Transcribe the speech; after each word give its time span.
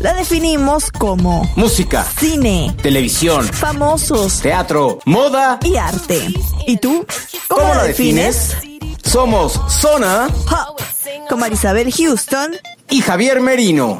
la 0.00 0.14
definimos 0.14 0.90
como 0.90 1.50
Música, 1.56 2.04
cine, 2.18 2.74
televisión, 2.82 3.44
famosos 3.44 4.40
teatro, 4.40 4.98
moda. 5.04 5.58
y 5.62 5.76
arte. 5.76 6.28
¿Y 6.66 6.76
tú? 6.76 7.06
¿Cómo, 7.48 7.62
¿Cómo 7.62 7.74
la 7.74 7.84
defines? 7.84 8.56
Somos 9.04 9.60
Zona 9.68 10.28
Pop, 10.48 10.80
con 11.28 11.40
Marisabel 11.40 11.92
Houston. 11.92 12.56
y 12.90 13.00
Javier 13.00 13.40
Merino. 13.40 13.98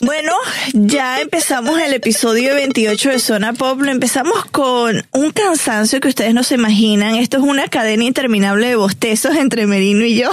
Bueno, 0.00 0.32
ya 0.74 1.20
empezamos 1.20 1.80
el 1.80 1.92
episodio 1.92 2.54
28 2.54 3.10
de 3.10 3.18
Zona 3.18 3.52
Pop. 3.52 3.80
Lo 3.80 3.90
empezamos 3.90 4.44
con 4.46 5.04
un 5.12 5.30
cansancio 5.32 5.98
que 5.98 6.08
ustedes 6.08 6.34
no 6.34 6.44
se 6.44 6.54
imaginan. 6.54 7.16
Esto 7.16 7.38
es 7.38 7.42
una 7.42 7.66
cadena 7.66 8.04
interminable 8.04 8.68
de 8.68 8.76
bostezos 8.76 9.34
entre 9.34 9.66
Merino 9.66 10.04
y 10.04 10.14
yo, 10.14 10.30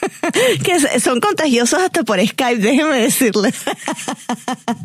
que 0.64 0.98
son 0.98 1.20
contagiosos 1.20 1.80
hasta 1.80 2.02
por 2.02 2.18
Skype, 2.18 2.60
déjenme 2.60 2.98
decirles. 2.98 3.54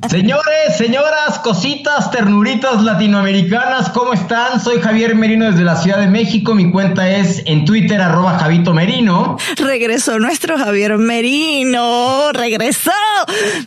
Señores, 0.10 0.78
señoras, 0.78 1.40
cositas, 1.40 2.12
ternuritas 2.12 2.84
latinoamericanas, 2.84 3.90
¿cómo 3.90 4.14
están? 4.14 4.62
Soy 4.62 4.82
Javier 4.82 5.16
Merino 5.16 5.50
desde 5.50 5.64
la 5.64 5.78
Ciudad 5.78 5.98
de 5.98 6.08
México. 6.08 6.54
Mi 6.54 6.72
cuenta 6.72 7.10
es 7.10 7.42
en 7.46 7.66
Twitter, 7.66 8.00
arroba 8.00 8.38
Javito 8.38 8.74
Merino. 8.74 9.38
Regresó 9.58 10.20
nuestro 10.20 10.60
Javier 10.60 10.98
Merino, 10.98 12.32
regresó. 12.34 12.92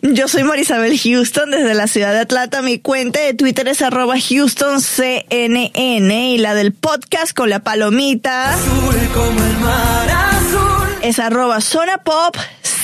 Yo 0.03 0.29
soy 0.29 0.44
Marisabel 0.45 0.99
Houston 0.99 1.51
desde 1.51 1.75
la 1.75 1.87
ciudad 1.87 2.13
de 2.13 2.21
Atlanta. 2.21 2.63
Mi 2.63 2.79
cuenta 2.79 3.21
de 3.21 3.35
Twitter 3.35 3.69
es 3.69 3.83
arroba 3.83 4.15
HoustonCNN 4.17 6.11
y 6.11 6.39
la 6.39 6.55
del 6.55 6.73
podcast 6.73 7.35
con 7.35 7.51
la 7.51 7.61
palomita 7.61 8.57
es 11.03 11.19
arroba 11.19 11.61
Zona 11.61 11.99
Pop 11.99 12.35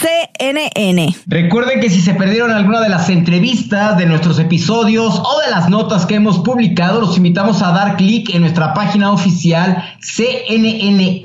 CNN. 0.01 1.15
Recuerden 1.27 1.81
que 1.81 1.91
si 1.91 2.01
se 2.01 2.15
perdieron 2.15 2.51
alguna 2.51 2.81
de 2.81 2.89
las 2.89 3.09
entrevistas 3.09 3.99
de 3.99 4.07
nuestros 4.07 4.39
episodios 4.39 5.19
o 5.19 5.41
de 5.45 5.51
las 5.51 5.69
notas 5.69 6.07
que 6.07 6.15
hemos 6.15 6.39
publicado, 6.39 7.01
los 7.01 7.17
invitamos 7.17 7.63
a 7.63 7.73
dar 7.73 7.97
clic 7.97 8.35
en 8.35 8.41
nuestra 8.43 8.75
página 8.75 9.13
oficial 9.13 9.85
cnne.com 10.17 11.21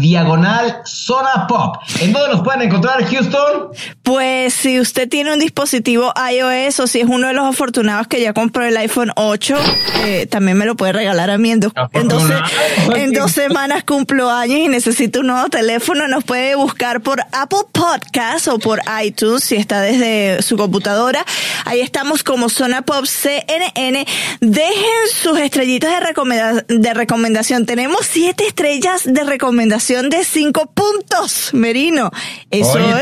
diagonal 0.00 0.82
zona 0.84 1.46
pop. 1.48 1.76
¿En 2.00 2.12
dónde 2.12 2.34
nos 2.34 2.42
pueden 2.42 2.62
encontrar, 2.62 3.04
Houston? 3.04 3.68
Pues 4.02 4.54
si 4.54 4.80
usted 4.80 5.08
tiene 5.08 5.32
un 5.32 5.38
dispositivo 5.38 6.12
iOS 6.32 6.80
o 6.80 6.86
si 6.86 7.00
es 7.00 7.06
uno 7.08 7.28
de 7.28 7.34
los 7.34 7.46
afortunados 7.46 8.06
que 8.06 8.20
ya 8.20 8.32
compró 8.32 8.64
el 8.64 8.76
iPhone 8.76 9.12
8, 9.16 9.56
eh, 10.04 10.26
también 10.26 10.58
me 10.58 10.66
lo 10.66 10.76
puede 10.76 10.92
regalar 10.92 11.30
a 11.30 11.38
mí. 11.38 11.50
En 11.50 11.60
dos, 11.60 11.72
en 11.92 13.08
en 13.08 13.12
dos 13.12 13.32
semanas 13.32 13.84
cumplo 13.84 14.30
años 14.30 14.58
y 14.58 14.68
necesito 14.68 15.20
un 15.20 15.28
nuevo 15.28 15.48
teléfono. 15.48 16.08
Nos 16.08 16.24
puede 16.24 16.54
buscar 16.54 17.00
por 17.00 17.24
Apple 17.42 17.58
Podcast 17.72 18.48
o 18.48 18.58
por 18.58 18.80
iTunes 19.04 19.44
si 19.44 19.54
está 19.56 19.80
desde 19.80 20.42
su 20.42 20.56
computadora. 20.56 21.24
Ahí 21.64 21.80
estamos 21.80 22.24
como 22.24 22.48
Zona 22.48 22.82
Pop 22.82 23.04
CNN. 23.06 24.06
Dejen 24.40 25.08
sus 25.14 25.38
estrellitas 25.38 25.92
de, 25.92 26.00
recomenda 26.00 26.64
de 26.66 26.94
recomendación. 26.94 27.64
Tenemos 27.66 28.06
siete 28.10 28.46
estrellas 28.46 29.02
de 29.04 29.22
recomendación 29.22 30.10
de 30.10 30.24
cinco 30.24 30.66
puntos, 30.66 31.50
Merino. 31.52 32.10
Eso 32.50 32.72
Oye, 32.72 32.94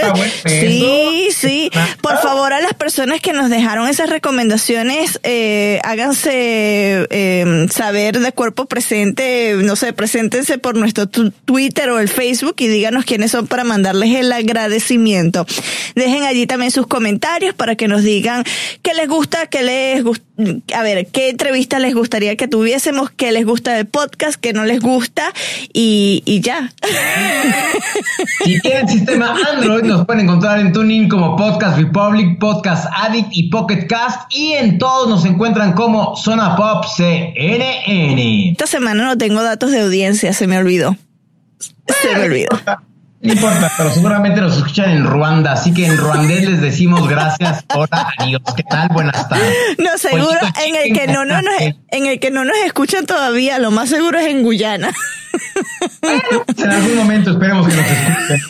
es. 0.45 0.53
Sí, 0.53 1.29
sí. 1.33 1.71
Por 2.03 2.19
favor, 2.19 2.53
a 2.53 2.61
las 2.61 2.75
personas 2.75 3.21
que 3.21 3.33
nos 3.33 3.49
dejaron 3.49 3.89
esas 3.89 4.11
recomendaciones, 4.11 5.19
eh, 5.23 5.81
háganse 5.83 7.07
eh, 7.11 7.67
saber 7.71 8.19
de 8.19 8.33
cuerpo 8.33 8.67
presente, 8.67 9.55
no 9.63 9.77
sé, 9.77 9.93
preséntense 9.93 10.59
por 10.59 10.77
nuestro 10.77 11.07
Twitter 11.09 11.89
o 11.91 11.99
el 11.99 12.09
Facebook 12.09 12.57
y 12.59 12.69
díganos 12.69 13.05
quiénes 13.05 13.31
son 13.31 13.47
para 13.47 13.65
mandarles 13.65 14.15
el 14.15 14.26
agradecimiento. 14.33 15.47
Dejen 15.95 16.25
allí 16.25 16.47
también 16.47 16.71
sus 16.71 16.87
comentarios 16.87 17.55
para 17.55 17.77
que 17.77 17.89
nos 17.89 18.03
digan 18.03 18.45
qué 18.83 18.95
les 18.95 19.09
gusta, 19.09 19.47
qué 19.47 19.63
les 19.63 20.05
gusta, 20.05 20.25
a 20.75 20.83
ver, 20.83 21.07
qué 21.07 21.31
entrevista 21.31 21.79
les 21.79 21.95
gustaría 21.95 22.37
que 22.37 22.49
tuviésemos, 22.49 23.11
qué 23.11 23.33
les 23.33 23.47
gusta 23.47 23.75
del 23.75 23.87
podcast, 23.87 24.37
qué 24.41 24.53
no 24.53 24.65
les 24.65 24.81
gusta 24.81 25.33
y, 25.73 26.23
y 26.25 26.41
ya. 26.41 26.73
Si 28.45 28.61
tienen 28.61 28.89
sistema 28.89 29.35
Android, 29.53 29.85
nos 29.85 30.07
pueden 30.07 30.25
encontrar 30.25 30.61
en 30.61 30.73
TuneIn 30.73 31.09
como 31.09 31.37
Podcast 31.37 31.79
Republic, 31.79 32.39
Podcast 32.39 32.87
Addict 32.95 33.29
y 33.33 33.49
Pocket 33.51 33.87
Cast. 33.87 34.23
Y 34.31 34.53
en 34.53 34.79
todos 34.79 35.09
nos 35.09 35.25
encuentran 35.25 35.73
como 35.73 36.17
Zona 36.17 36.57
Pop 36.57 36.85
CNN. 36.97 38.51
Esta 38.51 38.67
semana 38.67 39.05
no 39.05 39.19
tengo 39.19 39.43
datos 39.43 39.71
de 39.71 39.81
audiencia, 39.81 40.33
se 40.33 40.47
me 40.47 40.59
olvidó. 40.59 40.97
Se 42.03 42.15
me 42.17 42.25
olvidó. 42.25 42.49
No 43.27 43.33
importa, 43.33 43.73
pero 43.77 43.91
seguramente 43.91 44.41
nos 44.41 44.57
escuchan 44.57 44.91
en 44.91 45.05
Ruanda, 45.05 45.53
así 45.53 45.75
que 45.75 45.85
en 45.85 45.97
ruandés 45.97 46.49
les 46.49 46.61
decimos 46.61 47.09
gracias, 47.09 47.65
hola, 47.75 48.09
adiós, 48.19 48.41
¿qué 48.57 48.63
tal? 48.63 48.89
Buenas 48.91 49.29
tardes. 49.29 49.53
No, 49.79 49.99
seguro 49.99 50.29
Pollito 50.39 50.61
en 50.65 50.77
el 50.77 50.93
que 50.93 51.09
no, 51.09 51.25
no 51.25 51.43
nos, 51.43 51.55
en 51.91 52.07
el 52.07 52.21
que 52.21 52.31
no 52.31 52.45
nos 52.45 52.57
escuchan 52.65 53.05
todavía, 53.05 53.59
lo 53.59 53.73
más 53.73 53.89
seguro 53.89 54.21
es 54.21 54.29
en 54.29 54.45
Guyana. 54.45 54.93
En 56.57 56.71
algún 56.71 56.97
momento 56.97 57.31
esperemos 57.31 57.69
que 57.69 57.75
nos 57.75 57.87
escuchen. 57.87 58.41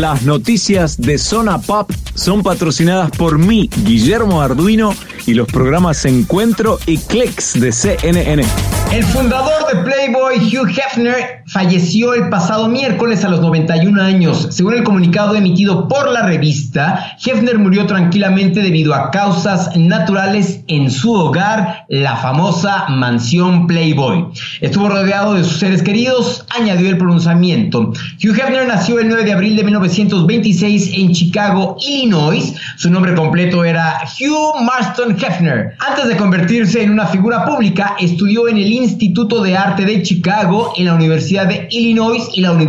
Las 0.00 0.22
noticias 0.22 1.00
de 1.00 1.18
Zona 1.18 1.58
Pop 1.58 1.90
son 2.14 2.42
patrocinadas 2.42 3.10
por 3.10 3.38
mí, 3.38 3.70
Guillermo 3.84 4.42
Arduino, 4.42 4.94
y 5.26 5.34
los 5.34 5.46
programas 5.48 6.04
Encuentro 6.04 6.78
y 6.86 6.98
Clicks 6.98 7.60
de 7.60 7.72
CNN. 7.72 8.44
El 8.92 9.04
fundador 9.04 9.72
de 9.72 9.82
Playboy, 9.82 10.38
Hugh 10.38 10.68
Hefner, 10.68 11.44
falleció 11.46 12.14
el 12.14 12.28
pasado 12.28 12.68
miércoles 12.68 12.79
a 12.80 13.28
los 13.28 13.40
91 13.40 14.02
años. 14.02 14.48
Según 14.50 14.74
el 14.74 14.84
comunicado 14.84 15.34
emitido 15.34 15.86
por 15.86 16.10
la 16.10 16.22
revista, 16.22 17.16
Hefner 17.22 17.58
murió 17.58 17.84
tranquilamente 17.84 18.62
debido 18.62 18.94
a 18.94 19.10
causas 19.10 19.76
naturales 19.76 20.62
en 20.68 20.90
su 20.90 21.12
hogar, 21.12 21.84
la 21.88 22.16
famosa 22.16 22.86
mansión 22.88 23.66
Playboy. 23.66 24.26
Estuvo 24.60 24.88
rodeado 24.88 25.34
de 25.34 25.44
sus 25.44 25.58
seres 25.58 25.82
queridos, 25.82 26.46
añadió 26.58 26.88
el 26.88 26.96
pronunciamiento. 26.96 27.92
Hugh 28.22 28.38
Hefner 28.38 28.66
nació 28.66 28.98
el 28.98 29.08
9 29.08 29.24
de 29.24 29.32
abril 29.32 29.56
de 29.56 29.64
1926 29.64 30.92
en 30.94 31.12
Chicago, 31.12 31.76
Illinois. 31.80 32.54
Su 32.76 32.90
nombre 32.90 33.14
completo 33.14 33.64
era 33.64 34.00
Hugh 34.04 34.62
Marston 34.62 35.16
Hefner. 35.20 35.74
Antes 35.80 36.08
de 36.08 36.16
convertirse 36.16 36.82
en 36.82 36.92
una 36.92 37.06
figura 37.06 37.44
pública, 37.44 37.96
estudió 37.98 38.48
en 38.48 38.56
el 38.56 38.72
Instituto 38.72 39.42
de 39.42 39.56
Arte 39.56 39.84
de 39.84 40.02
Chicago, 40.02 40.72
en 40.76 40.86
la 40.86 40.94
Universidad 40.94 41.46
de 41.46 41.68
Illinois 41.70 42.28
y 42.32 42.40
la 42.40 42.52
Universidad 42.52 42.59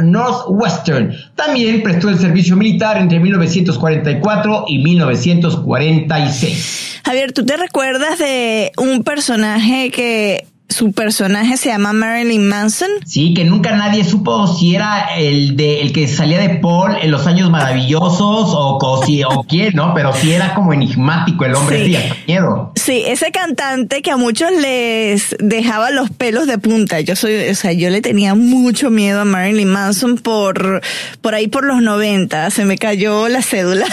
Northwestern. 0.00 1.14
También 1.34 1.82
prestó 1.82 2.08
el 2.08 2.18
servicio 2.18 2.56
militar 2.56 2.98
entre 2.98 3.20
1944 3.20 4.64
y 4.68 4.82
1946. 4.82 7.00
Javier, 7.04 7.32
¿tú 7.32 7.44
te 7.44 7.56
recuerdas 7.56 8.18
de 8.18 8.72
un 8.76 9.02
personaje 9.02 9.90
que 9.90 10.46
su 10.78 10.92
personaje 10.92 11.56
se 11.56 11.70
llama 11.70 11.92
Marilyn 11.92 12.46
Manson. 12.46 12.88
Sí, 13.04 13.34
que 13.34 13.44
nunca 13.44 13.74
nadie 13.74 14.04
supo 14.04 14.46
si 14.46 14.76
era 14.76 15.16
el 15.16 15.56
de 15.56 15.80
el 15.80 15.92
que 15.92 16.06
salía 16.06 16.38
de 16.38 16.50
Paul 16.50 16.94
en 17.02 17.10
los 17.10 17.26
años 17.26 17.50
maravillosos 17.50 18.20
o, 18.20 18.78
o, 18.78 19.00
o 19.00 19.44
quién, 19.44 19.74
¿no? 19.74 19.92
Pero 19.92 20.12
sí 20.14 20.32
era 20.32 20.54
como 20.54 20.72
enigmático 20.72 21.44
el 21.44 21.56
hombre, 21.56 21.84
sí, 21.84 21.96
miedo. 22.28 22.70
Sí, 22.76 23.02
ese 23.06 23.32
cantante 23.32 24.02
que 24.02 24.12
a 24.12 24.16
muchos 24.16 24.52
les 24.52 25.34
dejaba 25.40 25.90
los 25.90 26.10
pelos 26.10 26.46
de 26.46 26.58
punta. 26.58 27.00
Yo 27.00 27.16
soy, 27.16 27.48
o 27.48 27.54
sea, 27.56 27.72
yo 27.72 27.90
le 27.90 28.00
tenía 28.00 28.36
mucho 28.36 28.90
miedo 28.90 29.22
a 29.22 29.24
Marilyn 29.24 29.68
Manson 29.68 30.16
por, 30.16 30.80
por 31.20 31.34
ahí 31.34 31.48
por 31.48 31.64
los 31.64 31.82
90. 31.82 32.50
Se 32.50 32.64
me 32.64 32.78
cayó 32.78 33.26
la 33.26 33.42
cédula. 33.42 33.86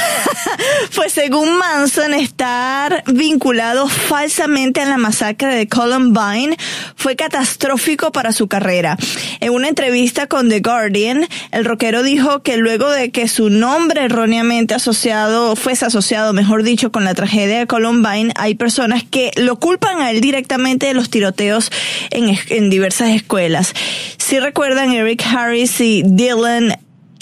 pues 0.96 1.14
según 1.14 1.58
Manson, 1.58 2.14
estar 2.14 3.04
vinculado 3.08 3.88
falsamente 3.88 4.82
a 4.82 4.86
la 4.86 4.98
masacre 4.98 5.56
de 5.56 5.68
Columbine 5.68 6.56
fue 6.96 7.16
catastrófico 7.16 8.12
para 8.12 8.32
su 8.32 8.48
carrera. 8.48 8.98
En 9.40 9.52
una 9.52 9.68
entrevista 9.68 10.28
con 10.28 10.50
The 10.50 10.60
Guardian, 10.60 11.28
el 11.52 11.66
rockero 11.66 12.04
dijo 12.04 12.42
que 12.42 12.58
luego 12.58 12.90
de 12.90 13.12
que 13.12 13.28
su 13.28 13.50
nombre 13.50 14.06
erróneamente 14.06 14.74
asociado, 14.74 15.56
fuese 15.56 15.86
asociado, 15.86 16.34
mejor 16.34 16.64
dicho, 16.64 16.92
con 16.92 17.04
la 17.04 17.14
tragedia 17.14 17.60
de 17.60 17.68
Columbine, 17.68 18.32
hay 18.36 18.56
personas 18.56 19.04
que 19.04 19.32
lo 19.36 19.60
culpan 19.60 20.02
a 20.02 20.12
él 20.12 20.22
directamente 20.22 20.88
de 20.88 20.94
los 20.94 21.10
tiroteos 21.10 21.72
en, 22.12 22.38
en 22.50 22.70
diversas 22.70 23.10
escuelas. 23.10 23.74
Si 24.18 24.40
recuerdan, 24.40 24.92
Eric 24.92 25.24
Harris 25.26 25.80
y 25.82 26.04
Dylan 26.04 26.76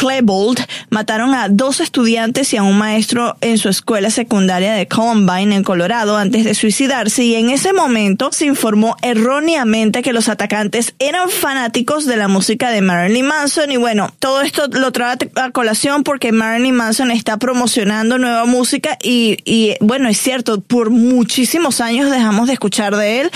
Klebold 0.03 0.59
mataron 0.89 1.33
a 1.33 1.47
dos 1.47 1.79
estudiantes 1.79 2.51
y 2.53 2.57
a 2.57 2.63
un 2.63 2.77
maestro 2.77 3.37
en 3.39 3.57
su 3.57 3.69
escuela 3.69 4.09
secundaria 4.09 4.73
de 4.73 4.85
Columbine 4.85 5.55
en 5.55 5.63
Colorado 5.63 6.17
antes 6.17 6.43
de 6.43 6.55
suicidarse. 6.55 7.23
Y 7.23 7.35
en 7.35 7.49
ese 7.49 7.71
momento 7.71 8.29
se 8.33 8.45
informó 8.45 8.97
erróneamente 9.01 10.01
que 10.01 10.11
los 10.11 10.27
atacantes 10.27 10.93
eran 10.99 11.29
fanáticos 11.29 12.05
de 12.05 12.17
la 12.17 12.27
música 12.27 12.69
de 12.69 12.81
Marilyn 12.81 13.27
Manson. 13.27 13.71
Y 13.71 13.77
bueno, 13.77 14.13
todo 14.19 14.41
esto 14.41 14.67
lo 14.67 14.91
trae 14.91 15.15
a 15.35 15.51
colación 15.51 16.03
porque 16.03 16.33
Marilyn 16.33 16.75
Manson 16.75 17.09
está 17.09 17.37
promocionando 17.37 18.17
nueva 18.17 18.43
música 18.43 18.97
y, 19.01 19.37
y 19.45 19.75
bueno, 19.79 20.09
es 20.09 20.17
cierto, 20.17 20.59
por 20.59 20.89
muchísimos 20.89 21.79
años 21.79 22.11
dejamos 22.11 22.47
de 22.47 22.53
escuchar 22.53 22.97
de 22.97 23.21
él, 23.21 23.31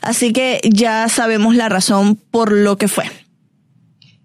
así 0.00 0.32
que 0.32 0.60
ya 0.62 1.08
sabemos 1.08 1.56
la 1.56 1.68
razón 1.68 2.14
por 2.30 2.52
lo 2.52 2.78
que 2.78 2.86
fue. 2.86 3.10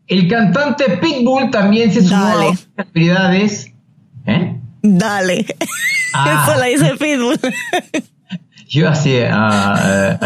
El 0.10 0.28
cantante 0.28 0.98
Pitbull 0.98 1.52
también 1.52 1.94
se 1.94 2.02
sumó 2.02 2.26
a 2.26 2.46
las 2.46 2.68
actividades. 2.76 3.72
¿Eh? 4.26 4.60
Dale. 4.82 5.46
Ah. 6.12 6.48
Eso 6.48 6.60
la 6.60 6.66
dice 6.66 6.98
Pitbull. 6.98 7.40
Yo 8.68 8.90
así. 8.90 9.16
Uh, 9.16 10.18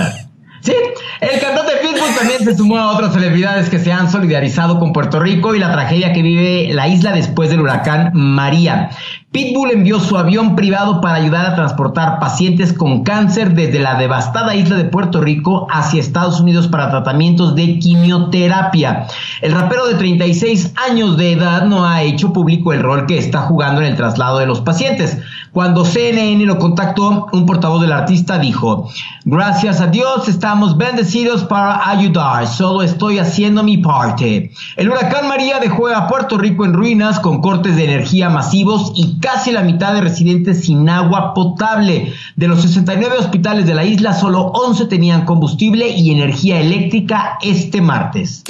Sí, 0.64 0.74
el 1.20 1.42
cantante 1.42 1.74
Pitbull 1.82 2.16
también 2.18 2.42
se 2.46 2.56
sumó 2.56 2.78
a 2.78 2.94
otras 2.94 3.14
celebridades 3.14 3.70
que 3.70 3.80
se 3.80 3.92
han 3.92 4.10
solidarizado 4.10 4.80
con 4.80 4.94
Puerto 4.94 5.20
Rico 5.20 5.54
y 5.54 5.60
la 5.60 5.74
tragedia 5.74 6.14
que 6.14 6.22
vive 6.22 6.74
la 6.74 6.88
isla 6.88 7.12
después 7.12 7.50
del 7.50 7.60
huracán 7.60 8.12
María. 8.14 8.90
Pitbull 9.34 9.72
envió 9.72 10.00
su 10.00 10.16
avión 10.16 10.56
privado 10.56 11.02
para 11.02 11.16
ayudar 11.16 11.48
a 11.48 11.56
transportar 11.56 12.20
pacientes 12.20 12.72
con 12.72 13.04
cáncer 13.04 13.56
desde 13.56 13.80
la 13.80 13.96
devastada 13.96 14.54
isla 14.54 14.78
de 14.78 14.86
Puerto 14.86 15.22
Rico 15.22 15.68
hacia 15.72 16.00
Estados 16.00 16.40
Unidos 16.40 16.68
para 16.68 16.92
tratamientos 16.92 17.56
de 17.56 17.80
quimioterapia. 17.80 19.08
El 19.42 19.54
rapero 19.54 19.88
de 19.88 19.96
36 19.96 20.74
años 20.88 21.18
de 21.18 21.32
edad 21.32 21.66
no 21.66 21.86
ha 21.86 22.04
hecho 22.04 22.32
público 22.32 22.74
el 22.74 22.84
rol 22.84 23.08
que 23.08 23.18
está 23.18 23.42
jugando 23.42 23.82
en 23.82 23.88
el 23.88 23.96
traslado 23.96 24.38
de 24.38 24.46
los 24.46 24.62
pacientes. 24.62 25.18
Cuando 25.52 25.84
CNN 25.84 26.46
lo 26.46 26.60
contactó, 26.60 27.28
un 27.32 27.46
portavoz 27.48 27.82
del 27.82 27.92
artista 27.92 28.38
dijo, 28.38 28.90
gracias 29.26 29.82
a 29.82 29.88
Dios 29.88 30.28
estamos 30.54 30.78
bendecidos 30.78 31.46
para 31.46 31.90
ayudar, 31.90 32.46
solo 32.46 32.84
estoy 32.84 33.18
haciendo 33.18 33.64
mi 33.64 33.80
parte. 33.80 34.52
El 34.76 34.88
huracán 34.88 35.28
María 35.28 35.60
dejó 35.60 35.88
a 35.88 36.08
Puerto 36.08 36.38
Rico 36.38 36.64
en 36.64 36.74
ruinas 36.74 37.20
con 37.20 37.42
cortes 37.42 37.76
de 37.76 37.86
energía 37.86 38.30
masivos 38.30 38.92
y 38.96 39.20
casi 39.20 39.52
la 39.52 39.64
mitad 39.64 39.96
de 39.96 40.02
residentes 40.02 40.66
sin 40.66 40.88
agua 40.90 41.34
potable. 41.34 42.14
De 42.36 42.48
los 42.48 42.62
69 42.62 43.16
hospitales 43.18 43.66
de 43.66 43.74
la 43.74 43.84
isla, 43.84 44.14
solo 44.14 44.52
11 44.54 44.86
tenían 44.86 45.26
combustible 45.26 45.90
y 45.90 46.12
energía 46.12 46.60
eléctrica 46.60 47.40
este 47.42 47.82
martes. 47.82 48.44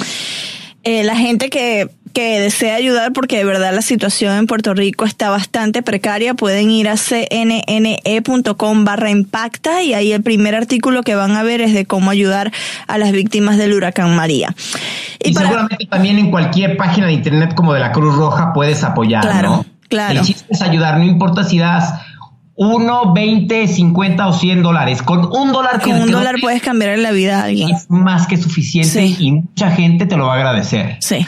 Eh, 0.82 1.04
la 1.04 1.16
gente 1.16 1.48
que, 1.48 1.88
que 2.14 2.40
desea 2.40 2.76
ayudar, 2.76 3.12
porque 3.12 3.36
de 3.36 3.44
verdad 3.44 3.74
la 3.74 3.82
situación 3.82 4.34
en 4.38 4.46
Puerto 4.46 4.72
Rico 4.72 5.04
está 5.04 5.28
bastante 5.28 5.82
precaria, 5.82 6.32
pueden 6.32 6.70
ir 6.70 6.88
a 6.88 6.94
cnne.com 6.96 8.84
barra 8.84 9.10
impacta 9.10 9.82
y 9.82 9.92
ahí 9.92 10.12
el 10.12 10.22
primer 10.22 10.54
artículo 10.54 11.02
que 11.02 11.14
van 11.16 11.32
a 11.32 11.42
ver 11.42 11.60
es 11.60 11.74
de 11.74 11.84
cómo 11.84 12.10
ayudar 12.10 12.52
a 12.86 12.96
las 12.96 13.12
víctimas 13.12 13.58
del 13.58 13.74
huracán 13.74 14.16
María. 14.16 14.54
Y, 15.22 15.34
seguramente 15.34 15.86
también 15.86 16.18
en 16.18 16.30
cualquier 16.30 16.76
página 16.76 17.08
de 17.08 17.12
internet 17.12 17.54
como 17.54 17.74
de 17.74 17.80
la 17.80 17.92
Cruz 17.92 18.14
Roja 18.14 18.52
puedes 18.54 18.82
apoyar, 18.84 19.22
claro, 19.22 19.50
¿no? 19.50 19.66
Claro. 19.88 20.20
El 20.20 20.24
chiste 20.24 20.46
es 20.48 20.62
ayudar, 20.62 20.96
no 20.98 21.04
importa 21.04 21.44
si 21.44 21.58
das 21.58 21.94
1, 22.56 23.12
20, 23.12 23.66
50 23.66 24.26
o 24.28 24.32
100 24.32 24.62
dólares. 24.62 25.02
Con 25.02 25.24
un 25.24 25.52
dólar 25.52 25.80
Con 25.82 25.94
un 25.94 26.10
dólar 26.10 26.36
puedes 26.40 26.62
cambiar 26.62 26.96
la 26.98 27.10
vida 27.10 27.40
a 27.40 27.44
alguien. 27.44 27.70
Es 27.70 27.90
más 27.90 28.28
que 28.28 28.36
suficiente 28.36 29.04
y 29.04 29.32
mucha 29.32 29.72
gente 29.72 30.06
te 30.06 30.16
lo 30.16 30.26
va 30.26 30.34
a 30.34 30.36
agradecer. 30.36 30.98
Sí. 31.00 31.26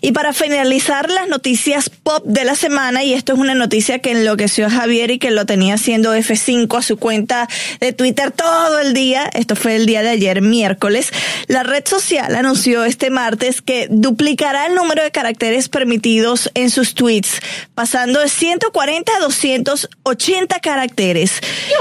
Y 0.00 0.12
para 0.12 0.32
finalizar 0.32 1.10
las 1.10 1.28
noticias 1.28 1.90
pop 1.90 2.24
de 2.24 2.44
la 2.44 2.54
semana, 2.54 3.04
y 3.04 3.14
esto 3.14 3.32
es 3.32 3.38
una 3.38 3.54
noticia 3.54 3.98
que 3.98 4.12
enloqueció 4.12 4.66
a 4.66 4.70
Javier 4.70 5.10
y 5.10 5.18
que 5.18 5.30
lo 5.30 5.46
tenía 5.46 5.74
haciendo 5.74 6.14
F5 6.14 6.78
a 6.78 6.82
su 6.82 6.96
cuenta 6.96 7.48
de 7.80 7.92
Twitter 7.92 8.30
todo 8.30 8.78
el 8.78 8.94
día, 8.94 9.30
esto 9.34 9.56
fue 9.56 9.76
el 9.76 9.86
día 9.86 10.02
de 10.02 10.10
ayer, 10.10 10.42
miércoles, 10.42 11.10
la 11.46 11.62
red 11.62 11.86
social 11.86 12.34
anunció 12.34 12.84
este 12.84 13.10
martes 13.10 13.62
que 13.62 13.88
duplicará 13.90 14.66
el 14.66 14.74
número 14.74 15.02
de 15.02 15.10
caracteres 15.10 15.68
permitidos 15.68 16.50
en 16.54 16.70
sus 16.70 16.94
tweets, 16.94 17.40
pasando 17.74 18.20
de 18.20 18.28
140 18.28 19.12
a 19.16 19.20
280 19.20 20.60
caracteres. 20.60 21.32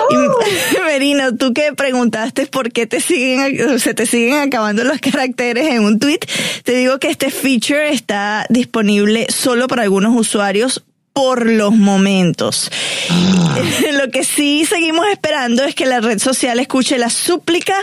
Y, 0.09 0.81
Merino, 0.85 1.35
tú 1.35 1.53
que 1.53 1.73
preguntaste 1.73 2.47
por 2.47 2.71
qué 2.71 2.87
te 2.87 3.01
siguen, 3.01 3.79
se 3.79 3.93
te 3.93 4.05
siguen 4.05 4.35
acabando 4.35 4.83
los 4.83 4.99
caracteres 4.99 5.67
en 5.67 5.83
un 5.83 5.99
tweet, 5.99 6.19
te 6.63 6.73
digo 6.73 6.99
que 6.99 7.09
este 7.09 7.31
feature 7.31 7.89
está 8.07 8.45
disponible 8.47 9.27
solo 9.29 9.67
para 9.67 9.83
algunos 9.83 10.15
usuarios 10.15 10.81
por 11.11 11.45
los 11.45 11.73
momentos. 11.73 12.71
Lo 14.01 14.09
que 14.11 14.23
sí 14.23 14.63
seguimos 14.63 15.05
esperando 15.11 15.65
es 15.65 15.75
que 15.75 15.85
la 15.85 15.99
red 15.99 16.17
social 16.17 16.57
escuche 16.61 16.97
la 16.97 17.09
súplica 17.09 17.75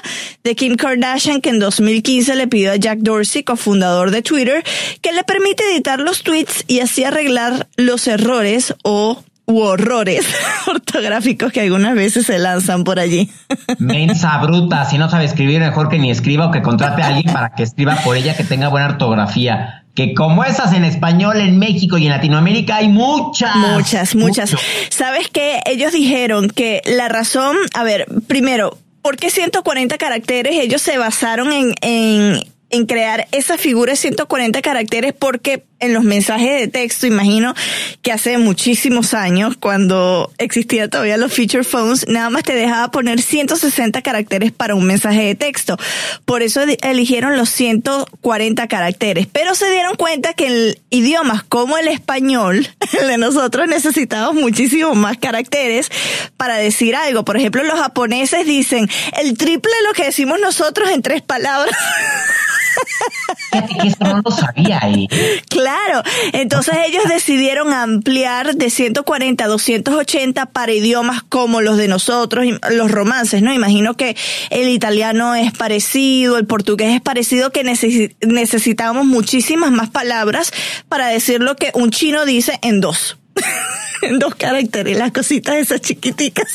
de 0.42 0.56
Kim 0.56 0.76
Kardashian 0.76 1.42
que 1.42 1.50
en 1.50 1.58
2015 1.58 2.36
le 2.36 2.48
pidió 2.48 2.72
a 2.72 2.76
Jack 2.76 3.00
Dorsey, 3.00 3.42
cofundador 3.42 4.12
de 4.12 4.22
Twitter, 4.22 4.64
que 5.02 5.12
le 5.12 5.24
permite 5.24 5.62
editar 5.74 6.00
los 6.00 6.22
tweets 6.22 6.64
y 6.68 6.80
así 6.80 7.04
arreglar 7.04 7.66
los 7.76 8.08
errores 8.08 8.74
o 8.82 9.22
u 9.46 9.60
horrores 9.60 10.26
ortográficos 10.66 11.52
que 11.52 11.60
algunas 11.60 11.94
veces 11.94 12.24
se 12.24 12.38
lanzan 12.38 12.82
por 12.82 12.98
allí. 12.98 13.30
Mensa 13.78 14.38
bruta, 14.38 14.86
si 14.86 14.96
no 14.96 15.10
sabe 15.10 15.26
escribir, 15.26 15.60
mejor 15.60 15.90
que 15.90 15.98
ni 15.98 16.10
escriba 16.10 16.46
o 16.46 16.50
que 16.50 16.62
contrate 16.62 17.02
a 17.02 17.08
alguien 17.08 17.30
para 17.30 17.50
que 17.50 17.62
escriba 17.62 17.96
por 17.96 18.16
ella 18.16 18.34
que 18.34 18.44
tenga 18.44 18.68
buena 18.68 18.86
ortografía 18.86 19.83
que 19.94 20.12
como 20.14 20.44
esas 20.44 20.72
en 20.72 20.84
español 20.84 21.36
en 21.40 21.58
México 21.58 21.98
y 21.98 22.06
en 22.06 22.10
Latinoamérica 22.10 22.76
hay 22.76 22.88
muchas. 22.88 23.54
Muchas, 23.56 24.14
muchas. 24.14 24.54
¿Sabes 24.90 25.28
qué? 25.28 25.60
Ellos 25.66 25.92
dijeron 25.92 26.48
que 26.48 26.82
la 26.84 27.08
razón, 27.08 27.56
a 27.74 27.84
ver, 27.84 28.06
primero, 28.26 28.76
¿por 29.02 29.16
qué 29.16 29.30
140 29.30 29.96
caracteres? 29.96 30.56
Ellos 30.56 30.82
se 30.82 30.98
basaron 30.98 31.52
en, 31.52 31.74
en, 31.80 32.40
en 32.70 32.86
crear 32.86 33.28
esa 33.30 33.56
figura 33.56 33.92
de 33.92 33.96
140 33.96 34.60
caracteres 34.62 35.14
porque 35.16 35.64
en 35.84 35.94
los 35.94 36.04
mensajes 36.04 36.60
de 36.60 36.68
texto, 36.68 37.06
imagino 37.06 37.54
que 38.02 38.12
hace 38.12 38.38
muchísimos 38.38 39.14
años, 39.14 39.56
cuando 39.58 40.32
existía 40.38 40.88
todavía 40.88 41.16
los 41.16 41.32
feature 41.32 41.64
phones, 41.64 42.06
nada 42.08 42.30
más 42.30 42.42
te 42.42 42.54
dejaba 42.54 42.90
poner 42.90 43.20
160 43.20 44.02
caracteres 44.02 44.52
para 44.52 44.74
un 44.74 44.84
mensaje 44.84 45.22
de 45.22 45.34
texto. 45.34 45.76
Por 46.24 46.42
eso 46.42 46.62
eligieron 46.82 47.36
los 47.36 47.50
140 47.50 48.68
caracteres. 48.68 49.26
Pero 49.30 49.54
se 49.54 49.70
dieron 49.70 49.96
cuenta 49.96 50.34
que 50.34 50.46
en 50.46 50.78
idiomas 50.90 51.42
como 51.42 51.78
el 51.78 51.88
español, 51.88 52.68
el 53.00 53.08
de 53.08 53.18
nosotros 53.18 53.68
necesitamos 53.68 54.34
muchísimos 54.34 54.96
más 54.96 55.18
caracteres 55.18 55.90
para 56.36 56.56
decir 56.56 56.96
algo. 56.96 57.24
Por 57.24 57.36
ejemplo, 57.36 57.62
los 57.64 57.78
japoneses 57.78 58.46
dicen 58.46 58.88
el 59.20 59.36
triple 59.36 59.72
de 59.72 59.88
lo 59.88 59.94
que 59.94 60.04
decimos 60.04 60.38
nosotros 60.40 60.90
en 60.90 61.02
tres 61.02 61.22
palabras. 61.22 61.76
Sabía. 64.36 64.78
ahí. 64.82 65.08
Claro, 65.48 66.02
entonces 66.32 66.74
ellos 66.86 67.04
decidieron 67.08 67.72
ampliar 67.72 68.54
de 68.54 68.70
140 68.70 69.44
a 69.44 69.48
280 69.48 70.46
para 70.46 70.72
idiomas 70.72 71.22
como 71.22 71.60
los 71.60 71.76
de 71.76 71.88
nosotros, 71.88 72.44
los 72.70 72.90
romances, 72.90 73.42
¿no? 73.42 73.52
Imagino 73.52 73.94
que 73.94 74.16
el 74.50 74.68
italiano 74.68 75.34
es 75.34 75.52
parecido, 75.52 76.38
el 76.38 76.46
portugués 76.46 76.94
es 76.94 77.00
parecido, 77.00 77.50
que 77.50 77.64
necesitamos 77.64 79.06
muchísimas 79.06 79.70
más 79.70 79.90
palabras 79.90 80.52
para 80.88 81.08
decir 81.08 81.40
lo 81.40 81.56
que 81.56 81.70
un 81.74 81.90
chino 81.90 82.24
dice 82.24 82.58
en 82.62 82.80
dos. 82.80 83.18
en 84.02 84.18
dos 84.18 84.34
caracteres, 84.34 84.98
las 84.98 85.12
cositas 85.12 85.56
esas 85.56 85.80
chiquiticas. 85.80 86.46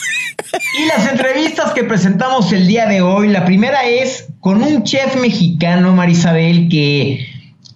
Y 0.79 0.85
las 0.85 1.11
entrevistas 1.11 1.73
que 1.73 1.83
presentamos 1.83 2.51
el 2.53 2.67
día 2.67 2.87
de 2.87 3.01
hoy, 3.01 3.27
la 3.27 3.45
primera 3.45 3.83
es 3.83 4.27
con 4.39 4.63
un 4.63 4.83
chef 4.83 5.15
mexicano, 5.15 5.93
Marisabel, 5.93 6.69
que 6.69 7.27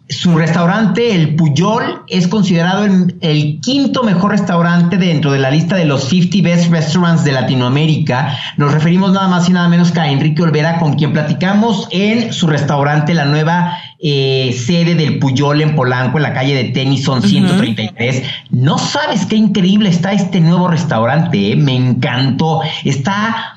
su 0.10 0.36
restaurante, 0.38 1.16
el 1.16 1.36
Puyol, 1.36 2.04
es 2.08 2.28
considerado 2.28 2.86
el, 2.86 3.60
quinto 3.62 4.04
mejor 4.04 4.32
restaurante 4.32 4.98
dentro 4.98 5.32
de 5.32 5.40
la 5.40 5.50
lista 5.50 5.78
de 5.78 5.86
los 5.86 6.04
50 6.10 6.44
Best 6.44 6.72
Restaurants 6.72 7.24
de 7.24 7.32
Latinoamérica. 7.32 8.38
Nos 8.58 8.74
referimos 8.74 9.14
nada 9.14 9.30
más 9.30 9.48
y 9.48 9.54
nada 9.54 9.70
menos 9.70 9.92
que 9.92 10.02
a 10.02 10.12
Enrique 10.12 10.44
Olvera, 10.44 10.78
con 10.78 10.96
quien 10.96 11.14
platicamos 11.14 11.88
en 11.92 12.34
su 12.34 12.48
restaurante, 12.48 13.14
la 13.14 13.26
nueva 13.26 13.78
eh, 14.00 14.54
sede 14.54 14.96
del 14.96 15.20
Puyol 15.20 15.62
en 15.62 15.76
Polanco, 15.76 16.18
en 16.18 16.24
la 16.24 16.34
calle 16.34 16.56
de 16.56 16.66
Tennyson 16.66 17.22
133. 17.22 18.24
No 18.52 18.78
sabes 18.78 19.26
qué 19.26 19.38
increíble 19.38 19.90
está 19.90 20.12
este 20.12 20.42
nuevo 20.42 20.68
restaurante, 20.68 21.54
eh? 21.54 21.56
me 21.56 21.76
encantó. 21.76 22.62
Está 22.84 23.56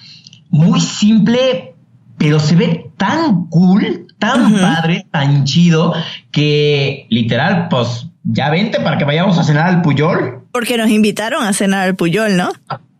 muy 0.51 0.81
simple, 0.81 1.75
pero 2.17 2.39
se 2.39 2.55
ve 2.55 2.91
tan 2.97 3.47
cool, 3.49 4.06
tan 4.19 4.53
padre, 4.55 5.07
tan 5.11 5.45
chido, 5.45 5.95
que 6.31 7.07
literal, 7.11 7.69
pues 7.69 8.09
ya 8.25 8.51
vente 8.51 8.81
para 8.81 8.99
que 8.99 9.05
vayamos 9.05 9.39
a 9.39 9.45
cenar 9.45 9.67
al 9.67 9.83
Puyol. 9.83 10.45
Porque 10.53 10.77
nos 10.77 10.91
invitaron 10.91 11.45
a 11.45 11.53
cenar 11.53 11.87
al 11.87 11.97
Puyol, 11.97 12.37
¿no? 12.37 12.51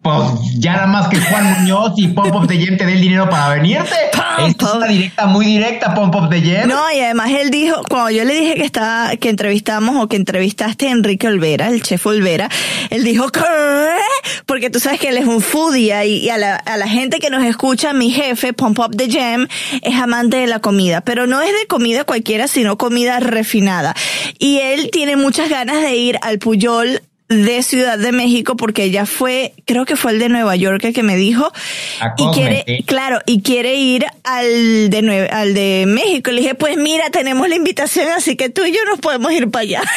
Pues 0.07 0.41
ya 0.57 0.75
nada 0.75 0.87
más 0.87 1.09
que 1.09 1.19
Juan 1.19 1.59
Muñoz 1.59 1.95
y 1.97 2.07
Pop 2.07 2.31
Pop 2.31 2.45
de 2.45 2.59
Yen 2.59 2.77
te 2.77 2.85
el 2.85 3.01
dinero 3.01 3.29
para 3.29 3.57
venirte. 3.57 3.91
es 4.39 4.55
una 4.63 4.87
directa, 4.87 5.27
muy 5.27 5.47
directa, 5.47 5.95
Pop 5.95 6.13
Pop 6.13 6.31
de 6.31 6.43
Yen. 6.43 6.69
No, 6.69 6.93
y 6.93 7.01
además 7.01 7.31
él 7.33 7.51
dijo, 7.51 7.83
cuando 7.91 8.11
yo 8.11 8.25
le 8.25 8.35
dije 8.35 8.55
que 8.55 8.63
estaba, 8.63 9.17
que 9.17 9.29
entrevistamos 9.31 9.97
o 10.01 10.07
que 10.07 10.15
entrevistaste 10.15 10.87
a 10.87 10.93
Enrique 10.93 11.27
Olvera, 11.27 11.67
el 11.67 11.83
chef 11.83 12.07
Olvera, 12.07 12.49
él 12.91 13.03
dijo, 13.03 13.31
¿qué? 13.31 13.41
Porque 14.47 14.71
tú 14.71 14.79
sabes 14.79 15.01
que 15.01 15.09
él 15.09 15.19
es 15.19 15.27
un 15.27 15.41
foodie 15.41 16.07
y, 16.07 16.31
a, 16.31 16.39
la, 16.39 16.55
a 16.55 16.77
la 16.77 16.87
gente 16.87 17.19
que 17.19 17.29
nos 17.29 17.45
escucha, 17.45 17.93
mi 17.93 18.11
jefe, 18.11 18.53
Pop 18.53 18.77
Pop 18.77 18.95
de 18.95 19.11
Jam, 19.11 19.49
es 19.83 19.97
amante 19.97 20.37
de 20.37 20.47
la 20.47 20.61
comida, 20.61 21.01
pero 21.01 21.27
no 21.27 21.43
es 21.43 21.51
de 21.51 21.67
comida 21.67 22.05
cualquiera, 22.05 22.47
sino 22.47 22.79
comida 22.79 23.19
refinada. 23.19 23.97
Y 24.39 24.59
él 24.59 24.89
tiene 24.93 25.17
muchas 25.17 25.51
ganas 25.51 25.83
de 25.83 25.97
ir 25.97 26.17
al 26.23 26.39
Puyol 26.39 27.03
de 27.29 27.63
Ciudad 27.63 27.99
de 27.99 28.13
México 28.13 28.57
porque 28.57 28.85
ella 28.85 29.05
fue, 29.05 29.55
creo 29.67 29.85
que 29.85 29.97
fue 29.97 30.13
el 30.13 30.21
de 30.21 30.29
Nueva 30.29 30.57
York 30.57 30.83
el 30.85 30.95
que 30.95 31.03
me 31.03 31.17
dijo 31.17 31.53
y 32.17 32.27
quiere, 32.29 32.85
claro, 32.87 33.19
y 33.27 33.43
quiere 33.43 33.75
ir 33.75 34.07
al 34.23 34.91
de 34.91 35.29
al 35.31 35.55
de 35.55 35.85
México. 35.87 36.31
Le 36.31 36.41
dije, 36.41 36.55
pues 36.55 36.77
mira, 36.77 37.11
tenemos 37.11 37.49
la 37.49 37.57
invitación, 37.57 38.09
así 38.17 38.37
que 38.37 38.49
tú 38.49 38.65
y 38.65 38.73
yo 38.73 38.79
nos 38.89 39.01
podemos 39.01 39.31
ir 39.33 39.51
para 39.51 39.63
allá. 39.63 39.83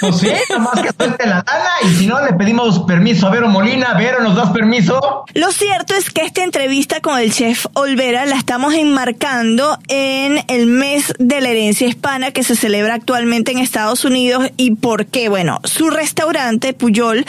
Pues 0.00 0.16
sí, 0.18 0.28
nomás 0.50 0.82
que 0.82 0.90
suelte 0.98 1.24
la 1.24 1.36
lana 1.46 1.70
y 1.84 1.88
si 1.94 2.06
no 2.06 2.22
le 2.22 2.34
pedimos 2.34 2.80
permiso 2.80 3.28
a 3.28 3.30
Vero 3.30 3.48
Molina, 3.48 3.94
Vero, 3.94 4.20
¿nos 4.22 4.34
das 4.34 4.50
permiso? 4.50 5.24
Lo 5.32 5.52
cierto 5.52 5.94
es 5.94 6.10
que 6.10 6.22
esta 6.22 6.42
entrevista 6.42 7.00
con 7.00 7.18
el 7.18 7.32
chef 7.32 7.66
Olvera 7.74 8.26
la 8.26 8.36
estamos 8.36 8.74
enmarcando 8.74 9.78
en 9.88 10.44
el 10.48 10.66
mes 10.66 11.14
de 11.18 11.40
la 11.40 11.48
herencia 11.48 11.86
hispana 11.86 12.32
que 12.32 12.42
se 12.42 12.56
celebra 12.56 12.94
actualmente 12.94 13.52
en 13.52 13.58
Estados 13.58 14.04
Unidos 14.04 14.50
y 14.56 14.72
por 14.72 15.06
qué, 15.06 15.28
bueno, 15.28 15.60
su 15.62 15.88
restaurante 15.88 16.74
Puyol 16.74 17.24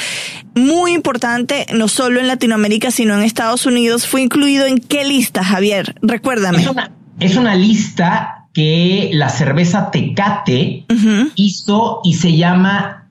muy 0.55 0.93
importante, 0.93 1.54
no 1.73 1.87
solo 1.87 2.19
en 2.19 2.27
Latinoamérica, 2.27 2.91
sino 2.91 3.13
en 3.15 3.21
Estados 3.21 3.65
Unidos, 3.65 4.07
fue 4.07 4.21
incluido 4.21 4.65
en 4.65 4.77
qué 4.77 5.05
lista, 5.05 5.43
Javier? 5.43 5.95
Recuérdame. 6.01 6.61
Es 6.61 6.67
una, 6.67 6.91
es 7.19 7.35
una 7.35 7.55
lista 7.55 8.47
que 8.53 9.09
la 9.13 9.29
cerveza 9.29 9.91
Tecate 9.91 10.85
hizo 11.35 12.01
y 12.03 12.13
se 12.13 12.37
llama 12.37 13.07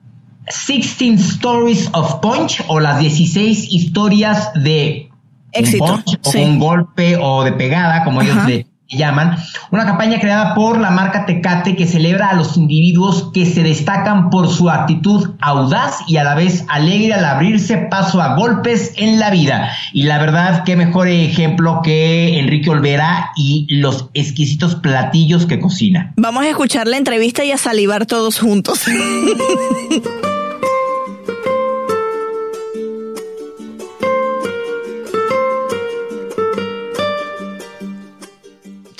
16 0.67 1.19
Stories 1.19 1.89
of 1.93 2.15
Punch 2.15 2.63
o 2.67 2.79
las 2.79 2.99
16 2.99 3.71
historias 3.71 4.51
de 4.55 5.09
Éxito, 5.51 5.85
un 5.85 6.03
punch, 6.03 6.19
o 6.23 6.39
un 6.39 6.59
golpe 6.59 7.17
o 7.21 7.43
de 7.43 7.53
pegada, 7.53 8.03
como 8.03 8.21
ellos 8.21 8.37
le, 8.47 8.67
llaman, 8.89 9.37
una 9.71 9.85
campaña 9.85 10.19
creada 10.19 10.53
por 10.53 10.79
la 10.79 10.91
marca 10.91 11.25
Tecate 11.25 11.75
que 11.75 11.87
celebra 11.87 12.29
a 12.29 12.35
los 12.35 12.57
individuos 12.57 13.31
que 13.33 13.45
se 13.45 13.63
destacan 13.63 14.29
por 14.29 14.47
su 14.47 14.69
actitud 14.69 15.31
audaz 15.41 15.99
y 16.07 16.17
a 16.17 16.23
la 16.23 16.35
vez 16.35 16.65
alegre 16.67 17.13
al 17.13 17.25
abrirse 17.25 17.77
paso 17.77 18.21
a 18.21 18.35
golpes 18.35 18.93
en 18.97 19.19
la 19.19 19.29
vida. 19.31 19.71
Y 19.93 20.03
la 20.03 20.19
verdad, 20.19 20.63
qué 20.63 20.75
mejor 20.75 21.07
ejemplo 21.07 21.81
que 21.83 22.39
Enrique 22.39 22.69
Olvera 22.69 23.31
y 23.35 23.67
los 23.69 24.09
exquisitos 24.13 24.75
platillos 24.75 25.45
que 25.45 25.59
cocina. 25.59 26.13
Vamos 26.17 26.43
a 26.43 26.49
escuchar 26.49 26.87
la 26.87 26.97
entrevista 26.97 27.43
y 27.43 27.51
a 27.51 27.57
salivar 27.57 28.05
todos 28.05 28.39
juntos. 28.39 28.85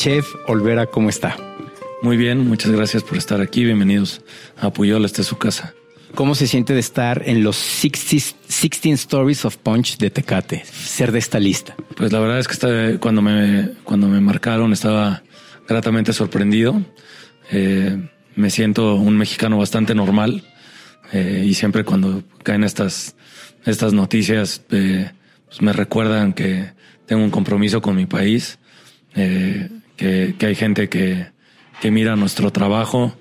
Chef 0.06 0.36
Olvera, 0.46 0.86
¿cómo 0.86 1.10
está? 1.10 1.36
Muy 2.04 2.16
bien, 2.16 2.48
muchas 2.48 2.72
gracias 2.72 3.02
por 3.02 3.18
estar 3.18 3.42
aquí. 3.42 3.66
Bienvenidos 3.66 4.22
a 4.56 4.72
Puyol, 4.72 5.04
esta 5.04 5.24
es 5.24 5.28
su 5.28 5.40
casa. 5.40 5.74
¿Cómo 6.14 6.36
se 6.36 6.46
siente 6.46 6.76
de 6.76 6.80
estar 6.80 7.24
en 7.26 7.44
los 7.44 7.58
16 7.82 8.36
Stories 8.84 9.46
of 9.46 9.58
Punch 9.58 9.98
de 9.98 10.12
Tecate, 10.12 10.64
ser 10.64 11.12
de 11.12 11.18
esta 11.18 11.40
lista? 11.40 11.76
Pues 11.98 12.12
la 12.12 12.20
verdad 12.20 12.38
es 12.38 12.48
que 12.48 13.00
cuando, 13.00 13.24
me, 13.24 13.72
cuando 13.84 14.08
me 14.08 14.22
marcaron 14.22 14.74
estaba 14.74 15.24
gratamente 15.68 16.14
sorprendido. 16.14 16.80
Eh, 17.50 17.98
me 18.36 18.52
siento 18.52 18.94
un 18.94 19.18
mexicano 19.18 19.58
bastante 19.58 19.96
normal 19.96 20.44
eh, 21.14 21.46
y 21.48 21.56
siempre 21.56 21.84
cuando 21.84 22.24
caen 22.44 22.64
estas, 22.64 23.16
estas 23.66 23.92
noticias 23.92 24.62
eh, 24.70 25.10
pues 25.48 25.64
me 25.64 25.74
recuerdan 25.74 26.34
que 26.34 26.74
tengo 27.08 27.24
un 27.24 27.32
compromiso 27.32 27.82
con 27.82 27.96
mi 27.96 28.06
país 28.06 28.60
que, 29.96 30.36
hay 30.40 30.56
gente 30.56 30.90
que, 30.90 31.28
que, 31.82 31.92
mira 31.92 32.16
nuestro 32.16 32.52
trabajo 32.52 33.16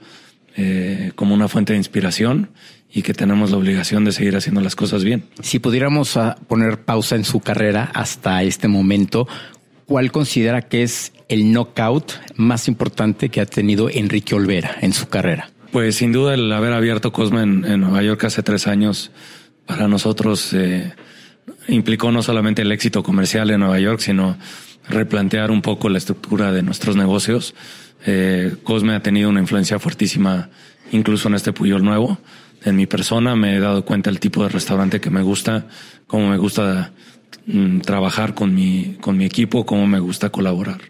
eh, 0.57 1.13
como 1.15 1.35
una 1.35 1.49
fuente 1.49 1.73
de 1.73 1.79
inspiración 1.79 2.51
y 2.93 3.03
que 3.03 3.13
tenemos 3.13 3.51
la 3.51 3.57
obligación 3.57 4.05
de 4.05 4.13
seguir 4.13 4.37
haciendo 4.37 4.61
las 4.61 4.77
cosas 4.77 5.03
bien. 5.03 5.25
Si 5.43 5.59
pudiéramos 5.59 6.17
ah, 6.17 6.37
poner 6.47 6.85
pausa 6.85 7.17
en 7.17 7.25
su 7.25 7.41
carrera 7.41 7.91
hasta 7.93 8.43
este 8.45 8.69
momento, 8.69 9.27
¿cuál 9.85 10.13
considera 10.13 10.63
que 10.63 10.85
es 10.85 11.13
el 11.29 11.53
knockout 11.53 12.13
más 12.37 12.69
importante 12.69 13.31
que 13.31 13.41
ha 13.41 13.47
tenido 13.47 13.91
Enrique 13.91 14.35
Olvera 14.35 14.77
en 14.81 14.93
su 14.93 15.09
carrera? 15.09 15.51
Pues 15.73 15.97
sin 15.97 16.13
duda 16.13 16.35
el 16.35 16.53
haber 16.53 16.73
abierto 16.73 17.13
Cosme 17.13 17.43
en, 17.43 17.81
Nueva 17.81 18.01
York 18.03 18.23
hace 18.25 18.45
tres 18.45 18.69
años 18.69 19.11
para 19.67 19.89
nosotros 19.89 20.53
eh, 20.53 20.93
implicó 21.67 22.13
no 22.13 22.23
solamente 22.23 22.63
el 22.63 22.71
éxito 22.71 23.03
comercial 23.03 23.51
en 23.51 23.59
Nueva 23.59 23.81
York, 23.81 23.99
sino 23.99 24.37
replantear 24.89 25.51
un 25.51 25.63
poco 25.63 25.89
la 25.89 25.99
estructura 25.99 26.53
de 26.53 26.63
nuestros 26.63 26.97
negocios. 26.97 27.55
Eh, 28.07 28.57
Cosme 28.65 28.95
ha 28.95 29.03
tenido 29.03 29.31
una 29.31 29.41
influencia 29.41 29.79
fuertísima 29.79 30.51
incluso 30.93 31.29
en 31.29 31.35
este 31.35 31.53
Puyol 31.53 31.85
nuevo. 31.85 32.19
En 32.65 32.77
mi 32.77 32.87
persona 32.87 33.37
me 33.37 33.57
he 33.57 33.61
dado 33.61 33.85
cuenta 33.85 34.11
del 34.11 34.21
tipo 34.21 34.43
de 34.43 34.49
restaurante 34.49 35.01
que 35.01 35.11
me 35.11 35.23
gusta, 35.23 35.67
cómo 36.07 36.31
me 36.31 36.39
gusta 36.39 36.93
mm, 37.47 37.81
trabajar 37.81 38.35
con 38.35 38.55
mi, 38.55 38.97
con 39.01 39.17
mi 39.17 39.25
equipo, 39.25 39.67
cómo 39.67 39.87
me 39.87 40.01
gusta 40.01 40.31
colaborar 40.31 40.81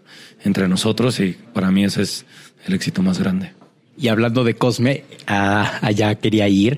entre 0.43 0.67
nosotros 0.67 1.19
y 1.19 1.35
para 1.53 1.71
mí 1.71 1.83
ese 1.83 2.03
es 2.03 2.25
el 2.65 2.73
éxito 2.73 3.01
más 3.01 3.19
grande. 3.19 3.53
Y 3.97 4.09
hablando 4.09 4.43
de 4.43 4.55
Cosme, 4.55 5.03
ah, 5.27 5.79
allá 5.81 6.15
quería 6.15 6.47
ir. 6.47 6.77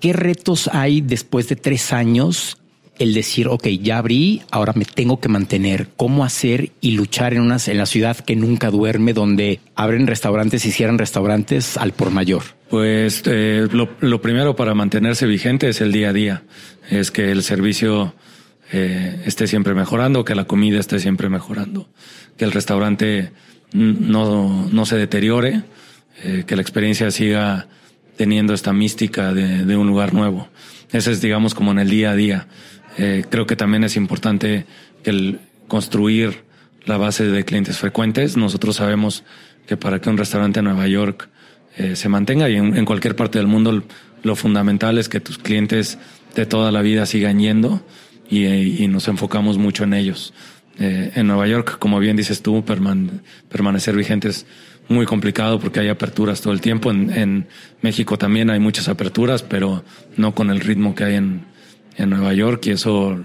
¿Qué 0.00 0.12
retos 0.12 0.68
hay 0.72 1.00
después 1.00 1.48
de 1.48 1.56
tres 1.56 1.92
años 1.92 2.58
el 2.98 3.14
decir, 3.14 3.48
ok, 3.48 3.66
ya 3.80 3.98
abrí, 3.98 4.42
ahora 4.50 4.72
me 4.74 4.84
tengo 4.84 5.18
que 5.20 5.28
mantener, 5.28 5.88
cómo 5.96 6.24
hacer 6.24 6.70
y 6.80 6.92
luchar 6.92 7.34
en, 7.34 7.40
una, 7.40 7.56
en 7.66 7.78
la 7.78 7.86
ciudad 7.86 8.16
que 8.16 8.36
nunca 8.36 8.70
duerme, 8.70 9.12
donde 9.12 9.60
abren 9.74 10.06
restaurantes 10.06 10.64
y 10.64 10.70
cierran 10.70 10.98
restaurantes 10.98 11.76
al 11.76 11.92
por 11.92 12.10
mayor? 12.10 12.42
Pues 12.70 13.22
eh, 13.26 13.68
lo, 13.72 14.22
primero 14.22 14.56
para 14.56 14.74
mantenerse 14.74 15.26
vigente 15.26 15.68
es 15.68 15.80
el 15.80 15.92
día 15.92 16.10
a 16.10 16.12
día, 16.12 16.42
es 16.88 17.10
que 17.10 17.30
el 17.32 17.42
servicio 17.42 18.14
eh, 18.72 19.22
esté 19.26 19.46
siempre 19.46 19.74
mejorando, 19.74 20.24
que 20.24 20.34
la 20.34 20.44
comida 20.44 20.78
esté 20.78 20.98
siempre 21.00 21.28
mejorando, 21.28 21.88
que 22.36 22.44
el 22.44 22.52
restaurante 22.52 23.32
no, 23.72 24.68
no 24.70 24.86
se 24.86 24.96
deteriore, 24.96 25.62
eh, 26.22 26.44
que 26.46 26.54
la 26.54 26.62
experiencia 26.62 27.10
siga 27.10 27.66
teniendo 28.16 28.54
esta 28.54 28.72
mística 28.72 29.34
de, 29.34 29.64
de 29.64 29.76
un 29.76 29.88
lugar 29.88 30.14
nuevo. 30.14 30.48
Ese 30.92 31.10
es, 31.10 31.20
digamos, 31.20 31.54
como 31.54 31.72
en 31.72 31.80
el 31.80 31.90
día 31.90 32.12
a 32.12 32.14
día. 32.14 32.46
Eh, 32.96 33.24
creo 33.28 33.46
que 33.46 33.56
también 33.56 33.84
es 33.84 33.96
importante 33.96 34.66
el 35.04 35.40
construir 35.68 36.44
la 36.84 36.96
base 36.96 37.24
de 37.24 37.44
clientes 37.44 37.78
frecuentes. 37.78 38.36
Nosotros 38.36 38.76
sabemos 38.76 39.24
que 39.66 39.76
para 39.76 40.00
que 40.00 40.10
un 40.10 40.18
restaurante 40.18 40.60
en 40.60 40.66
Nueva 40.66 40.86
York 40.86 41.28
eh, 41.76 41.96
se 41.96 42.08
mantenga 42.08 42.48
y 42.48 42.56
en, 42.56 42.84
cualquier 42.84 43.16
parte 43.16 43.38
del 43.38 43.48
mundo 43.48 43.82
lo 44.22 44.36
fundamental 44.36 44.98
es 44.98 45.08
que 45.08 45.20
tus 45.20 45.38
clientes 45.38 45.98
de 46.34 46.46
toda 46.46 46.70
la 46.70 46.82
vida 46.82 47.06
sigan 47.06 47.40
yendo 47.40 47.82
y, 48.30 48.86
nos 48.88 49.08
enfocamos 49.08 49.58
mucho 49.58 49.84
en 49.84 49.94
ellos. 49.94 50.34
Eh, 50.78 51.12
en 51.14 51.26
Nueva 51.26 51.46
York, 51.46 51.78
como 51.78 51.98
bien 52.00 52.16
dices 52.16 52.42
tú, 52.42 52.64
permanecer 52.64 53.96
vigente 53.96 54.28
es 54.28 54.46
muy 54.88 55.06
complicado 55.06 55.58
porque 55.58 55.80
hay 55.80 55.88
aperturas 55.88 56.40
todo 56.40 56.52
el 56.52 56.60
tiempo. 56.60 56.90
En, 56.90 57.10
en 57.10 57.46
México 57.80 58.18
también 58.18 58.50
hay 58.50 58.60
muchas 58.60 58.88
aperturas, 58.88 59.42
pero 59.42 59.84
no 60.16 60.34
con 60.34 60.50
el 60.50 60.60
ritmo 60.60 60.94
que 60.94 61.04
hay 61.04 61.14
en, 61.14 61.44
en 61.96 62.10
Nueva 62.10 62.32
York 62.34 62.66
y 62.66 62.70
eso 62.70 63.18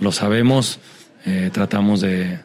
lo 0.00 0.12
sabemos. 0.12 0.80
Eh, 1.26 1.50
tratamos 1.52 2.00
de, 2.00 2.38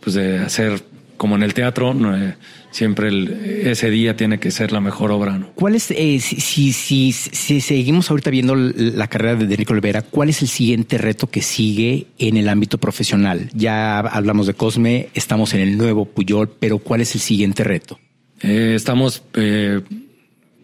pues 0.00 0.14
de 0.14 0.38
hacer 0.38 0.82
como 1.22 1.36
en 1.36 1.44
el 1.44 1.54
teatro, 1.54 1.94
eh, 2.16 2.34
siempre 2.72 3.70
ese 3.70 3.90
día 3.90 4.16
tiene 4.16 4.40
que 4.40 4.50
ser 4.50 4.72
la 4.72 4.80
mejor 4.80 5.12
obra. 5.12 5.38
¿no? 5.38 5.52
¿Cuál 5.54 5.76
es, 5.76 5.92
eh, 5.92 6.18
si, 6.18 6.72
si, 6.72 7.12
si, 7.12 7.60
seguimos 7.60 8.10
ahorita 8.10 8.28
viendo 8.30 8.56
la 8.56 9.06
carrera 9.06 9.36
de 9.36 9.44
Enrique 9.44 9.72
Olvera, 9.72 10.02
cuál 10.02 10.30
es 10.30 10.42
el 10.42 10.48
siguiente 10.48 10.98
reto 10.98 11.28
que 11.28 11.40
sigue 11.40 12.08
en 12.18 12.36
el 12.38 12.48
ámbito 12.48 12.78
profesional? 12.78 13.50
Ya 13.54 14.00
hablamos 14.00 14.48
de 14.48 14.54
Cosme, 14.54 15.10
estamos 15.14 15.54
en 15.54 15.60
el 15.60 15.78
nuevo 15.78 16.06
Puyol, 16.06 16.50
pero 16.58 16.78
¿cuál 16.78 17.02
es 17.02 17.14
el 17.14 17.20
siguiente 17.20 17.62
reto? 17.62 18.00
Eh, 18.40 18.72
estamos 18.74 19.22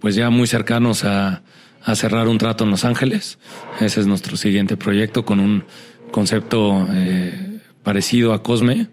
pues 0.00 0.16
ya 0.16 0.28
muy 0.28 0.48
cercanos 0.48 1.04
a, 1.04 1.42
a, 1.88 1.94
cerrar 1.94 2.28
un 2.28 2.38
trato 2.38 2.64
en 2.64 2.70
Los 2.70 2.84
Ángeles. 2.84 3.38
Ese 3.80 4.00
es 4.00 4.06
nuestro 4.06 4.36
siguiente 4.36 4.76
proyecto 4.76 5.24
con 5.24 5.40
un 5.40 5.64
concepto 6.10 6.86
parecido 7.82 8.32
a 8.32 8.42
Cosme 8.42 8.88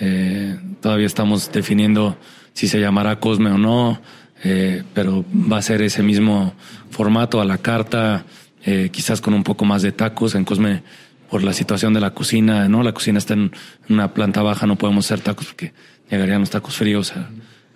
eh, 0.00 0.56
todavía 0.80 1.06
estamos 1.06 1.50
definiendo 1.50 2.16
si 2.52 2.68
se 2.68 2.80
llamará 2.80 3.18
Cosme 3.18 3.50
o 3.50 3.58
no, 3.58 4.00
eh, 4.44 4.82
pero 4.94 5.24
va 5.32 5.58
a 5.58 5.62
ser 5.62 5.82
ese 5.82 6.02
mismo 6.02 6.54
formato 6.90 7.40
a 7.40 7.44
la 7.44 7.58
carta, 7.58 8.24
eh, 8.64 8.90
quizás 8.92 9.20
con 9.20 9.34
un 9.34 9.42
poco 9.42 9.64
más 9.64 9.82
de 9.82 9.92
tacos. 9.92 10.34
En 10.34 10.44
Cosme, 10.44 10.82
por 11.30 11.42
la 11.42 11.52
situación 11.52 11.94
de 11.94 12.00
la 12.00 12.14
cocina, 12.14 12.68
¿no? 12.68 12.82
La 12.82 12.92
cocina 12.92 13.18
está 13.18 13.34
en 13.34 13.52
una 13.88 14.14
planta 14.14 14.42
baja, 14.42 14.66
no 14.66 14.76
podemos 14.76 15.06
hacer 15.06 15.20
tacos 15.20 15.46
porque 15.46 15.72
llegarían 16.10 16.40
los 16.40 16.50
tacos 16.50 16.76
fríos 16.76 17.12
a, 17.12 17.28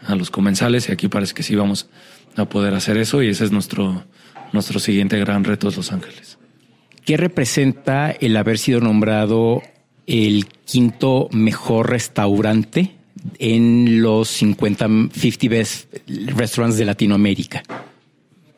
a 0.07 0.15
los 0.15 0.31
comensales 0.31 0.89
y 0.89 0.93
aquí 0.93 1.09
parece 1.09 1.35
que 1.35 1.43
sí 1.43 1.55
vamos 1.55 1.89
a 2.37 2.47
poder 2.47 2.75
hacer 2.75 2.97
eso 2.97 3.23
y 3.23 3.29
ese 3.29 3.45
es 3.45 3.53
nuestro, 3.53 4.05
nuestro 4.53 4.79
siguiente 4.81 5.19
gran 5.19 5.45
reto 5.45 5.71
de 5.71 5.77
Los 5.77 5.93
Ángeles. 5.93 6.39
¿Qué 7.05 7.17
representa 7.17 8.11
el 8.11 8.37
haber 8.37 8.59
sido 8.59 8.81
nombrado 8.81 9.63
el 10.07 10.47
quinto 10.65 11.29
mejor 11.33 11.91
restaurante 11.91 12.97
en 13.39 14.03
los 14.03 14.29
50, 14.29 14.87
50 15.13 15.49
best 15.49 15.95
restaurants 16.07 16.77
de 16.77 16.85
Latinoamérica. 16.85 17.63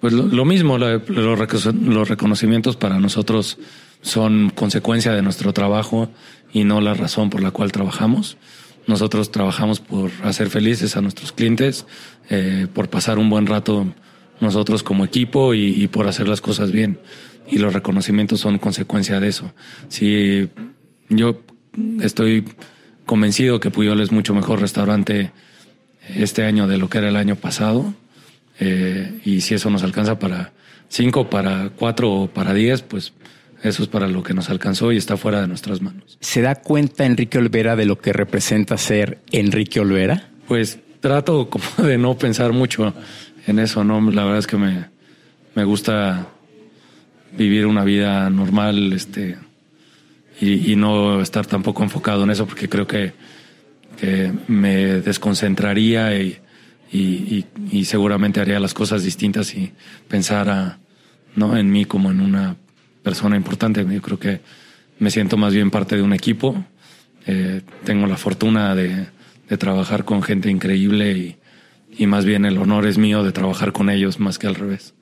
Pues 0.00 0.12
lo, 0.12 0.44
mismo, 0.44 0.76
los 0.76 2.08
reconocimientos 2.08 2.76
para 2.76 2.98
nosotros 2.98 3.58
son 4.02 4.50
consecuencia 4.50 5.12
de 5.12 5.22
nuestro 5.22 5.54
trabajo 5.54 6.10
y 6.52 6.64
no 6.64 6.80
la 6.82 6.92
razón 6.92 7.30
por 7.30 7.42
la 7.42 7.50
cual 7.52 7.72
trabajamos. 7.72 8.36
Nosotros 8.86 9.32
trabajamos 9.32 9.80
por 9.80 10.10
hacer 10.22 10.50
felices 10.50 10.96
a 10.98 11.00
nuestros 11.00 11.32
clientes, 11.32 11.86
eh, 12.28 12.66
por 12.74 12.90
pasar 12.90 13.18
un 13.18 13.30
buen 13.30 13.46
rato 13.46 13.86
nosotros 14.40 14.82
como 14.82 15.04
equipo 15.04 15.54
y, 15.54 15.82
y, 15.82 15.88
por 15.88 16.06
hacer 16.08 16.28
las 16.28 16.40
cosas 16.40 16.72
bien. 16.72 16.98
Y 17.48 17.58
los 17.58 17.72
reconocimientos 17.72 18.40
son 18.40 18.58
consecuencia 18.58 19.20
de 19.20 19.28
eso. 19.28 19.52
Si 19.88 20.48
yo 21.08 21.40
estoy 22.00 22.44
convencido 23.06 23.60
que 23.60 23.70
Puyol 23.70 24.00
es 24.00 24.12
mucho 24.12 24.34
mejor 24.34 24.60
restaurante 24.60 25.30
este 26.16 26.44
año 26.44 26.66
de 26.66 26.78
lo 26.78 26.88
que 26.88 26.98
era 26.98 27.08
el 27.08 27.16
año 27.16 27.36
pasado. 27.36 27.94
Eh, 28.60 29.20
y 29.24 29.40
si 29.40 29.54
eso 29.54 29.70
nos 29.70 29.82
alcanza 29.82 30.18
para 30.18 30.52
cinco, 30.88 31.28
para 31.28 31.70
cuatro 31.70 32.12
o 32.12 32.26
para 32.28 32.54
diez, 32.54 32.82
pues 32.82 33.12
eso 33.62 33.82
es 33.82 33.88
para 33.88 34.06
lo 34.08 34.22
que 34.22 34.34
nos 34.34 34.50
alcanzó 34.50 34.92
y 34.92 34.96
está 34.96 35.16
fuera 35.16 35.40
de 35.40 35.48
nuestras 35.48 35.80
manos. 35.80 36.18
¿Se 36.20 36.42
da 36.42 36.56
cuenta 36.56 37.06
Enrique 37.06 37.38
Olvera 37.38 37.76
de 37.76 37.86
lo 37.86 37.98
que 37.98 38.12
representa 38.12 38.76
ser 38.76 39.18
Enrique 39.32 39.80
Olvera? 39.80 40.28
Pues 40.46 40.78
trato 41.00 41.48
como 41.50 41.64
de 41.88 41.98
no 41.98 42.16
pensar 42.16 42.52
mucho 42.52 42.94
en 43.46 43.58
eso, 43.58 43.84
¿no? 43.84 44.00
La 44.10 44.24
verdad 44.24 44.38
es 44.38 44.46
que 44.46 44.56
me, 44.56 44.86
me 45.54 45.64
gusta 45.64 46.28
vivir 47.36 47.66
una 47.66 47.84
vida 47.84 48.30
normal, 48.30 48.92
este, 48.92 49.36
y, 50.40 50.76
no 50.76 51.20
estar 51.20 51.46
tampoco 51.46 51.82
enfocado 51.82 52.24
en 52.24 52.30
eso 52.30 52.46
porque 52.46 52.68
creo 52.68 52.86
que, 52.86 53.12
me 54.48 55.00
desconcentraría 55.00 56.18
y, 56.20 56.38
y, 56.92 57.84
seguramente 57.84 58.40
haría 58.40 58.60
las 58.60 58.74
cosas 58.74 59.02
distintas 59.02 59.54
y 59.54 59.72
pensara 60.08 60.78
¿no? 61.36 61.56
en 61.56 61.70
mí 61.70 61.84
como 61.84 62.10
en 62.10 62.20
una 62.20 62.56
persona 63.02 63.36
importante. 63.36 63.86
Yo 63.88 64.02
creo 64.02 64.18
que 64.18 64.40
me 64.98 65.10
siento 65.10 65.36
más 65.36 65.54
bien 65.54 65.70
parte 65.70 65.96
de 65.96 66.02
un 66.02 66.12
equipo. 66.12 66.64
Eh, 67.26 67.62
tengo 67.84 68.06
la 68.06 68.16
fortuna 68.16 68.74
de, 68.74 69.06
de, 69.48 69.56
trabajar 69.56 70.04
con 70.04 70.22
gente 70.22 70.50
increíble 70.50 71.38
y, 71.96 72.06
más 72.06 72.24
bien 72.24 72.44
el 72.44 72.58
honor 72.58 72.86
es 72.86 72.98
mío 72.98 73.22
de 73.22 73.32
trabajar 73.32 73.72
con 73.72 73.90
ellos 73.90 74.20
más 74.20 74.38
que 74.38 74.46
al 74.46 74.54
revés 74.54 74.94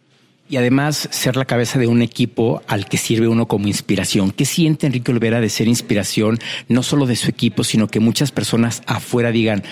y 0.48 0.56
además 0.58 1.08
ser 1.10 1.36
la 1.36 1.46
cabeza 1.46 1.78
de 1.78 1.86
un 1.86 2.02
equipo 2.02 2.62
al 2.66 2.86
que 2.86 2.98
sirve 2.98 3.26
uno 3.26 3.46
como 3.46 3.68
inspiración. 3.68 4.32
¿Qué 4.32 4.44
siente 4.44 4.86
Enrique 4.86 5.10
Olvera 5.10 5.40
de 5.40 5.48
ser 5.48 5.66
inspiración 5.66 6.38
no 6.68 6.82
solo 6.82 7.06
de 7.06 7.16
su 7.16 7.30
equipo, 7.30 7.64
sino 7.64 7.88
que 7.88 8.00
muchas 8.00 8.32
personas 8.32 8.82
afuera 8.86 9.32
digan, 9.32 9.62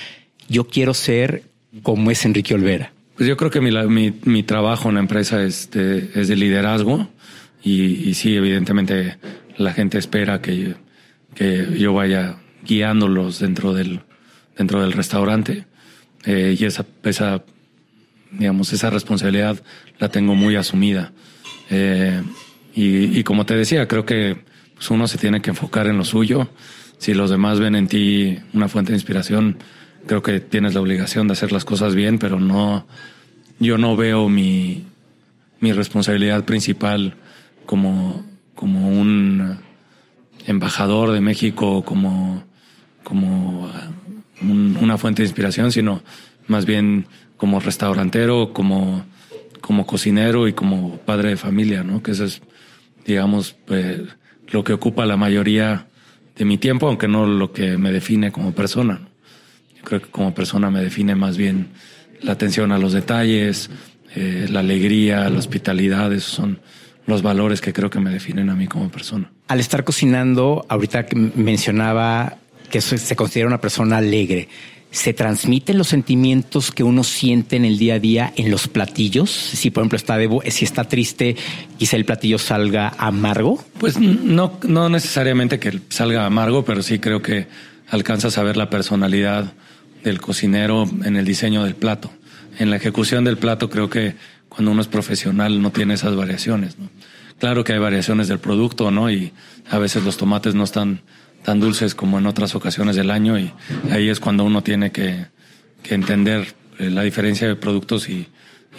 yo 0.48 0.68
quiero 0.68 0.94
ser 0.94 1.42
como 1.82 2.10
es 2.10 2.24
Enrique 2.24 2.54
Olvera? 2.54 2.94
Pues 3.14 3.28
yo 3.28 3.36
creo 3.36 3.50
que 3.50 3.60
mi, 3.60 4.12
mi, 4.24 4.42
trabajo 4.42 4.88
en 4.88 4.94
la 4.94 5.00
empresa 5.00 5.42
es 5.42 5.70
de, 5.70 6.10
es 6.14 6.28
de 6.28 6.36
liderazgo 6.36 7.10
y, 7.62 8.08
y, 8.08 8.14
sí, 8.14 8.34
evidentemente 8.34 9.18
la 9.58 9.74
gente 9.74 9.98
espera 9.98 10.40
que, 10.40 10.76
que 11.34 11.66
yo 11.78 11.92
vaya 11.92 12.36
guiándolos 12.64 13.38
dentro 13.38 13.74
del, 13.74 14.00
dentro 14.56 14.80
del 14.80 14.92
restaurante 14.92 15.66
eh, 16.24 16.56
y 16.58 16.64
esa, 16.64 16.84
esa 17.04 17.42
digamos, 18.32 18.72
esa 18.72 18.90
responsabilidad 18.90 19.60
la 19.98 20.08
tengo 20.08 20.34
muy 20.34 20.56
asumida. 20.56 21.12
Eh, 21.70 22.22
y, 22.74 23.22
como 23.24 23.46
te 23.46 23.56
decía, 23.56 23.86
creo 23.88 24.06
que 24.06 24.36
pues, 24.74 24.90
uno 24.90 25.06
se 25.08 25.18
tiene 25.18 25.42
que 25.42 25.50
enfocar 25.50 25.86
en 25.86 25.98
lo 25.98 26.04
suyo. 26.04 26.48
Si 26.98 27.14
los 27.14 27.30
demás 27.30 27.58
ven 27.58 27.74
en 27.74 27.88
ti 27.88 28.38
una 28.54 28.68
fuente 28.68 28.92
de 28.92 28.96
inspiración, 28.96 29.58
creo 30.06 30.22
que 30.22 30.40
tienes 30.40 30.74
la 30.74 30.80
obligación 30.80 31.26
de 31.26 31.32
hacer 31.32 31.52
las 31.52 31.64
cosas 31.64 31.94
bien, 31.94 32.18
pero 32.18 32.38
no, 32.38 32.86
yo 33.58 33.76
no 33.76 33.96
veo 33.96 34.28
mi, 34.28 34.84
mi 35.60 35.72
responsabilidad 35.72 36.44
principal 36.44 37.14
como, 37.66 38.24
como 38.54 38.88
un 38.88 39.58
embajador 40.46 41.12
de 41.12 41.20
México, 41.20 41.84
como, 41.84 42.44
como 43.02 43.70
una 44.42 44.98
fuente 44.98 45.22
de 45.22 45.28
inspiración, 45.28 45.72
sino 45.72 46.02
más 46.46 46.66
bien 46.66 47.06
como 47.36 47.60
restaurantero, 47.60 48.52
como, 48.52 49.04
como 49.60 49.86
cocinero 49.86 50.48
y 50.48 50.52
como 50.52 50.98
padre 50.98 51.30
de 51.30 51.36
familia, 51.36 51.82
¿no? 51.82 52.02
Que 52.02 52.12
eso 52.12 52.24
es, 52.24 52.42
digamos, 53.06 53.56
pues, 53.66 54.00
lo 54.48 54.64
que 54.64 54.72
ocupa 54.72 55.06
la 55.06 55.16
mayoría 55.16 55.86
de 56.36 56.44
mi 56.44 56.58
tiempo, 56.58 56.88
aunque 56.88 57.08
no 57.08 57.26
lo 57.26 57.52
que 57.52 57.76
me 57.78 57.92
define 57.92 58.32
como 58.32 58.52
persona. 58.52 59.00
Creo 59.84 60.02
que 60.02 60.08
como 60.08 60.34
persona 60.34 60.70
me 60.70 60.82
define 60.82 61.14
más 61.14 61.36
bien 61.36 61.68
la 62.22 62.32
atención 62.32 62.72
a 62.72 62.78
los 62.78 62.92
detalles, 62.92 63.70
eh, 64.14 64.46
la 64.50 64.60
alegría, 64.60 65.28
la 65.30 65.38
hospitalidad, 65.38 66.12
esos 66.12 66.32
son 66.32 66.60
los 67.06 67.22
valores 67.22 67.60
que 67.60 67.72
creo 67.72 67.90
que 67.90 68.00
me 68.00 68.10
definen 68.10 68.50
a 68.50 68.54
mí 68.54 68.66
como 68.66 68.90
persona. 68.90 69.30
Al 69.48 69.60
estar 69.60 69.84
cocinando, 69.84 70.64
ahorita 70.68 71.06
mencionaba 71.34 72.38
que 72.70 72.80
se 72.80 73.16
considera 73.16 73.48
una 73.48 73.60
persona 73.60 73.98
alegre 73.98 74.48
se 74.90 75.12
transmiten 75.12 75.78
los 75.78 75.88
sentimientos 75.88 76.72
que 76.72 76.82
uno 76.82 77.04
siente 77.04 77.56
en 77.56 77.64
el 77.64 77.78
día 77.78 77.94
a 77.94 77.98
día 77.98 78.32
en 78.36 78.50
los 78.50 78.66
platillos. 78.66 79.30
Si 79.30 79.70
por 79.70 79.82
ejemplo 79.82 79.96
está 79.96 80.18
si 80.50 80.64
está 80.64 80.84
triste, 80.84 81.36
quizá 81.78 81.96
el 81.96 82.04
platillo 82.04 82.38
salga 82.38 82.92
amargo. 82.98 83.62
Pues 83.78 83.98
no, 83.98 84.58
no 84.66 84.88
necesariamente 84.88 85.60
que 85.60 85.80
salga 85.90 86.26
amargo, 86.26 86.64
pero 86.64 86.82
sí 86.82 86.98
creo 86.98 87.22
que 87.22 87.46
alcanzas 87.88 88.36
a 88.38 88.42
ver 88.42 88.56
la 88.56 88.68
personalidad 88.68 89.52
del 90.02 90.20
cocinero 90.20 90.88
en 91.04 91.16
el 91.16 91.24
diseño 91.24 91.62
del 91.64 91.76
plato. 91.76 92.10
En 92.58 92.70
la 92.70 92.76
ejecución 92.76 93.24
del 93.24 93.38
plato 93.38 93.70
creo 93.70 93.88
que 93.88 94.16
cuando 94.48 94.72
uno 94.72 94.82
es 94.82 94.88
profesional 94.88 95.62
no 95.62 95.70
tiene 95.70 95.94
esas 95.94 96.16
variaciones. 96.16 96.76
Claro 97.38 97.62
que 97.62 97.72
hay 97.72 97.78
variaciones 97.78 98.26
del 98.26 98.40
producto, 98.40 98.90
¿no? 98.90 99.08
Y 99.10 99.32
a 99.70 99.78
veces 99.78 100.02
los 100.02 100.16
tomates 100.16 100.54
no 100.54 100.64
están 100.64 101.00
tan 101.42 101.60
dulces 101.60 101.94
como 101.94 102.18
en 102.18 102.26
otras 102.26 102.54
ocasiones 102.54 102.96
del 102.96 103.10
año 103.10 103.38
y 103.38 103.52
ahí 103.90 104.08
es 104.08 104.20
cuando 104.20 104.44
uno 104.44 104.62
tiene 104.62 104.92
que, 104.92 105.26
entender 105.84 106.54
eh, 106.78 106.90
la 106.90 107.02
diferencia 107.02 107.48
de 107.48 107.56
productos 107.56 108.08
y, 108.08 108.28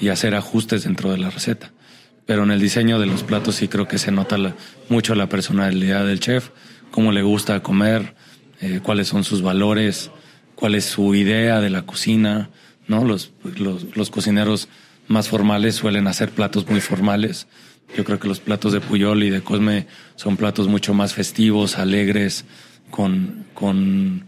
hacer 0.09 0.33
ajustes 0.33 0.85
dentro 0.85 1.11
de 1.11 1.19
la 1.19 1.29
receta. 1.29 1.73
Pero 2.25 2.43
en 2.43 2.49
el 2.49 2.59
diseño 2.59 2.97
de 2.97 3.05
los 3.05 3.21
platos 3.23 3.55
sí 3.55 3.67
creo 3.67 3.87
que 3.87 3.99
se 3.99 4.11
nota 4.11 4.35
mucho 4.89 5.13
la 5.13 5.29
personalidad 5.29 6.07
del 6.07 6.19
chef, 6.19 6.49
cómo 6.89 7.11
le 7.11 7.21
gusta 7.21 7.61
comer, 7.61 8.15
eh, 8.61 8.79
cuáles 8.81 9.09
son 9.09 9.23
sus 9.23 9.43
valores, 9.43 10.09
cuál 10.55 10.73
es 10.73 10.85
su 10.85 11.13
idea 11.13 11.59
de 11.61 11.69
la 11.69 11.83
cocina, 11.83 12.49
¿no? 12.87 13.05
Los 13.05 14.09
cocineros 14.09 14.69
más 15.07 15.27
formales 15.27 15.75
suelen 15.75 16.07
hacer 16.07 16.31
platos 16.31 16.67
muy 16.67 16.81
formales 16.81 17.47
yo 17.95 18.03
creo 18.03 18.19
que 18.19 18.27
los 18.27 18.39
platos 18.39 18.73
de 18.73 18.81
Puyol 18.81 19.23
y 19.23 19.29
de 19.29 19.41
Cosme 19.41 19.87
son 20.15 20.37
platos 20.37 20.67
mucho 20.67 20.93
más 20.93 21.13
festivos, 21.13 21.77
alegres, 21.77 22.45
con, 22.89 23.45
con 23.53 24.25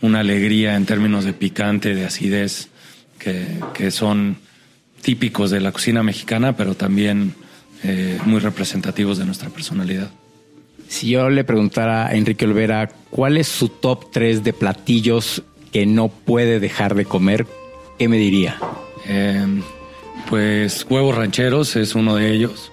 una 0.00 0.20
alegría 0.20 0.76
en 0.76 0.86
términos 0.86 1.24
de 1.24 1.32
picante, 1.32 1.94
de 1.94 2.04
acidez, 2.04 2.68
que, 3.18 3.46
que 3.74 3.90
son 3.90 4.36
típicos 5.02 5.50
de 5.50 5.60
la 5.60 5.72
cocina 5.72 6.02
mexicana, 6.02 6.56
pero 6.56 6.74
también 6.74 7.34
eh, 7.84 8.18
muy 8.24 8.40
representativos 8.40 9.18
de 9.18 9.24
nuestra 9.24 9.50
personalidad. 9.50 10.10
Si 10.88 11.10
yo 11.10 11.30
le 11.30 11.44
preguntara 11.44 12.06
a 12.06 12.14
Enrique 12.14 12.44
Olvera 12.44 12.90
cuál 13.10 13.36
es 13.36 13.48
su 13.48 13.68
top 13.68 14.10
3 14.12 14.44
de 14.44 14.52
platillos 14.52 15.42
que 15.72 15.86
no 15.86 16.08
puede 16.08 16.60
dejar 16.60 16.94
de 16.94 17.04
comer, 17.04 17.46
¿qué 17.98 18.08
me 18.08 18.16
diría? 18.16 18.58
Em, 19.06 19.62
pues 20.28 20.86
huevos 20.88 21.14
rancheros 21.14 21.76
es 21.76 21.94
uno 21.94 22.16
de 22.16 22.32
ellos. 22.32 22.72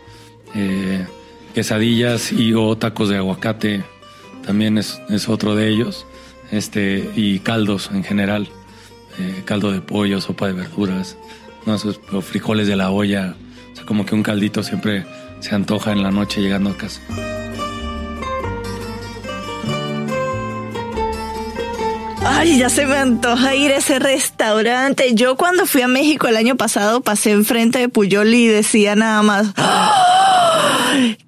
Eh, 0.56 1.06
quesadillas 1.54 2.32
y 2.32 2.54
o 2.54 2.76
tacos 2.78 3.10
de 3.10 3.18
aguacate 3.18 3.84
también 4.46 4.78
es, 4.78 5.00
otro 5.28 5.56
de 5.56 5.70
ellos. 5.70 6.06
Este, 6.52 7.10
y 7.16 7.40
caldos 7.40 7.90
en 7.94 8.04
general. 8.04 8.48
Eh, 9.20 9.44
caldo 9.46 9.72
de 9.72 9.82
pollo, 9.82 10.20
sopa 10.22 10.48
de 10.48 10.54
verduras, 10.54 11.18
no, 11.66 11.78
frijoles 12.22 12.68
de 12.68 12.76
la 12.76 12.90
olla. 12.90 13.36
O 13.72 13.76
sea, 13.76 13.86
como 13.86 14.06
que 14.06 14.16
un 14.16 14.24
caldito 14.24 14.64
siempre 14.64 15.06
se 15.40 15.54
antoja 15.56 15.92
en 15.92 16.02
la 16.02 16.12
noche 16.12 16.42
llegando 16.42 16.72
a 16.72 16.78
casa. 16.78 17.02
Ay, 22.26 22.58
ya 22.58 22.70
se 22.70 22.86
me 22.86 22.98
antoja 22.98 23.56
ir 23.56 23.72
a 23.72 23.78
ese 23.78 24.00
restaurante. 24.00 25.14
Yo 25.14 25.36
cuando 25.36 25.66
fui 25.66 25.82
a 25.82 25.88
México 25.88 26.28
el 26.28 26.38
año 26.38 26.56
pasado 26.56 27.02
pasé 27.02 27.32
enfrente 27.32 27.80
de 27.80 27.90
Puyol 27.90 28.34
y 28.34 28.48
decía 28.48 28.96
nada 28.96 29.22
más, 29.22 29.54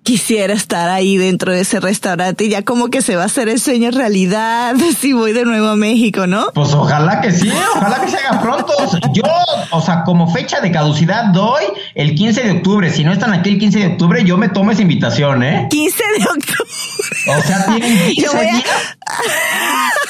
quisiera 0.03 0.53
estar 0.53 0.89
ahí 0.89 1.17
dentro 1.17 1.51
de 1.51 1.61
ese 1.61 1.79
restaurante 1.79 2.45
y 2.45 2.49
ya 2.49 2.63
como 2.63 2.89
que 2.89 3.01
se 3.01 3.15
va 3.15 3.23
a 3.23 3.25
hacer 3.25 3.49
el 3.49 3.59
sueño 3.59 3.91
realidad 3.91 4.75
si 4.99 5.13
voy 5.13 5.33
de 5.33 5.45
nuevo 5.45 5.67
a 5.67 5.75
México, 5.75 6.27
¿no? 6.27 6.51
Pues 6.53 6.73
ojalá 6.73 7.21
que 7.21 7.31
sí, 7.31 7.51
ojalá 7.75 8.01
que 8.01 8.11
se 8.11 8.17
haga 8.17 8.41
pronto. 8.41 8.73
Yo, 9.13 9.23
o 9.71 9.81
sea, 9.81 10.03
como 10.03 10.31
fecha 10.31 10.61
de 10.61 10.71
caducidad 10.71 11.25
doy 11.25 11.63
el 11.95 12.15
15 12.15 12.43
de 12.43 12.51
octubre. 12.51 12.89
Si 12.89 13.03
no 13.03 13.11
están 13.11 13.33
aquí 13.33 13.49
el 13.49 13.59
15 13.59 13.79
de 13.79 13.87
octubre, 13.87 14.23
yo 14.23 14.37
me 14.37 14.49
tomo 14.49 14.71
esa 14.71 14.81
invitación, 14.81 15.43
¿eh? 15.43 15.67
15 15.69 16.03
de 16.19 16.25
octubre. 16.25 17.37
O 17.37 17.41
sea, 17.41 17.65
tienen 17.65 18.13
15 18.13 18.41
días 18.41 18.63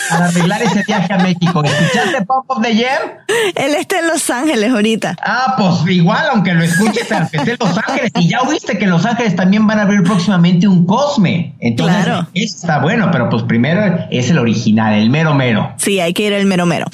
para 0.09 0.25
arreglar 0.25 0.61
ese 0.61 0.83
viaje 0.85 1.13
a 1.13 1.17
México. 1.17 1.63
¿Escuchaste 1.63 2.25
Pop 2.25 2.45
of 2.47 2.61
the 2.61 2.73
Year? 2.73 3.25
Él 3.55 3.75
está 3.75 3.99
en 3.99 4.07
Los 4.07 4.29
Ángeles 4.29 4.71
ahorita. 4.71 5.15
Ah, 5.21 5.55
pues 5.57 5.95
igual, 5.95 6.25
aunque 6.31 6.53
lo 6.53 6.63
escuches, 6.63 7.11
aunque 7.11 7.37
esté 7.37 7.51
en 7.51 7.57
Los 7.59 7.77
Ángeles. 7.77 8.11
Y 8.15 8.29
ya 8.29 8.41
oíste 8.41 8.77
que 8.77 8.87
Los 8.87 9.05
Ángeles 9.05 9.35
también 9.35 9.65
van 9.67 9.79
a 9.79 9.83
abrir 9.83 10.03
próximamente 10.03 10.67
un 10.67 10.85
Cosme. 10.85 11.55
Entonces, 11.59 12.03
claro. 12.03 12.27
está 12.33 12.79
bueno, 12.79 13.09
pero 13.11 13.29
pues 13.29 13.43
primero 13.43 14.05
es 14.11 14.29
el 14.29 14.37
original, 14.37 14.93
el 14.93 15.09
mero 15.09 15.33
mero. 15.33 15.73
Sí, 15.77 15.99
hay 15.99 16.13
que 16.13 16.23
ir 16.23 16.33
al 16.33 16.45
mero 16.45 16.65
mero. 16.65 16.87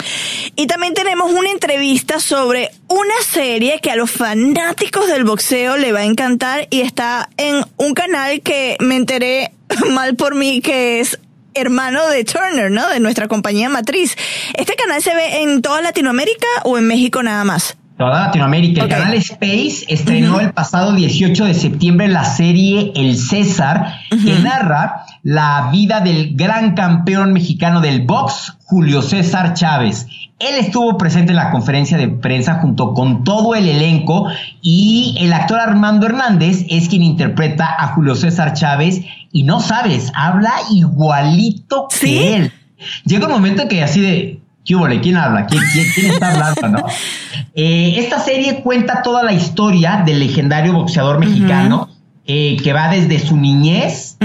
Y 0.55 0.67
también 0.67 0.93
tenemos 0.93 1.31
una 1.31 1.49
entrevista 1.49 2.19
sobre 2.19 2.71
una 2.87 3.13
serie 3.25 3.79
que 3.81 3.91
a 3.91 3.95
los 3.95 4.11
fanáticos 4.11 5.07
del 5.07 5.23
boxeo 5.23 5.77
le 5.77 5.91
va 5.91 5.99
a 5.99 6.05
encantar 6.05 6.67
y 6.69 6.81
está 6.81 7.29
en 7.37 7.63
un 7.77 7.93
canal 7.93 8.41
que 8.41 8.77
me 8.79 8.95
enteré 8.95 9.51
mal 9.91 10.15
por 10.15 10.35
mí 10.35 10.61
que 10.61 10.99
es 10.99 11.19
hermano 11.53 12.07
de 12.09 12.23
Turner, 12.23 12.71
¿no? 12.71 12.87
De 12.89 12.99
nuestra 12.99 13.27
compañía 13.27 13.69
matriz. 13.69 14.15
¿Este 14.53 14.75
canal 14.75 15.01
se 15.01 15.15
ve 15.15 15.41
en 15.41 15.61
toda 15.61 15.81
Latinoamérica 15.81 16.47
o 16.63 16.77
en 16.77 16.87
México 16.87 17.23
nada 17.23 17.43
más? 17.43 17.77
Toda 17.97 18.27
Latinoamérica. 18.27 18.83
El 18.83 18.89
canal 18.89 19.13
Space 19.13 19.85
estrenó 19.87 20.39
el 20.39 20.53
pasado 20.53 20.93
18 20.93 21.45
de 21.45 21.53
septiembre 21.53 22.07
la 22.07 22.25
serie 22.25 22.91
El 22.95 23.15
César, 23.15 23.99
que 24.09 24.39
narra 24.39 25.05
la 25.21 25.69
vida 25.71 25.99
del 25.99 26.35
gran 26.35 26.73
campeón 26.73 27.31
mexicano 27.31 27.79
del 27.79 28.01
box, 28.01 28.57
Julio 28.63 29.03
César 29.03 29.53
Chávez. 29.53 30.07
Él 30.41 30.55
estuvo 30.57 30.97
presente 30.97 31.31
en 31.31 31.37
la 31.37 31.51
conferencia 31.51 31.97
de 31.97 32.07
prensa 32.07 32.55
junto 32.55 32.93
con 32.93 33.23
todo 33.23 33.53
el 33.55 33.67
elenco 33.67 34.27
y 34.61 35.15
el 35.19 35.33
actor 35.33 35.59
Armando 35.59 36.07
Hernández 36.07 36.65
es 36.69 36.89
quien 36.89 37.03
interpreta 37.03 37.75
a 37.77 37.87
Julio 37.89 38.15
César 38.15 38.53
Chávez 38.53 39.01
y 39.31 39.43
no 39.43 39.59
sabes, 39.59 40.11
habla 40.15 40.51
igualito 40.71 41.87
que 41.99 42.35
él. 42.35 42.51
Llega 43.05 43.27
un 43.27 43.33
momento 43.33 43.67
que 43.67 43.83
así 43.83 44.01
de, 44.01 44.41
¿qué 44.65 44.75
hubo? 44.75 44.87
¿Quién 45.01 45.17
habla? 45.17 45.45
¿Quién, 45.45 45.61
está 46.11 46.31
hablando? 46.31 46.67
¿no? 46.69 46.85
Eh, 47.53 47.95
esta 47.97 48.21
serie 48.21 48.61
cuenta 48.61 49.01
toda 49.01 49.23
la 49.23 49.33
historia 49.33 50.03
del 50.05 50.21
legendario 50.21 50.71
boxeador 50.71 51.19
mexicano 51.19 51.89
eh, 52.27 52.57
que 52.63 52.71
va 52.71 52.89
desde 52.89 53.17
su 53.17 53.35
niñez 53.35 54.15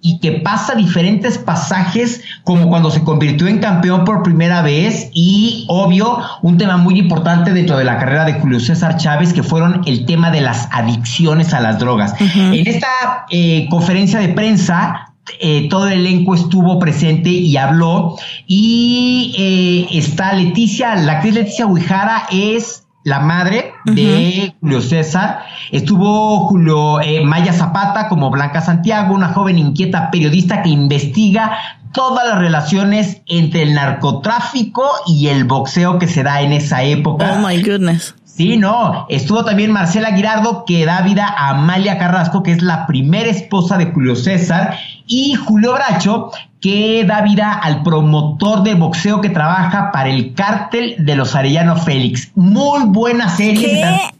y 0.00 0.18
que 0.20 0.32
pasa 0.32 0.74
diferentes 0.74 1.36
pasajes 1.36 2.22
como 2.42 2.68
cuando 2.68 2.90
se 2.90 3.02
convirtió 3.02 3.46
en 3.48 3.58
campeón 3.58 4.04
por 4.04 4.22
primera 4.22 4.62
vez 4.62 5.10
y 5.12 5.66
obvio 5.68 6.18
un 6.40 6.56
tema 6.56 6.78
muy 6.78 6.98
importante 6.98 7.52
dentro 7.52 7.76
de 7.76 7.84
la 7.84 7.98
carrera 7.98 8.24
de 8.24 8.34
Julio 8.34 8.60
César 8.60 8.96
Chávez 8.96 9.34
que 9.34 9.42
fueron 9.42 9.82
el 9.84 10.06
tema 10.06 10.30
de 10.30 10.40
las 10.40 10.68
adicciones 10.72 11.52
a 11.52 11.60
las 11.60 11.78
drogas. 11.78 12.14
En 12.18 12.66
esta 12.66 13.26
eh, 13.30 13.66
conferencia 13.70 14.20
de 14.20 14.28
prensa 14.28 15.12
eh, 15.40 15.68
todo 15.68 15.88
el 15.88 16.00
elenco 16.00 16.34
estuvo 16.34 16.78
presente 16.78 17.28
y 17.28 17.56
habló. 17.56 18.16
Y 18.46 19.86
está 19.92 20.32
Leticia, 20.32 20.94
la 20.96 21.12
actriz 21.12 21.34
Leticia 21.34 21.66
Huijara 21.66 22.26
es 22.30 22.84
la 23.04 23.20
madre 23.20 23.63
de 23.84 24.54
Julio 24.60 24.80
César. 24.80 25.44
Estuvo 25.70 26.46
Julio 26.48 27.00
eh, 27.00 27.24
Maya 27.24 27.52
Zapata 27.52 28.08
como 28.08 28.30
Blanca 28.30 28.60
Santiago, 28.60 29.14
una 29.14 29.28
joven 29.28 29.58
inquieta 29.58 30.10
periodista 30.10 30.62
que 30.62 30.70
investiga 30.70 31.58
todas 31.92 32.26
las 32.28 32.38
relaciones 32.38 33.22
entre 33.26 33.62
el 33.62 33.74
narcotráfico 33.74 34.84
y 35.06 35.28
el 35.28 35.44
boxeo 35.44 35.98
que 35.98 36.08
se 36.08 36.22
da 36.22 36.42
en 36.42 36.52
esa 36.52 36.82
época. 36.82 37.36
Oh 37.38 37.46
my 37.46 37.62
goodness. 37.62 38.14
Sí, 38.36 38.56
no. 38.56 39.06
Estuvo 39.08 39.44
también 39.44 39.70
Marcela 39.70 40.12
Girardo, 40.12 40.64
que 40.64 40.84
da 40.84 41.02
vida 41.02 41.26
a 41.26 41.50
Amalia 41.50 41.98
Carrasco, 41.98 42.42
que 42.42 42.50
es 42.50 42.62
la 42.62 42.84
primera 42.86 43.30
esposa 43.30 43.78
de 43.78 43.92
Julio 43.92 44.16
César, 44.16 44.76
y 45.06 45.34
Julio 45.34 45.74
Bracho, 45.74 46.32
que 46.60 47.04
da 47.04 47.20
vida 47.20 47.52
al 47.52 47.84
promotor 47.84 48.64
de 48.64 48.74
boxeo 48.74 49.20
que 49.20 49.30
trabaja 49.30 49.92
para 49.92 50.08
el 50.08 50.34
cártel 50.34 50.96
de 50.98 51.14
los 51.14 51.36
Arellano 51.36 51.76
Félix. 51.76 52.32
Muy 52.34 52.84
buena 52.86 53.28
serie. 53.28 53.68
¡Qué 53.68 54.13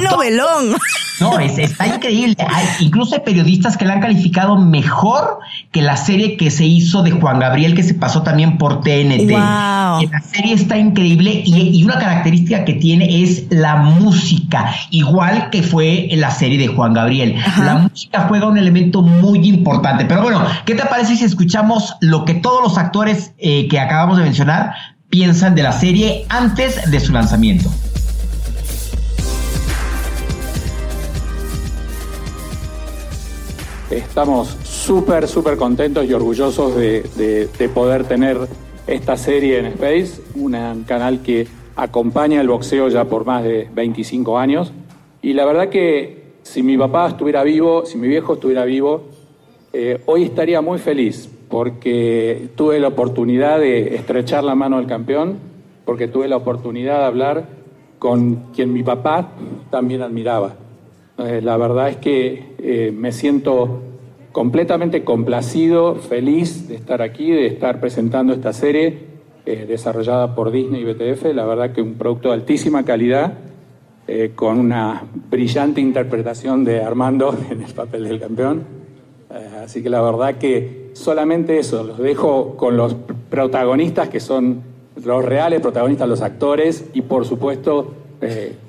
novelón! 0.00 0.76
No, 1.20 1.38
es, 1.40 1.58
está 1.58 1.86
increíble. 1.86 2.36
incluso 2.78 3.16
hay 3.16 3.22
periodistas 3.22 3.76
que 3.76 3.84
la 3.84 3.94
han 3.94 4.00
calificado 4.00 4.56
mejor 4.56 5.40
que 5.72 5.82
la 5.82 5.96
serie 5.96 6.36
que 6.36 6.48
se 6.50 6.64
hizo 6.64 7.02
de 7.02 7.10
Juan 7.10 7.40
Gabriel, 7.40 7.74
que 7.74 7.82
se 7.82 7.94
pasó 7.94 8.22
también 8.22 8.56
por 8.56 8.82
TNT. 8.82 9.30
Wow. 9.30 10.08
La 10.10 10.20
serie 10.22 10.54
está 10.54 10.78
increíble 10.78 11.42
y, 11.44 11.82
una 11.82 11.98
característica 11.98 12.64
que 12.64 12.74
tiene 12.74 13.22
es 13.22 13.46
la 13.50 13.76
música, 13.76 14.72
igual 14.90 15.50
que 15.50 15.62
fue 15.62 16.12
en 16.12 16.20
la 16.20 16.30
serie 16.30 16.58
de 16.58 16.68
Juan 16.68 16.92
Gabriel. 16.92 17.36
La 17.58 17.74
música 17.78 18.26
juega 18.28 18.46
un 18.46 18.58
elemento 18.58 19.02
muy 19.02 19.48
importante. 19.48 20.04
Pero 20.04 20.22
bueno, 20.22 20.44
¿qué 20.66 20.74
te 20.74 20.84
parece 20.86 21.16
si 21.16 21.24
escuchamos 21.24 21.96
lo 22.00 22.24
que 22.24 22.34
todos 22.34 22.62
los 22.62 22.78
actores 22.78 23.32
eh, 23.38 23.66
que 23.68 23.80
acabamos 23.80 24.18
de 24.18 24.22
mencionar 24.22 24.74
piensan 25.08 25.54
de 25.54 25.62
la 25.62 25.72
serie 25.72 26.26
antes 26.28 26.90
de 26.90 27.00
su 27.00 27.12
lanzamiento? 27.12 27.70
Estamos 33.90 34.48
súper, 34.64 35.26
súper 35.26 35.56
contentos 35.56 36.04
y 36.04 36.12
orgullosos 36.12 36.76
de, 36.76 37.70
poder 37.72 38.04
tener 38.04 38.36
esta 38.86 39.16
serie 39.16 39.58
en 39.60 39.66
Space, 39.66 40.20
un 40.34 40.84
canal 40.86 41.22
que 41.22 41.46
acompaña 41.74 42.42
el 42.42 42.48
boxeo 42.48 42.88
ya 42.88 43.06
por 43.06 43.24
más 43.24 43.44
de 43.44 43.66
25 43.72 44.38
años. 44.38 44.72
Y 45.22 45.32
la 45.32 45.46
verdad 45.46 45.70
que 45.70 46.34
si 46.42 46.62
mi 46.62 46.76
papá 46.76 47.08
estuviera 47.08 47.42
vivo, 47.42 47.86
si 47.86 47.96
mi 47.96 48.08
viejo 48.08 48.34
estuviera 48.34 48.66
vivo, 48.66 49.04
eh, 49.72 50.02
hoy 50.04 50.24
estaría 50.24 50.60
muy 50.60 50.78
feliz 50.78 51.26
porque 51.48 52.50
tuve 52.56 52.78
la 52.80 52.88
oportunidad 52.88 53.58
de 53.58 53.94
estrechar 53.94 54.44
la 54.44 54.54
mano 54.54 54.76
al 54.76 54.86
campeón, 54.86 55.38
porque 55.86 56.08
tuve 56.08 56.28
la 56.28 56.36
oportunidad 56.36 56.98
de 56.98 57.04
hablar 57.06 57.48
con 57.98 58.52
quien 58.54 58.70
mi 58.70 58.82
papá 58.82 59.30
también 59.70 60.02
admiraba. 60.02 60.67
Eh, 61.18 61.40
la 61.42 61.56
verdad 61.56 61.88
es 61.88 61.96
que 61.96 62.54
eh, 62.58 62.92
me 62.96 63.10
siento 63.10 63.80
completamente 64.30 65.02
complacido, 65.02 65.96
feliz 65.96 66.68
de 66.68 66.76
estar 66.76 67.02
aquí, 67.02 67.32
de 67.32 67.46
estar 67.46 67.80
presentando 67.80 68.32
esta 68.32 68.52
serie 68.52 68.98
eh, 69.44 69.66
desarrollada 69.66 70.36
por 70.36 70.52
Disney 70.52 70.82
y 70.82 70.84
BTF. 70.84 71.34
La 71.34 71.44
verdad 71.44 71.72
que 71.72 71.82
un 71.82 71.94
producto 71.94 72.28
de 72.28 72.34
altísima 72.34 72.84
calidad, 72.84 73.34
con 74.36 74.58
una 74.58 75.02
brillante 75.30 75.82
interpretación 75.82 76.64
de 76.64 76.80
Armando 76.80 77.36
en 77.50 77.62
el 77.62 77.74
papel 77.74 78.04
del 78.04 78.18
campeón. 78.18 78.64
así 79.62 79.82
que 79.82 79.90
la 79.90 80.00
verdad 80.00 80.36
que 80.36 80.92
solamente 80.94 81.58
eso, 81.58 81.84
los 81.84 81.98
dejo 81.98 82.56
con 82.56 82.78
los 82.78 82.96
protagonistas 83.28 84.08
que 84.08 84.18
son 84.18 84.62
los 85.04 85.22
reales 85.22 85.60
protagonistas, 85.60 86.08
los 86.08 86.22
actores 86.22 86.88
y 86.94 87.02
por 87.02 87.26
supuesto 87.26 87.92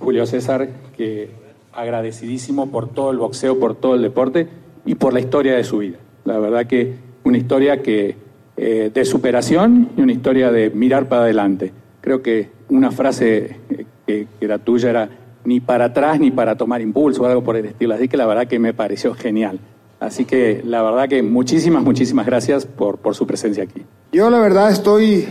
Julio 0.02 0.26
César, 0.26 0.68
que 0.98 1.30
agradecidísimo 1.74 2.72
por 2.72 2.90
todo 2.90 3.12
el 3.12 3.18
boxeo, 3.18 3.60
por 3.60 3.76
todo 3.76 3.96
el 3.96 4.02
deporte 4.02 4.48
y 4.86 4.96
por 4.96 5.14
la 5.14 5.20
historia 5.20 5.56
de 5.56 5.64
su 5.64 5.80
vida. 5.80 5.98
La 6.26 6.40
verdad 6.40 6.66
que 6.66 6.96
una 7.24 7.38
historia 7.38 7.82
que, 7.82 8.16
eh, 8.58 8.92
de 8.94 9.06
superación 9.06 9.90
y 9.96 10.02
una 10.02 10.12
historia 10.12 10.52
de 10.52 10.70
mirar 10.70 11.08
para 11.08 11.24
adelante. 11.24 11.72
Creo 12.02 12.22
que 12.22 12.50
una 12.70 12.92
frase 12.92 13.58
eh, 13.70 13.86
que, 14.06 14.28
era 14.42 14.58
tuya 14.58 14.90
era 14.90 15.10
ni 15.46 15.60
para 15.60 15.86
atrás 15.86 16.20
ni 16.20 16.32
para 16.32 16.56
tomar 16.56 16.82
impulso 16.82 17.24
o 17.24 17.26
algo 17.26 17.44
por 17.44 17.56
el 17.56 17.66
estilo. 17.66 17.94
Así 17.94 18.08
que 18.08 18.18
la 18.18 18.26
verdad 18.26 18.48
que 18.48 18.60
me 18.60 18.74
pareció 18.74 19.14
genial. 19.14 19.60
Así 20.00 20.26
que 20.26 20.62
la 20.64 20.82
verdad 20.82 21.10
que 21.10 21.24
muchísimas, 21.24 21.84
muchísimas 21.84 22.26
gracias 22.26 22.66
por, 22.66 22.98
por 22.98 23.16
su 23.16 23.28
presencia 23.28 23.64
aquí. 23.64 23.84
Yo 24.12 24.30
la 24.30 24.40
verdad 24.40 24.72
estoy 24.72 25.28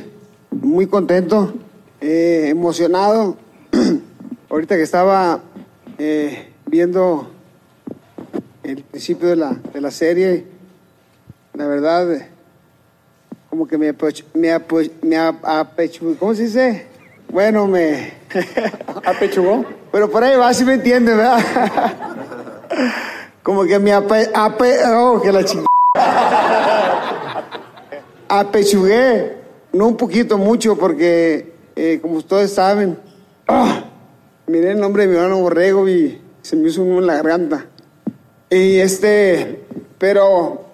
muy 0.51 0.87
contento, 0.87 1.55
eh, 2.01 2.47
emocionado. 2.49 3.37
Ahorita 4.51 4.77
que 4.77 4.83
estaba 4.83 5.41
eh, 5.99 6.53
viendo 6.67 7.31
el 8.63 8.83
principio 8.83 9.29
de 9.29 9.37
la, 9.37 9.57
de 9.73 9.81
la 9.81 9.91
serie, 9.91 10.45
la 11.55 11.67
verdad, 11.67 12.29
como 13.51 13.67
que 13.67 13.77
me, 13.77 13.93
me, 14.35 14.61
me 15.03 15.17
apechugó, 15.17 16.15
¿cómo 16.17 16.35
se 16.35 16.45
dice? 16.45 16.87
Bueno, 17.31 17.67
me... 17.67 18.13
¿Apechugó? 19.05 19.65
Pero 19.91 20.11
por 20.11 20.23
ahí 20.23 20.37
va, 20.37 20.53
si 20.55 20.65
me 20.65 20.75
entiende, 20.75 21.15
¿verdad? 21.15 21.39
como 23.43 23.65
que 23.65 23.79
me 23.79 23.93
ape... 23.93 24.31
ape 24.35 24.79
oh, 24.87 25.21
que 25.21 25.33
la 25.33 25.45
Apechugué, 28.31 29.39
no 29.73 29.89
un 29.89 29.97
poquito, 29.97 30.37
mucho, 30.37 30.77
porque 30.77 31.55
eh, 31.75 31.99
como 32.03 32.19
ustedes 32.19 32.53
saben. 32.53 32.99
miré 34.49 34.73
el 34.73 34.81
nombre 34.81 35.07
de 35.07 35.13
mi 35.13 35.17
hermano 35.17 35.41
Borrego 35.41 35.89
y 35.89 36.21
se 36.43 36.57
me 36.57 36.69
hizo 36.69 36.83
uno 36.83 36.99
en 36.99 37.07
la 37.07 37.17
garganta. 37.17 37.67
Y 38.51 38.79
este, 38.79 39.61
pero 39.99 40.65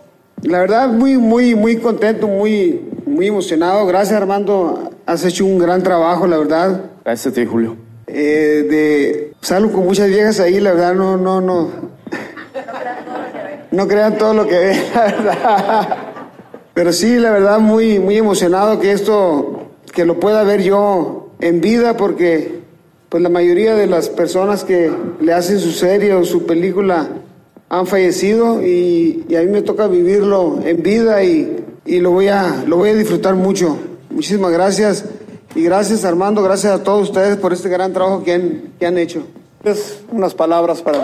la 0.42 0.60
verdad 0.60 0.88
muy, 0.88 1.16
muy, 1.16 1.54
muy 1.54 1.76
contento, 1.76 2.28
muy, 2.28 2.88
muy 3.06 3.26
emocionado. 3.26 3.84
Gracias 3.86 4.16
Armando, 4.20 4.90
has 5.06 5.24
hecho 5.24 5.44
un 5.44 5.58
gran 5.58 5.82
trabajo, 5.82 6.26
la 6.26 6.38
verdad. 6.38 6.82
Gracias 7.04 7.32
a 7.32 7.34
ti, 7.34 7.44
Julio. 7.44 7.76
Eh, 8.06 8.66
de 8.70 9.32
salgo 9.40 9.72
con 9.72 9.84
muchas 9.84 10.08
viejas 10.08 10.38
ahí, 10.40 10.60
la 10.60 10.72
verdad 10.72 10.94
no, 10.94 11.16
no, 11.16 11.40
no. 11.40 11.94
No 13.72 13.88
crean 13.88 14.16
todo 14.16 14.34
lo 14.34 14.46
que 14.46 14.56
ven, 14.56 14.82
la 14.94 15.02
verdad. 15.02 15.88
Pero 16.74 16.92
sí, 16.92 17.16
la 17.16 17.30
verdad, 17.30 17.58
muy, 17.58 17.98
muy 17.98 18.16
emocionado 18.16 18.78
que 18.78 18.92
esto, 18.92 19.70
que 19.92 20.04
lo 20.04 20.20
pueda 20.20 20.44
ver 20.44 20.62
yo 20.62 21.30
en 21.40 21.60
vida, 21.60 21.96
porque 21.96 22.63
pues 23.14 23.22
la 23.22 23.28
mayoría 23.28 23.76
de 23.76 23.86
las 23.86 24.08
personas 24.08 24.64
que 24.64 24.90
le 25.20 25.32
hacen 25.32 25.60
su 25.60 25.70
serie 25.70 26.14
o 26.14 26.24
su 26.24 26.46
película 26.46 27.10
han 27.68 27.86
fallecido 27.86 28.60
y, 28.60 29.24
a 29.36 29.40
mí 29.42 29.52
me 29.52 29.62
toca 29.62 29.86
vivirlo 29.86 30.58
en 30.64 30.82
vida 30.82 31.22
y, 31.22 31.64
lo, 31.86 32.10
voy 32.10 32.26
a, 32.26 32.64
lo 32.66 32.76
voy 32.78 32.90
a 32.90 32.94
disfrutar 32.94 33.36
mucho. 33.36 33.78
Muchísimas 34.10 34.50
gracias 34.50 35.04
y 35.54 35.62
gracias 35.62 36.04
Armando, 36.04 36.42
gracias 36.42 36.72
a 36.72 36.82
todos 36.82 37.10
ustedes 37.10 37.36
por 37.36 37.52
este 37.52 37.68
gran 37.68 37.92
trabajo 37.92 38.24
que 38.24 38.32
han, 38.32 38.62
que 38.80 38.86
han 38.86 38.98
hecho. 38.98 39.24
Es 39.62 40.00
unas 40.10 40.34
palabras 40.34 40.82
para... 40.82 40.98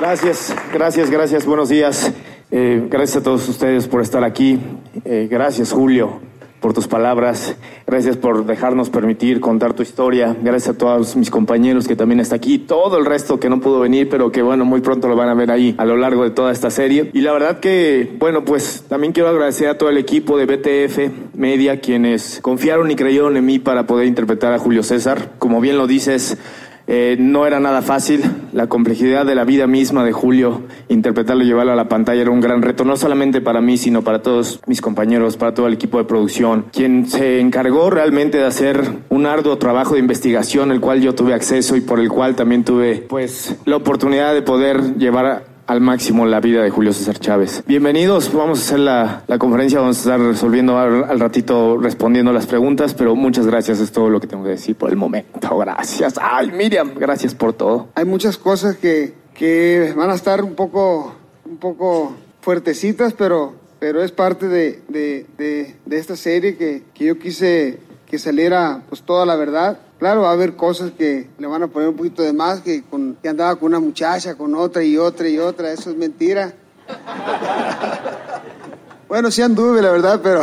Gracias, 0.00 0.52
gracias, 0.72 1.08
gracias, 1.08 1.46
buenos 1.46 1.68
días. 1.68 2.10
Eh, 2.50 2.84
gracias 2.90 3.18
a 3.18 3.22
todos 3.22 3.48
ustedes 3.48 3.86
por 3.86 4.02
estar 4.02 4.24
aquí. 4.24 4.58
Eh, 5.04 5.28
gracias, 5.30 5.70
Julio 5.70 6.33
por 6.64 6.72
tus 6.72 6.88
palabras, 6.88 7.56
gracias 7.86 8.16
por 8.16 8.46
dejarnos 8.46 8.88
permitir 8.88 9.38
contar 9.38 9.74
tu 9.74 9.82
historia, 9.82 10.34
gracias 10.40 10.74
a 10.74 10.78
todos 10.78 11.14
mis 11.14 11.30
compañeros 11.30 11.86
que 11.86 11.94
también 11.94 12.20
está 12.20 12.36
aquí, 12.36 12.58
todo 12.58 12.96
el 12.96 13.04
resto 13.04 13.38
que 13.38 13.50
no 13.50 13.60
pudo 13.60 13.80
venir, 13.80 14.08
pero 14.08 14.32
que 14.32 14.40
bueno, 14.40 14.64
muy 14.64 14.80
pronto 14.80 15.06
lo 15.06 15.14
van 15.14 15.28
a 15.28 15.34
ver 15.34 15.50
ahí 15.50 15.74
a 15.76 15.84
lo 15.84 15.98
largo 15.98 16.24
de 16.24 16.30
toda 16.30 16.52
esta 16.52 16.70
serie. 16.70 17.10
Y 17.12 17.20
la 17.20 17.34
verdad 17.34 17.60
que, 17.60 18.16
bueno, 18.18 18.46
pues 18.46 18.82
también 18.88 19.12
quiero 19.12 19.28
agradecer 19.28 19.68
a 19.68 19.76
todo 19.76 19.90
el 19.90 19.98
equipo 19.98 20.38
de 20.38 20.46
BTF 20.46 21.36
Media, 21.36 21.80
quienes 21.80 22.38
confiaron 22.40 22.90
y 22.90 22.96
creyeron 22.96 23.36
en 23.36 23.44
mí 23.44 23.58
para 23.58 23.86
poder 23.86 24.06
interpretar 24.06 24.54
a 24.54 24.58
Julio 24.58 24.82
César. 24.82 25.32
Como 25.38 25.60
bien 25.60 25.76
lo 25.76 25.86
dices, 25.86 26.38
eh, 26.86 27.16
no 27.18 27.46
era 27.46 27.60
nada 27.60 27.82
fácil, 27.82 28.22
la 28.52 28.66
complejidad 28.66 29.24
de 29.24 29.34
la 29.34 29.44
vida 29.44 29.66
misma 29.66 30.04
de 30.04 30.12
Julio, 30.12 30.62
interpretarlo 30.88 31.42
y 31.42 31.46
llevarlo 31.46 31.72
a 31.72 31.76
la 31.76 31.88
pantalla 31.88 32.22
era 32.22 32.30
un 32.30 32.40
gran 32.40 32.62
reto, 32.62 32.84
no 32.84 32.96
solamente 32.96 33.40
para 33.40 33.60
mí, 33.60 33.76
sino 33.76 34.02
para 34.02 34.22
todos 34.22 34.60
mis 34.66 34.80
compañeros, 34.80 35.36
para 35.36 35.54
todo 35.54 35.66
el 35.66 35.74
equipo 35.74 35.98
de 35.98 36.04
producción, 36.04 36.66
quien 36.72 37.08
se 37.08 37.40
encargó 37.40 37.90
realmente 37.90 38.38
de 38.38 38.44
hacer 38.44 38.82
un 39.08 39.26
arduo 39.26 39.56
trabajo 39.56 39.94
de 39.94 40.00
investigación, 40.00 40.70
el 40.70 40.80
cual 40.80 41.00
yo 41.00 41.14
tuve 41.14 41.34
acceso 41.34 41.76
y 41.76 41.80
por 41.80 42.00
el 42.00 42.08
cual 42.08 42.36
también 42.36 42.64
tuve 42.64 43.06
pues 43.08 43.56
la 43.64 43.76
oportunidad 43.76 44.34
de 44.34 44.42
poder 44.42 44.96
llevar 44.96 45.53
al 45.66 45.80
máximo 45.80 46.26
la 46.26 46.40
vida 46.40 46.62
de 46.62 46.70
Julio 46.70 46.92
César 46.92 47.18
Chávez. 47.18 47.62
Bienvenidos, 47.66 48.32
vamos 48.32 48.60
a 48.60 48.62
hacer 48.62 48.78
la, 48.80 49.38
conferencia, 49.38 49.80
vamos 49.80 49.96
a 49.98 50.00
estar 50.00 50.20
resolviendo 50.20 50.78
al, 50.78 51.18
ratito, 51.18 51.78
respondiendo 51.78 52.32
las 52.32 52.46
preguntas, 52.46 52.94
pero 52.94 53.14
muchas 53.16 53.46
gracias, 53.46 53.80
es 53.80 53.92
todo 53.92 54.10
lo 54.10 54.20
que 54.20 54.26
tengo 54.26 54.44
que 54.44 54.50
decir 54.50 54.76
por 54.76 54.90
el 54.90 54.96
momento. 54.96 55.56
Gracias. 55.56 56.14
Ay, 56.20 56.50
Miriam, 56.50 56.92
gracias 56.94 57.34
por 57.34 57.52
todo. 57.52 57.88
Hay 57.94 58.04
muchas 58.04 58.36
cosas 58.36 58.76
que, 58.76 59.14
que 59.34 59.92
van 59.96 60.10
a 60.10 60.14
estar 60.14 60.42
un 60.42 60.54
poco, 60.54 61.14
un 61.44 61.56
poco 61.56 62.14
fuertecitas, 62.40 63.14
pero, 63.14 63.54
pero 63.78 64.02
es 64.02 64.12
parte 64.12 64.48
de, 64.48 64.82
de, 64.88 65.26
de, 65.38 65.96
esta 65.96 66.16
serie 66.16 66.56
que, 66.56 66.82
que 66.92 67.06
yo 67.06 67.18
quise 67.18 67.78
que 68.06 68.18
saliera 68.18 68.82
pues 68.88 69.02
toda 69.02 69.24
la 69.24 69.36
verdad 69.36 69.78
Claro, 69.98 70.22
va 70.22 70.30
a 70.30 70.32
haber 70.32 70.56
cosas 70.56 70.90
que 70.90 71.30
le 71.38 71.46
van 71.46 71.62
a 71.62 71.68
poner 71.68 71.88
un 71.88 71.96
poquito 71.96 72.22
de 72.22 72.32
más, 72.32 72.60
que, 72.60 72.82
con, 72.82 73.16
que 73.22 73.28
andaba 73.28 73.56
con 73.56 73.68
una 73.68 73.80
muchacha, 73.80 74.34
con 74.34 74.54
otra 74.54 74.82
y 74.82 74.98
otra 74.98 75.28
y 75.28 75.38
otra, 75.38 75.70
eso 75.70 75.90
es 75.90 75.96
mentira. 75.96 76.52
bueno, 79.08 79.30
sí 79.30 79.42
anduve, 79.42 79.80
la 79.80 79.92
verdad, 79.92 80.20
pero, 80.22 80.42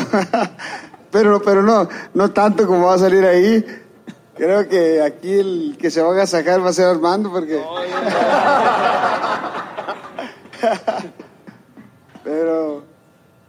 pero, 1.12 1.42
pero 1.42 1.62
no, 1.62 1.88
no 2.14 2.32
tanto 2.32 2.66
como 2.66 2.88
va 2.88 2.96
a 2.96 3.00
salir 3.00 3.26
ahí. 3.26 3.64
Creo 4.36 4.68
que 4.68 5.02
aquí 5.02 5.34
el 5.34 5.78
que 5.80 5.92
se 5.92 6.02
va 6.02 6.20
a 6.20 6.26
sacar 6.26 6.64
va 6.64 6.70
a 6.70 6.74
ser 6.74 6.86
Armando, 6.86 7.30
porque... 7.30 7.62
pero 12.24 12.84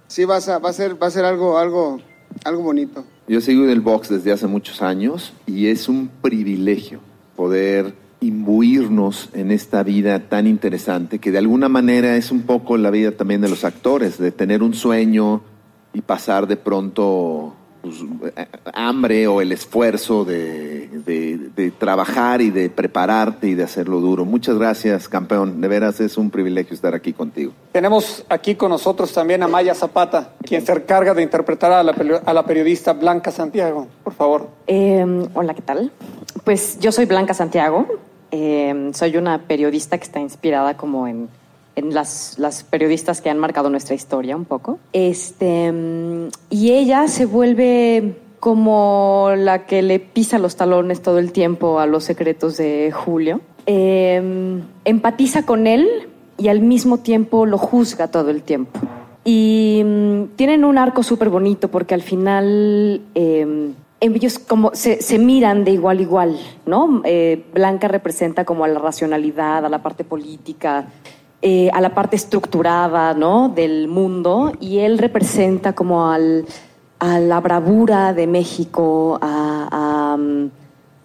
sí 0.09 0.25
va 0.25 0.37
a, 0.37 0.59
va 0.59 0.71
a 0.71 0.73
ser, 0.73 1.01
va 1.01 1.07
a 1.07 1.11
ser 1.11 1.25
algo, 1.25 1.59
algo, 1.59 2.01
algo 2.45 2.63
bonito. 2.63 3.05
Yo 3.29 3.41
sigo 3.41 3.65
en 3.65 3.71
el 3.71 3.81
box 3.81 4.09
desde 4.09 4.33
hace 4.33 4.47
muchos 4.47 4.83
años 4.83 5.33
y 5.47 5.69
es 5.69 5.89
un 5.89 6.09
privilegio 6.21 7.01
poder 7.37 7.95
imbuirnos 8.21 9.31
en 9.33 9.51
esta 9.51 9.83
vida 9.83 10.29
tan 10.29 10.47
interesante 10.47 11.19
que 11.19 11.33
de 11.33 11.39
alguna 11.39 11.69
manera 11.69 12.17
es 12.17 12.31
un 12.31 12.43
poco 12.43 12.77
la 12.77 12.91
vida 12.91 13.13
también 13.13 13.41
de 13.41 13.49
los 13.49 13.65
actores, 13.65 14.19
de 14.19 14.31
tener 14.33 14.63
un 14.63 14.75
sueño 14.75 15.43
y 15.93 16.03
pasar 16.03 16.47
de 16.47 16.57
pronto 16.57 17.55
pues, 17.81 17.97
hambre 18.73 19.27
o 19.27 19.41
el 19.41 19.53
esfuerzo 19.53 20.25
de, 20.25 20.72
trabajar 21.83 22.41
y 22.41 22.51
de 22.51 22.71
prepararte 22.71 23.49
y 23.49 23.55
de 23.57 23.65
hacerlo 23.65 23.99
duro. 23.99 24.25
Muchas 24.25 24.57
gracias, 24.57 25.09
campeón. 25.09 25.61
De 25.61 25.67
veras 25.67 25.99
es 25.99 26.17
un 26.17 26.31
privilegio 26.31 26.75
estar 26.75 26.95
aquí 26.95 27.13
contigo. 27.13 27.53
Tenemos 27.73 28.25
aquí 28.29 28.55
con 28.55 28.71
nosotros 28.71 29.13
también 29.13 29.43
a 29.43 29.49
Maya 29.49 29.75
Zapata, 29.75 30.31
quien 30.45 30.65
se 30.65 30.71
encarga 30.71 31.13
de 31.13 31.25
interpretar 31.25 31.73
a 31.73 31.83
la, 31.83 32.43
periodista 32.45 32.93
Blanca 32.93 33.33
Santiago. 33.33 33.89
Por 34.05 34.13
favor. 34.13 34.49
Em, 34.69 35.27
hola, 35.35 35.55
¿qué 35.55 35.63
tal? 35.63 35.91
Pues 36.45 36.79
yo 36.79 36.93
soy 36.93 37.07
Blanca 37.07 37.35
Santiago. 37.35 37.89
Em, 38.31 38.93
soy 38.93 39.17
una 39.17 39.39
periodista 39.49 39.99
que 39.99 40.05
está 40.05 40.21
inspirada 40.21 40.77
como 40.77 41.09
en 41.09 41.29
en 41.75 41.95
las, 41.95 42.39
las, 42.39 42.65
periodistas 42.65 43.23
que 43.23 43.31
han 43.31 43.39
marcado 43.39 43.71
nuestra 43.71 43.95
historia 43.95 44.37
un 44.37 44.45
poco. 44.45 44.79
Este, 44.93 45.73
y 46.51 46.73
ella 46.73 47.09
se 47.09 47.25
vuelve 47.25 48.15
como 48.43 49.31
la 49.37 49.67
que 49.67 49.83
le 49.83 50.01
pisa 50.01 50.37
los 50.41 50.57
talones 50.57 51.01
todo 51.01 51.21
el 51.21 51.31
tiempo 51.31 51.79
a 51.79 51.87
los 51.87 52.03
secretos 52.03 52.57
de 52.57 52.91
Julio. 52.91 53.41
Em, 53.67 54.63
empatiza 54.85 55.47
con 55.47 55.69
él 55.69 55.89
y 56.39 56.49
al 56.49 56.61
mismo 56.61 56.99
tiempo 56.99 57.47
lo 57.47 57.57
juzga 57.57 58.09
todo 58.09 58.31
el 58.31 58.43
tiempo. 58.43 58.81
Y 59.25 59.83
mm, 59.85 60.35
tienen 60.35 60.65
un 60.65 60.77
arco 60.77 61.05
súper 61.05 61.31
bonito 61.31 61.69
porque 61.69 61.95
al 61.95 62.03
final 62.03 63.03
em, 63.15 63.75
ellos 64.01 64.41
como 64.41 64.73
se, 64.75 65.01
se, 65.03 65.21
miran 65.21 65.63
de 65.63 65.71
igual 65.71 66.01
a 66.01 66.03
igual, 66.03 66.41
¿no? 66.67 67.01
Eh, 67.05 67.45
Blanca 67.55 67.87
representa 67.87 68.45
como 68.45 68.65
a 68.65 68.69
la 68.69 68.81
racionalidad, 68.81 69.65
a 69.65 69.69
la 69.69 69.85
parte 69.85 70.03
política, 70.03 70.87
eh, 71.43 71.71
a 71.73 71.81
la 71.81 71.95
parte 71.95 72.17
estructurada 72.17 73.15
¿no? 73.15 73.49
del 73.49 73.87
mundo 73.87 74.53
y 74.61 74.79
él 74.79 74.99
representa 74.99 75.75
como 75.75 76.09
al, 76.09 76.45
a 77.03 77.19
la 77.19 77.41
bravura 77.41 78.15
de 78.15 78.29
México, 78.29 79.19
a, 79.21 80.17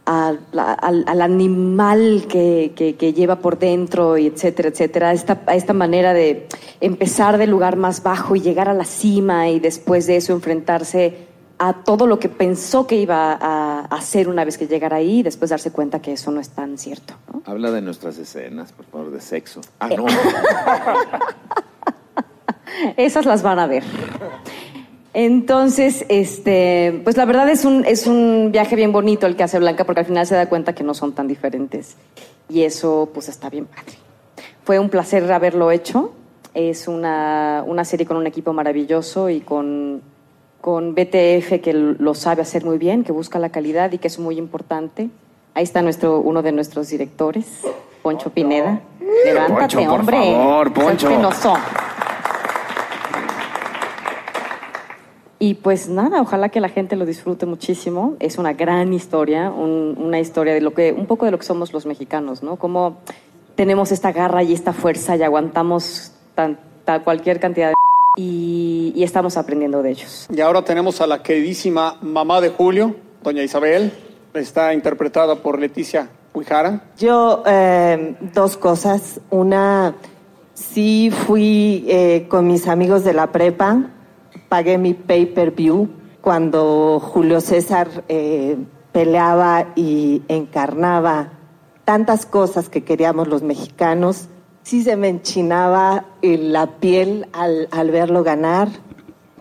al, 0.05 1.21
animal 1.21 2.25
que, 2.29 2.71
que, 2.75 3.13
lleva 3.13 3.37
por 3.37 3.57
dentro, 3.57 4.15
y 4.15 4.27
etcétera, 4.27 4.69
etcétera, 4.69 5.11
esta, 5.11 5.41
esta 5.51 5.73
manera 5.73 6.13
de 6.13 6.47
empezar 6.81 7.39
del 7.39 7.49
lugar 7.49 7.77
más 7.77 8.03
bajo 8.03 8.35
y 8.35 8.41
llegar 8.41 8.69
a 8.69 8.75
la 8.75 8.85
cima 8.85 9.49
y 9.49 9.59
después 9.59 10.05
de 10.05 10.17
eso 10.17 10.33
enfrentarse 10.33 11.25
a 11.57 11.73
todo 11.73 12.05
lo 12.05 12.19
que 12.19 12.29
pensó 12.29 12.85
que 12.85 12.97
iba 12.97 13.33
a 13.33 13.85
hacer 13.85 14.29
una 14.29 14.45
vez 14.45 14.59
que 14.59 14.67
llegara 14.67 14.97
ahí 14.97 15.21
y 15.21 15.23
después 15.23 15.49
darse 15.49 15.71
cuenta 15.71 15.99
que 15.99 16.13
eso 16.13 16.29
no 16.29 16.39
es 16.39 16.49
tan 16.49 16.77
cierto. 16.77 17.15
Habla 17.43 17.71
de 17.71 17.81
nuestras 17.81 18.19
escenas, 18.19 18.71
por 18.71 18.85
favor, 18.85 19.09
de 19.09 19.19
sexo. 19.19 19.61
Ah, 19.79 19.89
no. 19.89 20.05
Esas 22.97 23.25
las 23.25 23.41
van 23.41 23.57
a 23.57 23.65
ver. 23.65 23.83
Entonces, 25.19 26.05
este, 26.09 27.01
pues 27.03 27.17
la 27.17 27.25
verdad 27.25 27.49
es 27.49 27.65
un, 27.65 27.83
es 27.85 28.05
un 28.05 28.51
viaje 28.51 28.75
bien 28.75 28.91
bonito 28.91 29.25
el 29.25 29.35
que 29.35 29.41
hace 29.41 29.57
Blanca 29.57 29.83
porque 29.83 30.01
al 30.01 30.05
final 30.05 30.27
se 30.27 30.35
da 30.35 30.47
cuenta 30.47 30.75
que 30.75 30.83
no 30.83 30.93
son 30.93 31.13
tan 31.13 31.27
diferentes. 31.27 31.95
Y 32.49 32.61
eso 32.61 33.09
pues 33.11 33.27
está 33.27 33.49
bien 33.49 33.65
padre. 33.65 33.93
fue 34.63 34.77
un 34.77 34.89
placer 34.89 35.31
haberlo 35.31 35.71
hecho. 35.71 36.11
Es 36.53 36.87
una, 36.87 37.63
una 37.65 37.83
serie 37.83 38.05
con 38.05 38.15
un 38.17 38.27
equipo 38.27 38.53
maravilloso 38.53 39.31
y 39.31 39.39
con, 39.39 40.03
con 40.61 40.93
BTF 40.93 41.61
que 41.63 41.73
lo 41.73 42.13
sabe 42.13 42.43
hacer 42.43 42.63
muy 42.63 42.77
bien, 42.77 43.03
que 43.03 43.11
busca 43.11 43.39
la 43.39 43.49
calidad 43.49 43.91
y 43.93 43.97
que 43.97 44.09
es 44.09 44.19
muy 44.19 44.37
importante. 44.37 45.09
Ahí 45.55 45.63
está 45.63 45.81
nuestro, 45.81 46.19
uno 46.19 46.43
de 46.43 46.51
nuestros 46.51 46.89
directores, 46.89 47.61
Poncho 48.03 48.29
Pineda. 48.29 48.81
Levántate, 49.25 49.77
Poncho, 49.77 49.89
por 49.89 49.99
hombre. 49.99 50.17
favor, 50.17 50.73
Poncho. 50.73 51.07
Sé 51.09 51.15
penoso. 51.15 51.57
Y 55.39 55.53
pues 55.55 55.87
nada, 55.87 56.21
ojalá 56.21 56.49
que 56.49 56.59
la 56.59 56.69
gente 56.69 56.95
lo 56.95 57.05
disfrute 57.05 57.45
muchísimo. 57.45 58.15
Es 58.19 58.37
una 58.39 58.53
gran 58.53 58.91
historia, 58.93 59.51
un- 59.51 59.95
una 59.99 60.19
historia 60.19 60.53
de 60.53 60.61
lo 60.61 60.73
que, 60.73 60.91
un 60.93 61.05
poco 61.05 61.25
de 61.25 61.31
lo 61.31 61.37
que 61.37 61.45
somos 61.45 61.73
los 61.73 61.85
mexicanos, 61.85 62.41
¿no? 62.41 62.55
Cómo 62.55 62.97
tenemos 63.55 63.91
esta 63.91 64.11
garra 64.11 64.41
y 64.43 64.53
esta 64.53 64.73
fuerza 64.73 65.15
y 65.15 65.21
aguantamos 65.23 66.11
tan, 66.33 66.59
tan- 66.85 67.03
cualquier 67.03 67.39
cantidad 67.39 67.69
de 67.69 67.73
y, 68.17 68.93
y 68.95 69.03
estamos 69.03 69.37
aprendiendo 69.37 69.83
de 69.83 69.91
ellos. 69.91 70.25
Y 70.33 70.41
ahora 70.41 70.63
tenemos 70.63 71.01
a 71.01 71.07
la 71.07 71.21
queridísima 71.21 71.97
mamá 72.01 72.41
de 72.41 72.49
Julio, 72.49 72.95
doña 73.21 73.43
Isabel. 73.43 73.91
Está 74.33 74.73
interpretada 74.73 75.35
por 75.35 75.59
Leticia 75.59 76.09
Huijara. 76.33 76.81
Yo, 76.97 77.43
eh, 77.45 78.15
dos 78.33 78.57
cosas. 78.57 79.19
Una, 79.29 79.95
sí 80.55 81.11
fui 81.11 81.85
eh, 81.87 82.25
con 82.27 82.47
mis 82.47 82.67
amigos 82.67 83.03
de 83.03 83.13
la 83.13 83.31
prepa, 83.31 83.91
pagué 84.49 84.77
mi 84.77 84.93
pay-per-view 84.93 85.89
cuando 86.21 86.99
Julio 86.99 87.41
César 87.41 88.03
eh, 88.09 88.57
peleaba 88.91 89.67
y 89.75 90.21
encarnaba 90.27 91.29
tantas 91.85 92.25
cosas 92.25 92.67
que 92.67 92.83
queríamos 92.83 93.27
los 93.27 93.43
mexicanos. 93.43 94.27
Sí 94.63 94.83
se 94.83 94.97
me 94.97 95.07
enchinaba 95.07 96.05
eh, 96.21 96.37
la 96.37 96.67
piel 96.79 97.27
al, 97.31 97.91
verlo 97.91 98.23
ganar. 98.23 98.67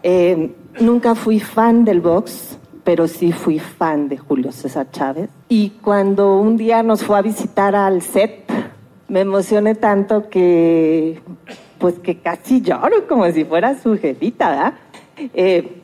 Eh, 0.02 0.54
nunca 0.80 1.16
fui 1.16 1.40
fan 1.40 1.84
del 1.84 2.00
box, 2.00 2.58
pero 2.84 3.08
sí 3.08 3.32
fui 3.32 3.58
fan 3.58 4.08
de 4.08 4.18
Julio 4.18 4.52
César 4.52 4.88
Chávez. 4.92 5.28
Y 5.48 5.70
cuando 5.70 6.38
un 6.38 6.56
día 6.56 6.84
nos 6.84 7.02
fue 7.02 7.18
a 7.18 7.22
visitar 7.22 7.74
al 7.74 8.02
set, 8.02 8.44
me 9.08 9.20
emocioné 9.20 9.74
tanto 9.74 10.28
que, 10.28 11.20
pues 11.78 11.98
que 11.98 12.18
casi 12.18 12.60
lloro 12.60 13.08
como 13.08 13.28
si 13.32 13.44
fuera 13.44 13.76
su 13.76 13.98
jefita, 13.98 14.50
¿verdad? 14.50 14.74
Eh, 15.16 15.82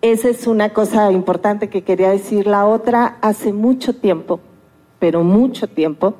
esa 0.00 0.28
es 0.28 0.46
una 0.46 0.70
cosa 0.70 1.10
importante 1.12 1.68
que 1.68 1.82
quería 1.82 2.10
decir. 2.10 2.46
La 2.46 2.66
otra, 2.66 3.18
hace 3.20 3.52
mucho 3.52 3.94
tiempo, 3.94 4.40
pero 4.98 5.22
mucho 5.22 5.66
tiempo, 5.66 6.14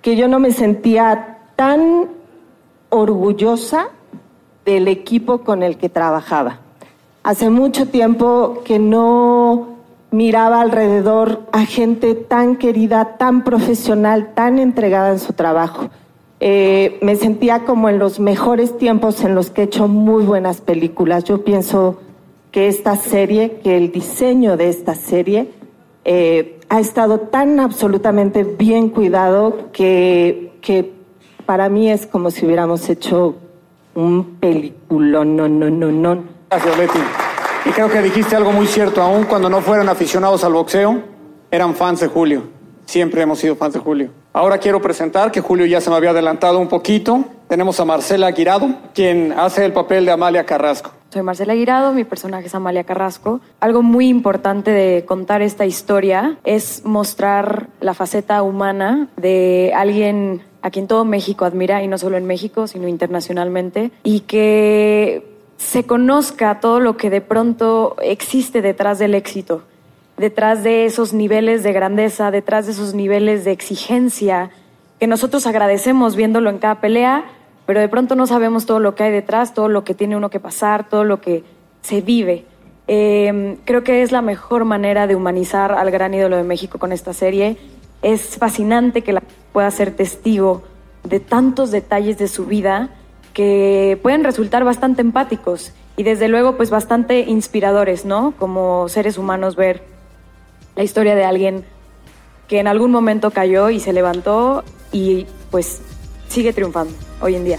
que 0.00 0.16
yo 0.16 0.28
no 0.28 0.38
me 0.38 0.52
sentía 0.52 1.38
tan 1.56 2.08
orgullosa 2.90 3.88
del 4.64 4.88
equipo 4.88 5.38
con 5.38 5.62
el 5.62 5.78
que 5.78 5.88
trabajaba. 5.88 6.60
Hace 7.22 7.50
mucho 7.50 7.88
tiempo 7.88 8.62
que 8.64 8.78
no 8.78 9.68
miraba 10.10 10.60
alrededor 10.60 11.42
a 11.52 11.64
gente 11.64 12.14
tan 12.14 12.56
querida, 12.56 13.16
tan 13.16 13.44
profesional, 13.44 14.34
tan 14.34 14.58
entregada 14.58 15.10
en 15.10 15.18
su 15.18 15.32
trabajo. 15.32 15.88
Eh, 16.44 16.98
me 17.02 17.14
sentía 17.14 17.60
como 17.60 17.88
en 17.88 18.00
los 18.00 18.18
mejores 18.18 18.76
tiempos 18.76 19.22
en 19.22 19.36
los 19.36 19.50
que 19.50 19.60
he 19.60 19.64
hecho 19.66 19.86
muy 19.86 20.24
buenas 20.24 20.60
películas. 20.60 21.22
Yo 21.22 21.44
pienso 21.44 22.00
que 22.50 22.66
esta 22.66 22.96
serie, 22.96 23.60
que 23.62 23.76
el 23.76 23.92
diseño 23.92 24.56
de 24.56 24.68
esta 24.68 24.96
serie 24.96 25.52
eh, 26.04 26.58
ha 26.68 26.80
estado 26.80 27.20
tan 27.20 27.60
absolutamente 27.60 28.42
bien 28.42 28.88
cuidado 28.88 29.70
que, 29.72 30.58
que 30.60 30.92
para 31.46 31.68
mí 31.68 31.88
es 31.88 32.06
como 32.06 32.32
si 32.32 32.44
hubiéramos 32.44 32.88
hecho 32.88 33.36
un 33.94 34.38
película, 34.40 35.24
no, 35.24 35.48
no, 35.48 35.70
no, 35.70 35.92
no. 35.92 36.24
Gracias, 36.50 36.76
Leti. 36.76 36.98
Y 37.66 37.70
creo 37.70 37.88
que 37.88 38.02
dijiste 38.02 38.34
algo 38.34 38.50
muy 38.50 38.66
cierto. 38.66 39.00
Aún 39.00 39.26
cuando 39.26 39.48
no 39.48 39.60
fueran 39.60 39.88
aficionados 39.88 40.42
al 40.42 40.54
boxeo, 40.54 41.02
eran 41.52 41.76
fans 41.76 42.00
de 42.00 42.08
Julio. 42.08 42.42
Siempre 42.84 43.22
hemos 43.22 43.38
sido 43.38 43.54
fans 43.54 43.74
de 43.74 43.78
Julio. 43.78 44.21
Ahora 44.34 44.56
quiero 44.56 44.80
presentar, 44.80 45.30
que 45.30 45.42
Julio 45.42 45.66
ya 45.66 45.82
se 45.82 45.90
me 45.90 45.96
había 45.96 46.10
adelantado 46.10 46.58
un 46.58 46.68
poquito. 46.68 47.24
Tenemos 47.48 47.78
a 47.80 47.84
Marcela 47.84 48.30
Guirado, 48.30 48.70
quien 48.94 49.32
hace 49.32 49.62
el 49.66 49.74
papel 49.74 50.06
de 50.06 50.12
Amalia 50.12 50.46
Carrasco. 50.46 50.90
Soy 51.10 51.20
Marcela 51.20 51.54
Guirado, 51.54 51.92
mi 51.92 52.04
personaje 52.04 52.46
es 52.46 52.54
Amalia 52.54 52.84
Carrasco. 52.84 53.42
Algo 53.60 53.82
muy 53.82 54.08
importante 54.08 54.70
de 54.70 55.04
contar 55.04 55.42
esta 55.42 55.66
historia 55.66 56.38
es 56.44 56.82
mostrar 56.86 57.68
la 57.80 57.92
faceta 57.92 58.42
humana 58.42 59.08
de 59.18 59.72
alguien 59.76 60.40
a 60.62 60.70
quien 60.70 60.86
todo 60.86 61.04
México 61.04 61.44
admira, 61.44 61.82
y 61.82 61.88
no 61.88 61.98
solo 61.98 62.16
en 62.16 62.24
México, 62.24 62.66
sino 62.66 62.88
internacionalmente, 62.88 63.90
y 64.02 64.20
que 64.20 65.28
se 65.58 65.84
conozca 65.84 66.58
todo 66.58 66.80
lo 66.80 66.96
que 66.96 67.10
de 67.10 67.20
pronto 67.20 67.96
existe 68.00 68.62
detrás 68.62 68.98
del 68.98 69.14
éxito, 69.14 69.62
detrás 70.16 70.62
de 70.62 70.84
esos 70.84 71.12
niveles 71.12 71.62
de 71.62 71.72
grandeza, 71.72 72.30
detrás 72.30 72.66
de 72.66 72.72
esos 72.72 72.94
niveles 72.94 73.44
de 73.44 73.52
exigencia, 73.52 74.50
que 74.98 75.06
nosotros 75.06 75.46
agradecemos 75.46 76.16
viéndolo 76.16 76.50
en 76.50 76.58
cada 76.58 76.80
pelea, 76.80 77.24
pero 77.66 77.80
de 77.80 77.88
pronto 77.88 78.14
no 78.14 78.26
sabemos 78.26 78.66
todo 78.66 78.80
lo 78.80 78.94
que 78.94 79.04
hay 79.04 79.12
detrás, 79.12 79.54
todo 79.54 79.68
lo 79.68 79.84
que 79.84 79.94
tiene 79.94 80.16
uno 80.16 80.30
que 80.30 80.40
pasar, 80.40 80.88
todo 80.88 81.04
lo 81.04 81.20
que 81.20 81.44
se 81.80 82.00
vive. 82.00 82.44
Eh, 82.88 83.58
creo 83.64 83.84
que 83.84 84.02
es 84.02 84.12
la 84.12 84.22
mejor 84.22 84.64
manera 84.64 85.06
de 85.06 85.14
humanizar 85.14 85.72
al 85.72 85.90
gran 85.90 86.14
ídolo 86.14 86.36
de 86.36 86.44
México 86.44 86.78
con 86.78 86.92
esta 86.92 87.12
serie. 87.12 87.56
Es 88.02 88.36
fascinante 88.36 89.02
que 89.02 89.12
la 89.12 89.22
pueda 89.52 89.70
ser 89.70 89.92
testigo 89.92 90.62
de 91.04 91.20
tantos 91.20 91.70
detalles 91.70 92.18
de 92.18 92.28
su 92.28 92.46
vida 92.46 92.90
que 93.32 93.98
pueden 94.02 94.24
resultar 94.24 94.64
bastante 94.64 95.00
empáticos 95.00 95.72
y 95.96 96.02
desde 96.02 96.28
luego 96.28 96.56
pues 96.56 96.70
bastante 96.70 97.20
inspiradores, 97.20 98.04
¿no? 98.04 98.34
Como 98.38 98.88
seres 98.88 99.18
humanos 99.18 99.56
ver 99.56 99.91
la 100.76 100.82
historia 100.82 101.14
de 101.14 101.24
alguien 101.24 101.64
que 102.48 102.58
en 102.60 102.66
algún 102.66 102.90
momento 102.90 103.30
cayó 103.30 103.70
y 103.70 103.80
se 103.80 103.92
levantó 103.92 104.64
y 104.92 105.26
pues 105.50 105.80
sigue 106.28 106.52
triunfando 106.52 106.94
hoy 107.20 107.36
en 107.36 107.44
día. 107.44 107.58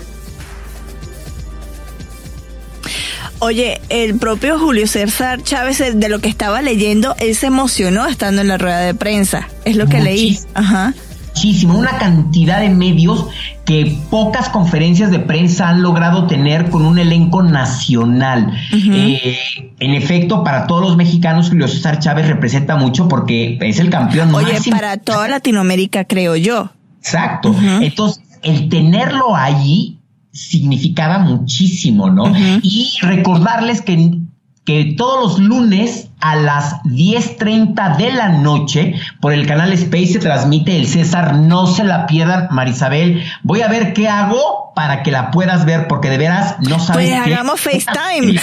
Oye, 3.39 3.82
el 3.89 4.17
propio 4.17 4.58
Julio 4.58 4.88
César 4.88 5.43
Chávez, 5.43 5.82
eh, 5.82 5.91
de 5.93 6.08
lo 6.08 6.19
que 6.19 6.30
estaba 6.30 6.62
leyendo, 6.62 7.13
él 7.19 7.36
se 7.36 7.47
emocionó 7.47 8.08
estando 8.08 8.41
en 8.41 8.47
la 8.47 8.58
rueda 8.58 8.80
de 8.80 8.93
prensa. 8.93 9.49
Es 9.65 9.76
lo 9.76 9.88
que 9.88 9.99
leí. 9.99 10.39
Ajá. 10.54 10.93
Muchísimo, 11.33 11.77
una 11.77 11.97
cantidad 11.97 12.61
de 12.61 12.69
medios 12.69 13.25
que 13.65 13.97
pocas 14.11 14.49
conferencias 14.49 15.09
de 15.09 15.19
prensa 15.19 15.69
han 15.69 15.81
logrado 15.81 16.27
tener 16.27 16.69
con 16.69 16.85
un 16.85 16.99
elenco 16.99 17.41
nacional. 17.41 18.53
Eh, 18.71 19.37
en 19.79 19.93
efecto, 19.93 20.43
para 20.43 20.67
todos 20.67 20.81
los 20.81 20.95
mexicanos, 20.95 21.49
Julio 21.49 21.67
César 21.67 21.99
Chávez 21.99 22.27
representa 22.27 22.75
mucho 22.75 23.07
porque 23.07 23.57
es 23.61 23.79
el 23.79 23.89
campeón 23.89 24.33
Oye, 24.35 24.53
máximo. 24.53 24.75
para 24.75 24.97
toda 24.97 25.27
Latinoamérica, 25.27 26.05
creo 26.05 26.35
yo. 26.35 26.69
Exacto. 26.99 27.55
Entonces, 27.81 28.23
el 28.43 28.69
tenerlo 28.69 29.35
allí 29.35 29.99
significaba 30.31 31.19
muchísimo, 31.19 32.09
¿no? 32.09 32.31
Y 32.61 32.91
recordarles 33.01 33.81
que, 33.81 34.19
que 34.65 34.93
todos 34.97 35.39
los 35.39 35.39
lunes 35.39 36.08
a 36.21 36.36
las 36.38 36.76
10.30 36.84 37.97
de 37.97 38.13
la 38.13 38.30
noche 38.30 38.95
por 39.19 39.34
el 39.34 39.45
canal 39.45 39.73
Space 39.73 40.08
se 40.13 40.19
transmite 40.19 40.76
el 40.78 40.88
César. 40.88 41.36
No 41.36 41.67
se 41.67 41.84
la 41.84 42.06
pierdan, 42.08 42.47
Marisabel. 42.52 43.23
Voy 43.43 43.62
a 43.62 43.67
ver 43.67 43.93
qué 43.93 44.08
hago 44.08 44.71
para 44.76 45.04
que 45.04 45.12
la 45.12 45.32
puedas 45.32 45.65
ver, 45.65 45.88
porque 45.88 46.10
de 46.10 46.17
veras 46.17 46.56
no 46.62 46.80
sabes 46.80 47.10
Pues 47.10 47.23
qué- 47.26 47.34
hagamos 47.34 47.60
FaceTime. 47.60 48.39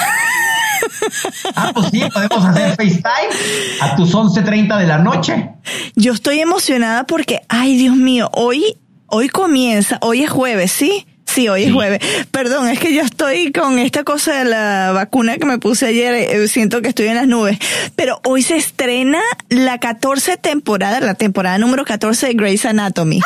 Ah, 1.56 1.72
pues 1.74 1.88
sí, 1.90 2.02
podemos 2.12 2.44
hacer 2.44 2.70
FaceTime 2.76 3.80
a 3.80 3.96
tus 3.96 4.14
11.30 4.14 4.78
de 4.78 4.86
la 4.86 4.98
noche. 4.98 5.50
Yo 5.96 6.12
estoy 6.12 6.40
emocionada 6.40 7.04
porque, 7.04 7.42
ay 7.48 7.76
Dios 7.76 7.96
mío, 7.96 8.30
hoy, 8.34 8.76
hoy 9.06 9.28
comienza, 9.28 9.98
hoy 10.02 10.22
es 10.22 10.30
jueves, 10.30 10.72
¿sí? 10.72 11.06
Sí, 11.32 11.48
hoy 11.48 11.64
es 11.64 11.72
jueves. 11.72 12.00
Perdón, 12.32 12.68
es 12.68 12.80
que 12.80 12.92
yo 12.92 13.02
estoy 13.02 13.52
con 13.52 13.78
esta 13.78 14.02
cosa 14.02 14.38
de 14.38 14.44
la 14.46 14.90
vacuna 14.92 15.38
que 15.38 15.46
me 15.46 15.58
puse 15.58 15.86
ayer, 15.86 16.12
eh, 16.14 16.48
siento 16.48 16.82
que 16.82 16.88
estoy 16.88 17.06
en 17.06 17.14
las 17.14 17.28
nubes. 17.28 17.56
Pero 17.94 18.20
hoy 18.24 18.42
se 18.42 18.56
estrena 18.56 19.20
la 19.48 19.78
14 19.78 20.36
temporada, 20.38 20.98
la 21.00 21.14
temporada 21.14 21.56
número 21.58 21.84
14 21.84 22.28
de 22.28 22.34
Grey's 22.34 22.64
Anatomy. 22.64 23.20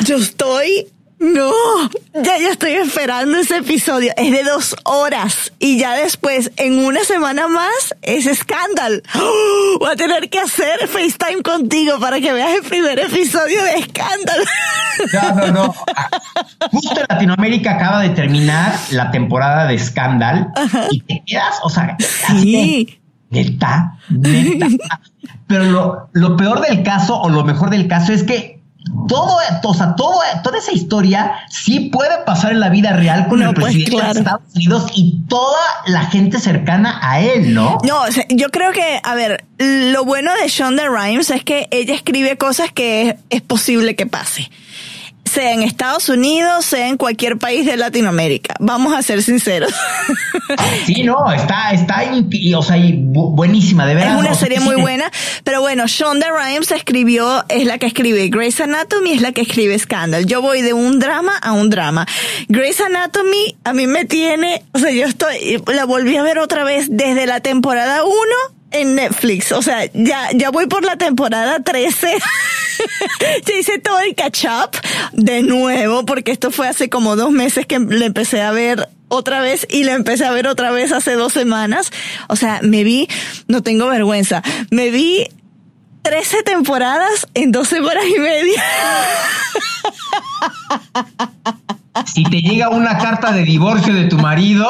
Yo 0.00 0.16
estoy 0.16 0.88
no, 1.18 1.52
ya, 2.12 2.38
ya 2.38 2.50
estoy 2.50 2.72
esperando 2.72 3.38
ese 3.38 3.58
episodio. 3.58 4.12
Es 4.16 4.30
de 4.30 4.42
dos 4.42 4.76
horas. 4.84 5.52
Y 5.58 5.78
ya 5.78 5.94
después, 5.94 6.52
en 6.56 6.84
una 6.84 7.02
semana 7.04 7.48
más, 7.48 7.94
es 8.02 8.24
Scandal. 8.36 9.02
¡Oh! 9.14 9.78
Voy 9.80 9.92
a 9.92 9.96
tener 9.96 10.28
que 10.28 10.40
hacer 10.40 10.86
FaceTime 10.86 11.42
contigo 11.42 11.98
para 11.98 12.20
que 12.20 12.32
veas 12.32 12.54
el 12.56 12.62
primer 12.62 12.98
episodio 12.98 13.62
de 13.62 13.82
Scandal. 13.84 14.44
No, 15.12 15.34
no, 15.34 15.52
no. 15.52 15.74
Justo 16.70 17.00
en 17.00 17.06
Latinoamérica 17.08 17.76
acaba 17.76 18.00
de 18.00 18.10
terminar 18.10 18.74
la 18.90 19.10
temporada 19.10 19.66
de 19.66 19.78
Scandal 19.78 20.48
y 20.90 21.00
te 21.00 21.22
quedas, 21.26 21.56
o 21.62 21.70
sea, 21.70 21.96
de, 22.32 22.98
neta, 23.30 23.98
neta. 24.10 24.66
Pero 25.46 25.64
lo, 25.64 26.08
lo 26.12 26.36
peor 26.36 26.60
del 26.60 26.82
caso 26.82 27.20
o 27.20 27.28
lo 27.28 27.44
mejor 27.44 27.70
del 27.70 27.86
caso 27.86 28.12
es 28.12 28.24
que 28.24 28.53
todo, 29.08 29.38
o 29.64 29.74
sea, 29.74 29.94
todo, 29.96 30.20
toda 30.42 30.58
esa 30.58 30.72
historia 30.72 31.32
sí 31.50 31.90
puede 31.90 32.24
pasar 32.24 32.52
en 32.52 32.60
la 32.60 32.68
vida 32.68 32.92
real 32.92 33.28
con 33.28 33.42
el 33.42 33.54
pues, 33.54 33.74
presidente 33.74 34.04
de 34.04 34.18
Estados 34.20 34.42
Unidos 34.54 34.86
y 34.94 35.24
toda 35.28 35.60
la 35.86 36.06
gente 36.06 36.38
cercana 36.38 36.98
a 37.02 37.20
él, 37.20 37.54
¿no? 37.54 37.78
No, 37.84 38.02
yo 38.30 38.48
creo 38.50 38.72
que, 38.72 39.00
a 39.02 39.14
ver, 39.14 39.44
lo 39.58 40.04
bueno 40.04 40.32
de 40.40 40.48
Shonda 40.48 40.88
Rhimes 40.88 41.30
es 41.30 41.44
que 41.44 41.68
ella 41.70 41.94
escribe 41.94 42.36
cosas 42.36 42.72
que 42.72 43.18
es 43.30 43.42
posible 43.42 43.96
que 43.96 44.06
pase 44.06 44.50
sea 45.34 45.52
en 45.52 45.62
Estados 45.62 46.08
Unidos, 46.08 46.64
sea 46.64 46.88
en 46.88 46.96
cualquier 46.96 47.38
país 47.38 47.66
de 47.66 47.76
Latinoamérica. 47.76 48.54
Vamos 48.60 48.94
a 48.94 49.02
ser 49.02 49.22
sinceros. 49.22 49.72
Sí, 50.86 51.02
no, 51.02 51.32
está, 51.32 51.70
está, 51.72 52.02
o 52.56 52.62
sea, 52.62 52.76
buenísima, 52.76 53.86
de 53.86 53.94
verdad. 53.94 54.14
Es 54.14 54.20
una 54.20 54.34
serie 54.34 54.60
muy 54.60 54.76
buena, 54.76 55.10
pero 55.42 55.60
bueno, 55.60 55.86
Shonda 55.86 56.28
Rhimes 56.30 56.70
escribió, 56.70 57.44
es 57.48 57.66
la 57.66 57.78
que 57.78 57.86
escribe 57.86 58.28
Grey's 58.28 58.60
Anatomy, 58.60 59.12
es 59.12 59.22
la 59.22 59.32
que 59.32 59.40
escribe 59.40 59.78
Scandal. 59.78 60.26
Yo 60.26 60.42
voy 60.42 60.62
de 60.62 60.72
un 60.72 61.00
drama 61.00 61.36
a 61.38 61.52
un 61.52 61.70
drama. 61.70 62.06
Grey's 62.48 62.80
Anatomy 62.80 63.56
a 63.64 63.72
mí 63.72 63.86
me 63.86 64.04
tiene, 64.04 64.62
o 64.72 64.78
sea, 64.78 64.90
yo 64.90 65.06
estoy, 65.06 65.62
la 65.66 65.84
volví 65.84 66.16
a 66.16 66.22
ver 66.22 66.38
otra 66.38 66.64
vez 66.64 66.88
desde 66.90 67.26
la 67.26 67.40
temporada 67.40 68.04
1 68.04 68.14
en 68.74 68.94
Netflix. 68.96 69.52
O 69.52 69.62
sea, 69.62 69.86
ya, 69.94 70.28
ya 70.34 70.50
voy 70.50 70.66
por 70.66 70.84
la 70.84 70.96
temporada 70.96 71.60
13. 71.60 72.08
ya 73.46 73.54
hice 73.54 73.78
todo 73.78 73.98
el 74.00 74.14
catch 74.14 74.44
up 74.44 74.76
de 75.12 75.42
nuevo, 75.42 76.04
porque 76.04 76.32
esto 76.32 76.50
fue 76.50 76.68
hace 76.68 76.90
como 76.90 77.16
dos 77.16 77.30
meses 77.30 77.66
que 77.66 77.78
le 77.78 78.06
empecé 78.06 78.42
a 78.42 78.50
ver 78.50 78.88
otra 79.08 79.40
vez 79.40 79.66
y 79.70 79.84
le 79.84 79.92
empecé 79.92 80.24
a 80.24 80.32
ver 80.32 80.48
otra 80.48 80.70
vez 80.72 80.92
hace 80.92 81.12
dos 81.12 81.32
semanas. 81.32 81.90
O 82.28 82.36
sea, 82.36 82.60
me 82.62 82.84
vi, 82.84 83.08
no 83.46 83.62
tengo 83.62 83.86
vergüenza, 83.86 84.42
me 84.70 84.90
vi 84.90 85.28
13 86.02 86.42
temporadas 86.42 87.28
en 87.34 87.52
dos 87.52 87.68
semanas 87.68 88.04
y 88.14 88.18
media. 88.18 88.62
si 92.06 92.24
te 92.24 92.40
llega 92.40 92.68
una 92.68 92.98
carta 92.98 93.32
de 93.32 93.44
divorcio 93.44 93.94
de 93.94 94.04
tu 94.04 94.18
marido 94.18 94.68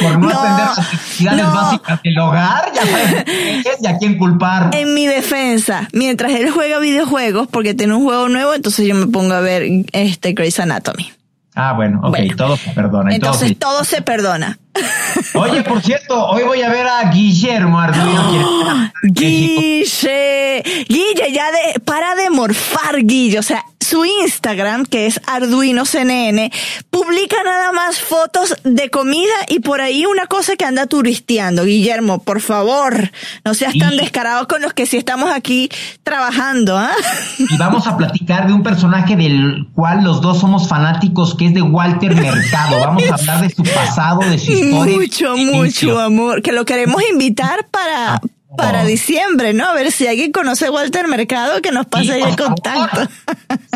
por 0.00 0.18
no, 0.18 0.28
atender 0.28 0.66
las 0.66 0.92
necesidades 0.92 1.46
básicas 1.46 2.02
del 2.02 2.18
hogar, 2.18 2.72
ya 2.74 2.86
sabes 2.86 3.24
y 3.80 3.86
a 3.86 3.98
quién 3.98 4.16
culpar. 4.18 4.70
En 4.72 4.94
mi 4.94 5.06
defensa, 5.06 5.88
mientras 5.92 6.32
él 6.32 6.50
juega 6.50 6.78
videojuegos, 6.78 7.48
porque 7.48 7.74
tiene 7.74 7.94
un 7.94 8.04
juego 8.04 8.28
nuevo, 8.28 8.54
entonces 8.54 8.86
yo 8.86 8.94
me 8.94 9.06
pongo 9.06 9.34
a 9.34 9.40
ver 9.40 9.64
este 9.92 10.32
Grey's 10.32 10.60
Anatomy. 10.60 11.12
Ah, 11.54 11.72
bueno, 11.74 12.00
ok, 12.02 12.18
todo 12.36 12.56
se 12.56 12.70
perdona. 12.70 13.14
Entonces 13.14 13.58
todo 13.58 13.84
se 13.84 14.00
perdona. 14.00 14.58
Oye, 15.34 15.62
por 15.62 15.82
cierto, 15.82 16.26
hoy 16.26 16.44
voy 16.44 16.62
a 16.62 16.70
ver 16.70 16.86
a 16.86 17.10
Guillermo 17.10 17.78
Arduino. 17.78 18.92
Guille, 19.02 20.62
Guille, 20.88 21.32
ya 21.32 21.50
de, 21.50 21.80
para 21.80 22.14
de 22.14 22.30
morfar, 22.30 23.04
Guille. 23.04 23.38
O 23.38 23.42
sea, 23.42 23.64
su 23.92 24.04
Instagram, 24.04 24.86
que 24.86 25.06
es 25.06 25.20
Arduino 25.26 25.84
CNN, 25.84 26.50
publica 26.90 27.36
nada 27.44 27.72
más 27.72 28.00
fotos 28.00 28.54
de 28.64 28.88
comida 28.88 29.34
y 29.48 29.60
por 29.60 29.80
ahí 29.80 30.06
una 30.06 30.26
cosa 30.26 30.56
que 30.56 30.64
anda 30.64 30.86
turisteando. 30.86 31.64
Guillermo, 31.64 32.22
por 32.22 32.40
favor, 32.40 33.10
no 33.44 33.54
seas 33.54 33.74
tan 33.78 33.96
descarado 33.96 34.48
con 34.48 34.62
los 34.62 34.72
que 34.72 34.86
sí 34.86 34.96
estamos 34.96 35.30
aquí 35.30 35.68
trabajando. 36.04 36.78
¿ah? 36.78 36.92
Y 37.38 37.56
vamos 37.58 37.86
a 37.86 37.96
platicar 37.96 38.46
de 38.46 38.54
un 38.54 38.62
personaje 38.62 39.16
del 39.16 39.66
cual 39.74 40.04
los 40.04 40.22
dos 40.22 40.38
somos 40.38 40.68
fanáticos, 40.68 41.34
que 41.34 41.46
es 41.46 41.54
de 41.54 41.62
Walter 41.62 42.14
Mercado. 42.14 42.80
Vamos 42.80 43.04
a 43.10 43.14
hablar 43.14 43.40
de 43.42 43.50
su 43.50 43.62
pasado, 43.62 44.20
de 44.20 44.38
su 44.38 44.52
mucho, 44.62 45.36
mucho 45.36 45.98
amor. 46.00 46.42
Que 46.42 46.52
lo 46.52 46.64
queremos 46.64 47.02
invitar 47.10 47.68
para, 47.70 48.14
ah, 48.14 48.20
para 48.56 48.84
diciembre, 48.84 49.52
¿no? 49.52 49.66
A 49.66 49.74
ver 49.74 49.92
si 49.92 50.06
alguien 50.06 50.32
conoce 50.32 50.70
Walter 50.70 51.08
Mercado, 51.08 51.60
que 51.62 51.72
nos 51.72 51.86
pase 51.86 52.12
ahí 52.12 52.22
el 52.22 52.36
contacto. 52.36 53.08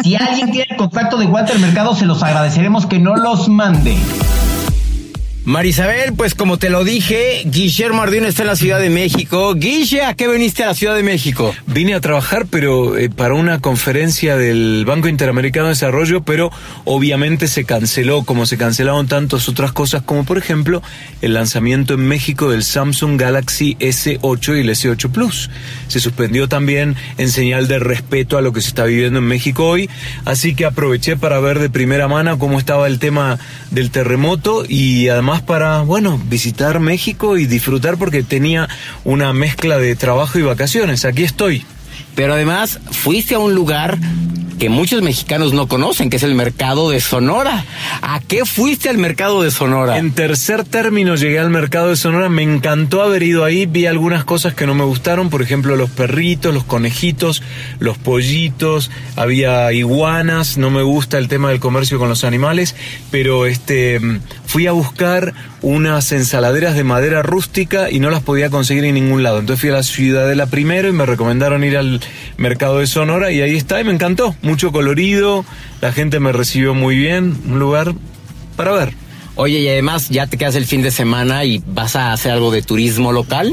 Si 0.03 0.15
alguien 0.15 0.51
tiene 0.51 0.67
el 0.71 0.77
contacto 0.77 1.17
de 1.17 1.27
Walter 1.27 1.59
Mercado, 1.59 1.95
se 1.95 2.07
los 2.07 2.23
agradeceremos 2.23 2.87
que 2.87 2.99
no 2.99 3.17
los 3.17 3.49
mande. 3.49 3.97
Marisabel, 5.47 6.13
pues 6.15 6.35
como 6.35 6.59
te 6.59 6.71
lo 6.71 6.83
dije, 6.83 7.43
Guillermo 7.45 8.03
Ardino 8.03 8.27
está 8.27 8.43
en 8.43 8.49
la 8.49 8.57
Ciudad 8.57 8.81
de 8.81 8.91
México. 8.91 9.55
Guille, 9.55 10.03
¿a 10.03 10.15
qué 10.15 10.27
viniste 10.27 10.65
a 10.65 10.67
la 10.67 10.75
Ciudad 10.75 10.97
de 10.97 11.05
México? 11.05 11.55
Vine 11.69 11.95
a 11.95 12.01
trabajar, 12.01 12.47
pero 12.51 12.99
eh, 12.99 13.11
para 13.11 13.35
una 13.35 13.61
conferencia 13.61 14.37
del 14.37 14.83
Banco 14.85 15.07
Interamericano 15.07 15.67
de 15.67 15.75
Desarrollo, 15.75 16.25
pero 16.25 16.51
obviamente 16.85 17.47
se 17.47 17.65
canceló, 17.65 18.25
como 18.25 18.45
se 18.45 18.59
cancelaron 18.59 19.07
tantas 19.07 19.49
otras 19.49 19.71
cosas, 19.71 20.03
como 20.03 20.25
por 20.25 20.37
ejemplo 20.37 20.83
el 21.23 21.35
lanzamiento 21.35 21.95
en 21.95 22.01
México 22.09 22.51
del 22.51 22.65
Samsung 22.65 23.17
Galaxy 23.17 23.77
S8 23.79 24.57
y 24.57 24.61
el 24.63 24.71
S8 24.71 25.13
Plus. 25.13 25.49
Se 25.87 26.01
suspendió 26.01 26.49
también 26.49 26.97
en 27.19 27.31
señal 27.31 27.69
de 27.69 27.79
respeto 27.79 28.37
a 28.37 28.43
lo 28.43 28.53
que 28.53 28.63
se 28.63 28.69
está 28.71 28.85
viviendo 28.85 29.21
en 29.21 29.27
México 29.27 29.69
hoy, 29.69 29.89
así 30.25 30.57
que 30.57 30.65
aproveché 30.65 31.17
para 31.17 31.39
ver 31.39 31.61
de 31.61 31.71
primera 31.71 32.09
mano 32.09 32.37
cómo 32.37 32.59
estaba 32.59 32.89
el 32.89 32.99
tema 32.99 33.39
del 33.71 33.93
terremoto 33.93 34.65
y 34.69 35.09
además 35.09 35.36
para, 35.43 35.83
bueno, 35.83 36.21
visitar 36.29 36.81
México 36.81 37.37
y 37.37 37.47
disfrutar 37.47 37.97
porque 37.97 38.23
tenía 38.23 38.69
una 39.05 39.33
mezcla 39.33 39.79
de 39.79 39.97
trabajo 39.97 40.39
y 40.39 40.43
vacaciones. 40.43 41.05
Aquí 41.05 41.25
estoy. 41.25 41.65
Pero 42.17 42.35
además 42.35 42.81
fuiste 42.91 43.37
a 43.37 43.39
un 43.39 43.55
lugar 43.55 43.99
que 44.59 44.69
muchos 44.71 45.03
mexicanos 45.03 45.53
no 45.53 45.69
conocen, 45.69 46.09
que 46.09 46.17
es 46.17 46.23
el 46.23 46.35
mercado 46.35 46.91
de 46.91 47.01
Sonora. 47.01 47.65
¿A 48.01 48.21
qué 48.21 48.45
fuiste 48.45 48.89
al 48.89 48.97
mercado 48.97 49.43
de 49.43 49.51
Sonora? 49.51 49.99
En 49.99 50.13
tercer 50.13 50.65
término 50.65 51.15
llegué 51.15 51.39
al 51.39 51.51
mercado 51.51 51.91
de 51.91 51.97
Sonora, 51.97 52.29
me 52.29 52.43
encantó 52.43 53.03
haber 53.03 53.23
ido 53.23 53.45
ahí, 53.45 53.67
vi 53.67 53.87
algunas 53.87 54.25
cosas 54.25 54.55
que 54.55 54.67
no 54.67 54.75
me 54.75 54.85
gustaron, 54.85 55.29
por 55.29 55.43
ejemplo 55.43 55.77
los 55.77 55.91
perritos, 55.91 56.55
los 56.55 56.65
conejitos, 56.65 57.43
los 57.79 57.99
pollitos, 57.99 58.91
había 59.15 59.71
iguanas, 59.73 60.57
no 60.57 60.71
me 60.71 60.83
gusta 60.83 61.19
el 61.19 61.29
tema 61.29 61.51
del 61.51 61.61
comercio 61.61 61.99
con 61.99 62.09
los 62.09 62.25
animales, 62.25 62.75
pero 63.11 63.47
este 63.47 64.01
fui 64.47 64.67
a 64.67 64.73
buscar 64.73 65.35
unas 65.67 66.13
ensaladeras 66.13 66.77
de 66.77 66.85
madera 66.85 67.25
rústica 67.25 67.91
y 67.91 67.99
no 67.99 68.09
las 68.09 68.23
podía 68.23 68.51
conseguir 68.51 68.85
en 68.85 68.95
ningún 68.95 69.25
lado. 69.25 69.41
Entonces 69.41 69.61
fui 69.61 69.71
a 69.71 69.73
la 69.73 69.83
Ciudadela 69.83 70.47
primero 70.47 70.87
y 70.89 70.93
me 70.93 71.05
recomendaron 71.05 71.65
ir 71.65 71.77
al 71.77 72.01
mercado 72.37 72.79
de 72.79 72.87
Sonora 72.87 73.33
y 73.33 73.43
ahí 73.43 73.57
está 73.57 73.81
y 73.81 73.85
me 73.85 73.93
encantó. 73.93 74.37
Mucho 74.43 74.71
colorido, 74.71 75.45
la 75.81 75.91
gente 75.91 76.21
me 76.21 76.31
recibió 76.31 76.73
muy 76.73 76.97
bien, 76.97 77.37
un 77.49 77.59
lugar 77.59 77.95
para 78.55 78.71
ver. 78.71 78.95
Oye, 79.35 79.59
y 79.59 79.69
además 79.69 80.09
ya 80.09 80.29
te 80.29 80.39
quedas 80.39 80.55
el 80.55 80.67
fin 80.67 80.83
de 80.83 80.93
semana 80.93 81.45
y 81.45 81.61
vas 81.67 81.97
a 81.97 82.13
hacer 82.13 82.31
algo 82.31 82.53
de 82.53 82.63
turismo 82.63 83.11
local 83.11 83.53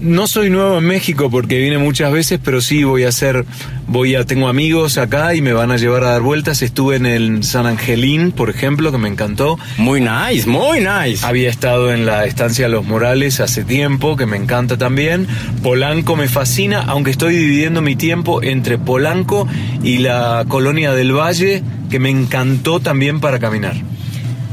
no 0.00 0.26
soy 0.26 0.50
nuevo 0.50 0.78
en 0.78 0.84
México 0.84 1.30
porque 1.30 1.58
vine 1.58 1.78
muchas 1.78 2.12
veces, 2.12 2.40
pero 2.42 2.60
sí 2.60 2.84
voy 2.84 3.04
a 3.04 3.08
hacer, 3.08 3.44
voy 3.86 4.14
a, 4.14 4.24
tengo 4.24 4.48
amigos 4.48 4.98
acá 4.98 5.34
y 5.34 5.40
me 5.40 5.52
van 5.52 5.70
a 5.70 5.76
llevar 5.76 6.04
a 6.04 6.10
dar 6.10 6.22
vueltas. 6.22 6.62
Estuve 6.62 6.96
en 6.96 7.06
el 7.06 7.44
San 7.44 7.66
Angelín, 7.66 8.32
por 8.32 8.50
ejemplo, 8.50 8.92
que 8.92 8.98
me 8.98 9.08
encantó. 9.08 9.58
Muy 9.78 10.00
nice, 10.00 10.48
muy 10.48 10.80
nice. 10.80 11.24
Había 11.24 11.50
estado 11.50 11.92
en 11.92 12.06
la 12.06 12.24
estancia 12.24 12.68
Los 12.68 12.84
Morales 12.84 13.40
hace 13.40 13.64
tiempo, 13.64 14.16
que 14.16 14.26
me 14.26 14.36
encanta 14.36 14.76
también. 14.76 15.26
Polanco 15.62 16.16
me 16.16 16.28
fascina, 16.28 16.82
aunque 16.86 17.10
estoy 17.10 17.36
dividiendo 17.36 17.80
mi 17.80 17.96
tiempo 17.96 18.42
entre 18.42 18.78
Polanco 18.78 19.46
y 19.82 19.98
la 19.98 20.44
colonia 20.48 20.92
del 20.92 21.12
Valle, 21.12 21.62
que 21.90 21.98
me 21.98 22.10
encantó 22.10 22.80
también 22.80 23.20
para 23.20 23.38
caminar. 23.38 23.74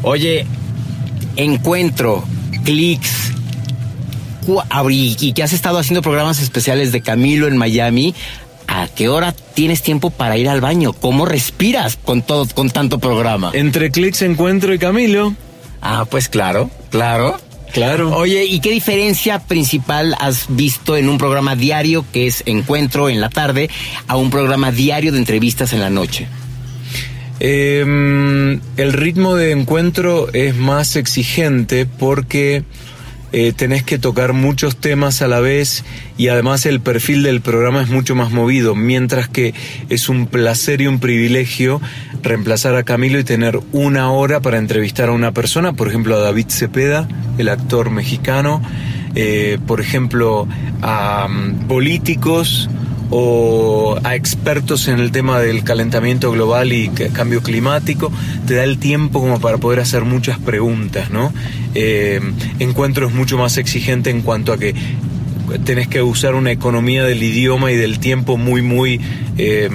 Oye, 0.04 0.46
encuentro, 1.36 2.24
clics, 2.64 3.34
y 4.90 5.34
que 5.34 5.44
has 5.44 5.54
estado 5.54 5.78
haciendo 5.78 6.02
programas 6.02 6.42
especiales 6.42 6.92
de 6.92 7.02
Camilo 7.02 7.48
en 7.48 7.58
Miami, 7.58 8.16
¿a 8.68 8.88
qué 8.88 9.10
hora 9.10 9.34
tienes 9.54 9.82
tiempo 9.82 10.10
para 10.10 10.38
ir 10.38 10.50
al 10.50 10.62
baño? 10.62 10.94
¿Cómo 10.94 11.26
respiras 11.26 11.98
con 11.98 12.22
todo, 12.22 12.48
con 12.54 12.70
tanto 12.70 13.00
programa? 13.00 13.52
Entre 13.54 13.92
clics 13.92 14.22
encuentro 14.22 14.74
y 14.74 14.80
Camilo. 14.80 15.34
Ah, 15.82 16.06
pues 16.10 16.30
claro, 16.30 16.70
claro. 16.90 17.38
Claro. 17.74 18.14
Oye, 18.18 18.44
¿y 18.44 18.60
qué 18.60 18.70
diferencia 18.70 19.40
principal 19.40 20.16
has 20.20 20.48
visto 20.50 20.98
en 20.98 21.08
un 21.08 21.18
programa 21.18 21.56
diario 21.56 22.04
que 22.12 22.28
es 22.28 22.44
Encuentro 22.46 23.08
en 23.08 23.22
la 23.22 23.30
tarde 23.30 23.70
a 24.08 24.18
un 24.18 24.30
programa 24.30 24.74
diario 24.74 25.14
de 25.14 25.20
entrevistas 25.20 25.72
en 25.72 25.80
la 25.80 25.90
noche? 25.90 26.28
Em, 27.40 28.60
el 28.78 28.94
ritmo 28.94 29.36
de 29.36 29.52
encuentro 29.52 30.32
es 30.32 30.56
más 30.56 30.96
exigente 30.96 31.86
porque 31.86 32.64
eh, 33.34 33.54
tenés 33.56 33.84
que 33.84 33.98
tocar 33.98 34.34
muchos 34.34 34.76
temas 34.76 35.22
a 35.22 35.28
la 35.28 35.40
vez 35.40 35.86
y 36.18 36.28
además 36.28 36.66
el 36.66 36.82
perfil 36.82 37.24
del 37.24 37.42
programa 37.42 37.82
es 37.82 37.90
mucho 37.90 38.16
más 38.16 38.32
movido, 38.32 38.76
mientras 38.76 39.30
que 39.30 39.54
es 39.90 40.10
un 40.10 40.28
placer 40.28 40.82
y 40.82 40.88
un 40.88 41.00
privilegio 41.00 41.82
reemplazar 42.24 42.76
a 42.76 42.84
Camilo 42.84 43.20
y 43.20 43.24
tener 43.24 43.60
una 43.72 44.12
hora 44.12 44.42
para 44.42 44.58
entrevistar 44.58 45.10
a 45.10 45.14
una 45.14 45.32
persona, 45.32 45.74
por 45.74 45.88
ejemplo 45.88 46.16
a 46.16 46.20
David 46.20 46.48
Cepeda, 46.50 47.08
el 47.38 47.50
actor 47.50 47.90
mexicano, 47.90 48.62
eh, 49.16 49.60
por 49.66 49.82
ejemplo 49.82 50.48
a 50.82 51.28
mm, 51.30 51.68
políticos, 51.68 52.70
o 53.12 54.00
a 54.04 54.16
expertos 54.16 54.88
en 54.88 55.00
el 55.00 55.12
tema 55.12 55.40
del 55.40 55.64
calentamiento 55.64 56.32
global 56.32 56.74
y 56.74 56.90
cambio 56.90 57.44
climático, 57.44 58.12
te 58.48 58.56
da 58.56 58.64
el 58.64 58.80
tiempo 58.80 59.20
como 59.20 59.40
para 59.40 59.58
poder 59.58 59.80
hacer 59.80 60.04
muchas 60.04 60.40
preguntas, 60.40 61.12
¿no? 61.12 61.32
Eh, 61.76 62.20
encuentro 62.60 63.08
es 63.08 63.14
mucho 63.14 63.38
más 63.38 63.58
exigente 63.58 64.10
en 64.10 64.22
cuanto 64.22 64.54
a 64.54 64.58
que 64.58 64.74
tenés 65.66 65.88
que 65.88 66.02
usar 66.02 66.34
una 66.34 66.52
economía 66.52 67.04
del 67.04 67.22
idioma 67.22 67.72
y 67.72 67.76
del 67.76 68.00
tiempo 68.00 68.38
muy, 68.38 68.64
muy... 68.64 69.00
Eh, 69.38 69.70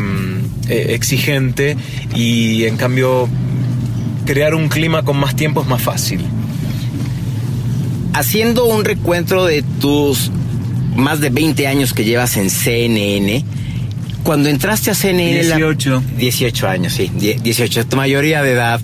eh, 0.68 0.94
exigente 0.94 1.76
y 2.12 2.64
en 2.64 2.76
cambio 2.76 3.28
crear 4.24 4.52
un 4.56 4.68
clima 4.68 5.04
con 5.04 5.16
más 5.16 5.36
tiempo 5.36 5.60
es 5.60 5.68
más 5.68 5.80
fácil. 5.80 6.20
Haciendo 8.14 8.64
un 8.66 8.84
recuento 8.84 9.46
de 9.46 9.62
tus 9.62 10.32
más 10.96 11.20
de 11.20 11.30
20 11.30 11.66
años 11.66 11.92
que 11.92 12.04
llevas 12.04 12.36
en 12.36 12.50
CNN, 12.50 13.44
cuando 14.22 14.48
entraste 14.48 14.90
a 14.90 14.94
CNN... 14.94 15.40
18. 15.42 16.02
18 16.18 16.68
años, 16.68 16.92
sí, 16.94 17.10
18, 17.14 17.86
tu 17.86 17.96
mayoría 17.96 18.42
de 18.42 18.52
edad. 18.52 18.80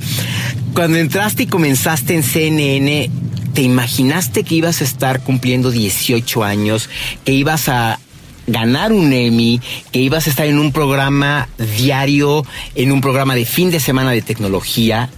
Cuando 0.72 0.98
entraste 0.98 1.42
y 1.42 1.46
comenzaste 1.46 2.14
en 2.14 2.22
CNN, 2.22 3.10
¿te 3.52 3.62
imaginaste 3.62 4.44
que 4.44 4.54
ibas 4.54 4.80
a 4.80 4.84
estar 4.84 5.20
cumpliendo 5.22 5.70
18 5.70 6.44
años, 6.44 6.88
que 7.24 7.32
ibas 7.32 7.68
a 7.68 7.98
ganar 8.46 8.92
un 8.92 9.12
Emmy, 9.12 9.60
que 9.90 9.98
ibas 9.98 10.26
a 10.26 10.30
estar 10.30 10.46
en 10.46 10.58
un 10.58 10.72
programa 10.72 11.48
diario, 11.76 12.46
en 12.74 12.92
un 12.92 13.00
programa 13.00 13.34
de 13.34 13.44
fin 13.44 13.70
de 13.70 13.80
semana 13.80 14.12
de 14.12 14.22
tecnología? 14.22 15.10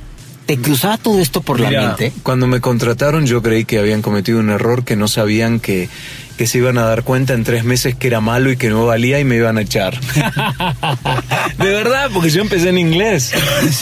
¿Te 0.47 0.59
cruzaba 0.59 0.99
todo 0.99 1.21
esto 1.21 1.41
por 1.41 1.59
la 1.59 1.71
mente? 1.71 2.13
Cuando 2.23 2.47
me 2.47 2.61
contrataron 2.61 3.27
yo 3.27 3.43
creí 3.43 3.65
que 3.65 3.79
habían 3.79 4.03
cometido 4.03 4.41
un 4.41 4.51
error, 4.51 4.85
que 4.85 4.95
no 4.95 5.09
sabían 5.09 5.59
que, 5.59 5.89
que 6.37 6.47
se 6.47 6.59
iban 6.59 6.79
a 6.79 6.83
dar 6.83 7.03
cuenta 7.05 7.35
en 7.35 7.45
tres 7.45 7.65
meses 7.65 7.95
que 7.95 8.07
era 8.09 8.21
malo 8.21 8.51
y 8.51 8.57
que 8.57 8.69
no 8.69 8.87
valía 8.87 9.21
y 9.21 9.25
me 9.25 9.37
iban 9.37 9.59
a 9.59 9.63
echar. 9.63 10.01
de 11.59 11.65
verdad, 11.65 12.11
porque 12.13 12.31
yo 12.31 12.43
empecé 12.43 12.69
en 12.71 12.79
inglés. 12.79 13.33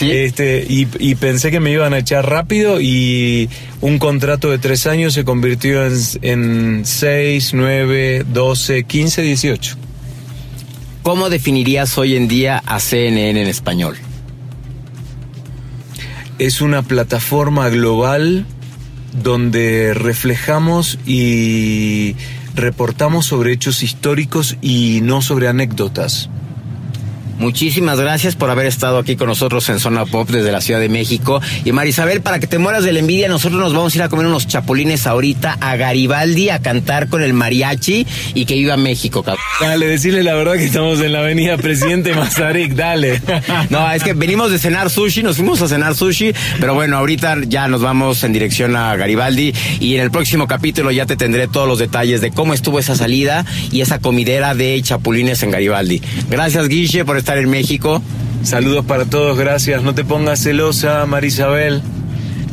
Este, 0.01 0.65
y, 0.67 0.87
y, 0.99 1.15
pensé 1.15 1.51
que 1.51 1.59
me 1.59 1.71
iban 1.71 1.93
a 1.93 1.99
echar 1.99 2.29
rápido 2.29 2.79
y 2.81 3.49
un 3.81 3.99
contrato 3.99 4.51
de 4.51 4.59
tres 4.59 4.85
años 4.87 5.13
se 5.13 5.23
convirtió 5.23 5.85
en, 5.85 5.93
en 6.21 6.85
seis, 6.85 7.53
nueve, 7.53 8.25
doce, 8.27 8.83
quince, 8.83 9.21
dieciocho. 9.21 9.75
¿Cómo 11.01 11.29
definirías 11.29 11.97
hoy 11.97 12.15
en 12.15 12.27
día 12.27 12.61
a 12.65 12.79
CNN 12.79 13.41
en 13.41 13.47
español? 13.47 13.97
es 16.39 16.61
una 16.61 16.81
plataforma 16.81 17.69
global 17.69 18.45
donde 19.21 19.93
reflejamos 19.93 20.99
y 21.05 22.15
reportamos 22.55 23.25
sobre 23.25 23.51
hechos 23.51 23.83
históricos 23.83 24.57
y 24.61 24.99
no 25.01 25.21
sobre 25.21 25.47
anécdotas. 25.47 26.29
Muchísimas 27.37 27.99
gracias 27.99 28.35
por 28.35 28.49
haber 28.49 28.65
estado 28.65 28.97
aquí 28.97 29.15
con 29.15 29.27
nosotros 29.27 29.67
en 29.69 29.79
Zona 29.79 30.05
Pop 30.05 30.29
desde 30.29 30.51
la 30.51 30.61
Ciudad 30.61 30.79
de 30.79 30.89
México. 30.89 31.41
Y 31.65 31.71
Marisabel, 31.71 32.21
para 32.21 32.39
que 32.39 32.47
te 32.47 32.57
mueras 32.57 32.83
de 32.83 32.93
la 32.93 32.99
envidia, 32.99 33.27
nosotros 33.27 33.59
nos 33.59 33.73
vamos 33.73 33.93
a 33.93 33.97
ir 33.97 34.03
a 34.03 34.09
comer 34.09 34.27
unos 34.27 34.47
chapulines 34.47 35.07
ahorita 35.07 35.57
a 35.59 35.75
Garibaldi 35.75 36.49
a 36.49 36.59
cantar 36.59 37.09
con 37.09 37.21
el 37.21 37.33
mariachi 37.33 38.05
y 38.33 38.45
que 38.45 38.55
viva 38.55 38.77
México, 38.77 39.23
cabrón. 39.23 39.43
Dale, 39.59 39.87
decirle 39.87 40.23
la 40.23 40.35
verdad 40.35 40.53
que 40.53 40.65
estamos 40.65 40.99
en 40.99 41.13
la 41.13 41.19
avenida 41.19 41.57
Presidente 41.57 42.13
Mazarik, 42.13 42.73
dale. 42.73 43.21
No, 43.69 43.91
es 43.91 44.03
que 44.03 44.13
venimos 44.13 44.51
de 44.51 44.59
cenar 44.59 44.89
sushi, 44.89 45.23
nos 45.23 45.37
fuimos 45.37 45.61
a 45.61 45.67
cenar 45.67 45.95
sushi, 45.95 46.33
pero 46.59 46.73
bueno, 46.73 46.97
ahorita 46.97 47.37
ya 47.47 47.67
nos 47.67 47.81
vamos 47.81 48.23
en 48.23 48.33
dirección 48.33 48.75
a 48.75 48.95
Garibaldi 48.95 49.53
y 49.79 49.95
en 49.95 50.01
el 50.01 50.11
próximo 50.11 50.47
capítulo 50.47 50.91
ya 50.91 51.05
te 51.05 51.15
tendré 51.15 51.47
todos 51.47 51.67
los 51.67 51.79
detalles 51.79 52.21
de 52.21 52.31
cómo 52.31 52.53
estuvo 52.53 52.79
esa 52.79 52.95
salida 52.95 53.45
y 53.71 53.81
esa 53.81 53.99
comidera 53.99 54.55
de 54.55 54.81
chapulines 54.81 55.43
en 55.43 55.51
Garibaldi. 55.51 56.01
Gracias, 56.29 56.67
Guille, 56.67 57.05
por 57.05 57.17
estar 57.23 57.37
en 57.37 57.49
México. 57.49 58.01
Saludos 58.43 58.85
para 58.85 59.05
todos, 59.05 59.37
gracias. 59.37 59.81
No 59.81 59.95
te 59.95 60.03
pongas 60.03 60.41
celosa, 60.41 61.05
Marisabel. 61.05 61.81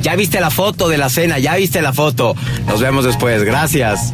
Ya 0.00 0.14
viste 0.14 0.40
la 0.40 0.50
foto 0.50 0.88
de 0.88 0.96
la 0.96 1.10
cena, 1.10 1.38
ya 1.40 1.56
viste 1.56 1.82
la 1.82 1.92
foto. 1.92 2.36
Nos 2.66 2.80
vemos 2.80 3.04
después, 3.04 3.42
gracias. 3.42 4.12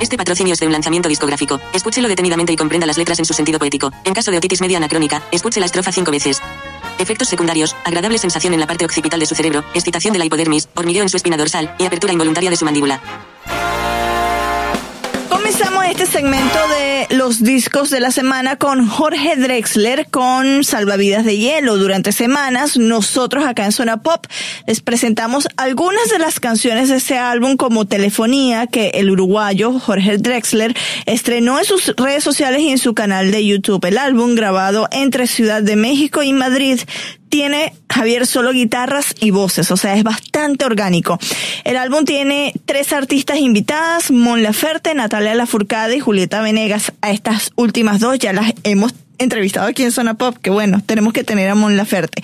Este 0.00 0.16
patrocinio 0.16 0.54
es 0.54 0.60
de 0.60 0.66
un 0.66 0.72
lanzamiento 0.72 1.08
discográfico. 1.08 1.60
Escúchelo 1.74 2.08
detenidamente 2.08 2.52
y 2.52 2.56
comprenda 2.56 2.86
las 2.86 2.96
letras 2.96 3.18
en 3.18 3.26
su 3.26 3.34
sentido 3.34 3.58
poético. 3.58 3.92
En 4.04 4.14
caso 4.14 4.30
de 4.30 4.38
otitis 4.38 4.62
media 4.62 4.78
anacrónica, 4.78 5.22
escuche 5.30 5.60
la 5.60 5.66
estrofa 5.66 5.92
cinco 5.92 6.10
veces. 6.10 6.40
Efectos 6.98 7.28
secundarios, 7.28 7.76
agradable 7.84 8.18
sensación 8.18 8.54
en 8.54 8.60
la 8.60 8.66
parte 8.66 8.84
occipital 8.84 9.20
de 9.20 9.26
su 9.26 9.34
cerebro, 9.34 9.62
excitación 9.74 10.14
de 10.14 10.18
la 10.18 10.24
hipodermis, 10.24 10.70
hormigueo 10.74 11.02
en 11.02 11.08
su 11.10 11.18
espina 11.18 11.36
dorsal 11.36 11.74
y 11.78 11.84
apertura 11.84 12.14
involuntaria 12.14 12.50
de 12.50 12.56
su 12.56 12.64
mandíbula. 12.64 13.00
Comenzamos 15.62 15.92
este 15.92 16.06
segmento 16.18 16.58
de 16.76 17.16
los 17.16 17.44
discos 17.44 17.88
de 17.90 18.00
la 18.00 18.10
semana 18.10 18.56
con 18.56 18.88
Jorge 18.88 19.36
Drexler 19.36 20.08
con 20.10 20.64
Salvavidas 20.64 21.24
de 21.24 21.36
Hielo. 21.36 21.76
Durante 21.76 22.10
semanas, 22.10 22.76
nosotros 22.76 23.44
acá 23.44 23.64
en 23.64 23.70
Zona 23.70 24.02
Pop 24.02 24.26
les 24.66 24.80
presentamos 24.80 25.46
algunas 25.56 26.08
de 26.10 26.18
las 26.18 26.40
canciones 26.40 26.88
de 26.88 26.96
ese 26.96 27.16
álbum 27.16 27.56
como 27.56 27.86
Telefonía 27.86 28.66
que 28.66 28.88
el 28.94 29.08
uruguayo 29.08 29.78
Jorge 29.78 30.18
Drexler 30.18 30.74
estrenó 31.06 31.60
en 31.60 31.64
sus 31.64 31.94
redes 31.96 32.24
sociales 32.24 32.62
y 32.62 32.70
en 32.70 32.78
su 32.78 32.92
canal 32.94 33.30
de 33.30 33.46
YouTube. 33.46 33.84
El 33.84 33.98
álbum 33.98 34.34
grabado 34.34 34.88
entre 34.90 35.28
Ciudad 35.28 35.62
de 35.62 35.76
México 35.76 36.24
y 36.24 36.32
Madrid 36.32 36.80
tiene 37.32 37.72
Javier 37.88 38.26
solo 38.26 38.52
guitarras 38.52 39.14
y 39.18 39.30
voces, 39.30 39.70
o 39.70 39.78
sea, 39.78 39.94
es 39.96 40.04
bastante 40.04 40.66
orgánico. 40.66 41.18
El 41.64 41.78
álbum 41.78 42.04
tiene 42.04 42.52
tres 42.66 42.92
artistas 42.92 43.38
invitadas, 43.38 44.10
Mon 44.10 44.42
Laferte, 44.42 44.94
Natalia 44.94 45.34
Lafourcade 45.34 45.96
y 45.96 46.00
Julieta 46.00 46.42
Venegas. 46.42 46.92
A 47.00 47.10
estas 47.10 47.50
últimas 47.56 48.00
dos 48.00 48.18
ya 48.18 48.34
las 48.34 48.52
hemos 48.64 48.94
entrevistado 49.16 49.66
aquí 49.66 49.82
en 49.82 49.92
Zona 49.92 50.12
Pop, 50.12 50.36
que 50.42 50.50
bueno, 50.50 50.82
tenemos 50.84 51.14
que 51.14 51.24
tener 51.24 51.48
a 51.48 51.54
Mon 51.54 51.74
Laferte. 51.78 52.22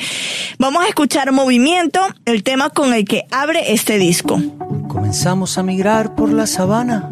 Vamos 0.59 0.85
a 0.85 0.89
escuchar 0.89 1.33
Movimiento, 1.33 2.01
el 2.27 2.43
tema 2.43 2.69
con 2.69 2.93
el 2.93 3.07
que 3.07 3.25
abre 3.31 3.73
este 3.73 3.97
disco. 3.97 4.39
Comenzamos 4.89 5.57
a 5.57 5.63
migrar 5.63 6.17
por 6.17 6.31
la 6.31 6.47
sabana, 6.47 7.09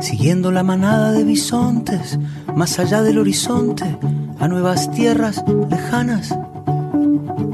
siguiendo 0.00 0.52
la 0.52 0.62
manada 0.62 1.10
de 1.10 1.24
bisontes, 1.24 2.16
más 2.54 2.78
allá 2.78 3.02
del 3.02 3.18
horizonte 3.18 3.98
a 4.42 4.48
nuevas 4.48 4.90
tierras 4.90 5.44
lejanas. 5.70 6.36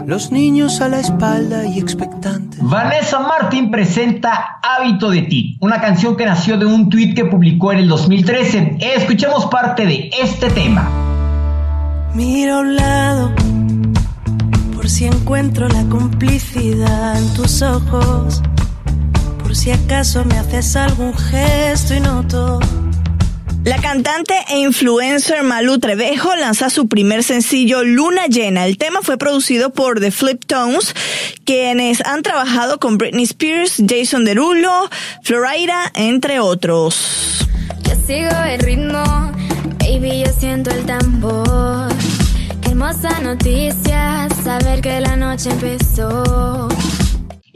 Los 0.06 0.32
niños 0.32 0.80
a 0.80 0.88
la 0.88 1.00
espalda 1.00 1.66
y 1.66 1.78
expectantes. 1.78 2.60
Vanessa 2.62 3.20
Martín 3.20 3.70
presenta 3.70 4.58
Hábito 4.62 5.10
de 5.10 5.20
ti, 5.22 5.58
una 5.60 5.82
canción 5.82 6.16
que 6.16 6.24
nació 6.24 6.56
de 6.56 6.64
un 6.64 6.88
tuit 6.88 7.14
que 7.14 7.26
publicó 7.26 7.72
en 7.72 7.80
el 7.80 7.88
2013. 7.88 8.78
Escuchemos 8.80 9.44
parte 9.46 9.84
de 9.84 10.10
este 10.18 10.48
tema. 10.48 10.88
Mira 12.14 12.56
a 12.56 12.60
un 12.60 12.76
lado, 12.76 13.32
por 14.74 14.88
si 14.88 15.04
encuentro 15.04 15.68
la 15.68 15.84
complicidad 15.90 17.18
en 17.18 17.34
tus 17.34 17.60
ojos, 17.60 18.42
por 19.42 19.54
si 19.54 19.72
acaso 19.72 20.24
me 20.24 20.38
haces 20.38 20.74
algún 20.74 21.12
gesto 21.12 21.94
y 21.94 22.00
noto 22.00 22.60
la 23.68 23.76
cantante 23.82 24.34
e 24.48 24.60
influencer 24.60 25.42
Malu 25.42 25.78
Trevejo 25.78 26.34
lanza 26.36 26.70
su 26.70 26.88
primer 26.88 27.22
sencillo 27.22 27.84
Luna 27.84 28.26
Llena. 28.26 28.64
El 28.64 28.78
tema 28.78 29.00
fue 29.02 29.18
producido 29.18 29.70
por 29.70 30.00
The 30.00 30.10
Flip 30.10 30.42
Tones, 30.46 30.94
quienes 31.44 32.00
han 32.06 32.22
trabajado 32.22 32.78
con 32.78 32.96
Britney 32.96 33.24
Spears, 33.24 33.82
Jason 33.86 34.24
Derulo, 34.24 34.88
Florida, 35.22 35.92
entre 35.94 36.40
otros. 36.40 37.46
Yo 37.82 37.94
sigo 38.06 38.42
el 38.48 38.60
ritmo, 38.60 39.02
baby, 39.78 40.24
yo 40.24 40.32
siento 40.32 40.70
el 40.70 40.86
tambor. 40.86 41.92
Hermosa 42.64 43.20
noticia, 43.20 44.28
saber 44.42 44.80
que 44.80 44.98
la 45.00 45.16
noche 45.16 45.50
empezó. 45.50 46.68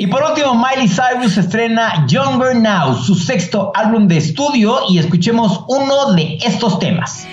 Y 0.03 0.09
por 0.09 0.21
último, 0.25 0.53
Miley 0.57 0.89
Cyrus 0.89 1.37
estrena 1.37 2.05
Younger 2.09 2.57
Now, 2.57 2.93
su 2.93 3.15
sexto 3.15 3.71
álbum 3.73 4.09
de 4.09 4.17
estudio, 4.17 4.81
y 4.89 4.99
escuchemos 4.99 5.65
uno 5.69 6.13
de 6.15 6.39
estos 6.43 6.81
temas. 6.81 7.25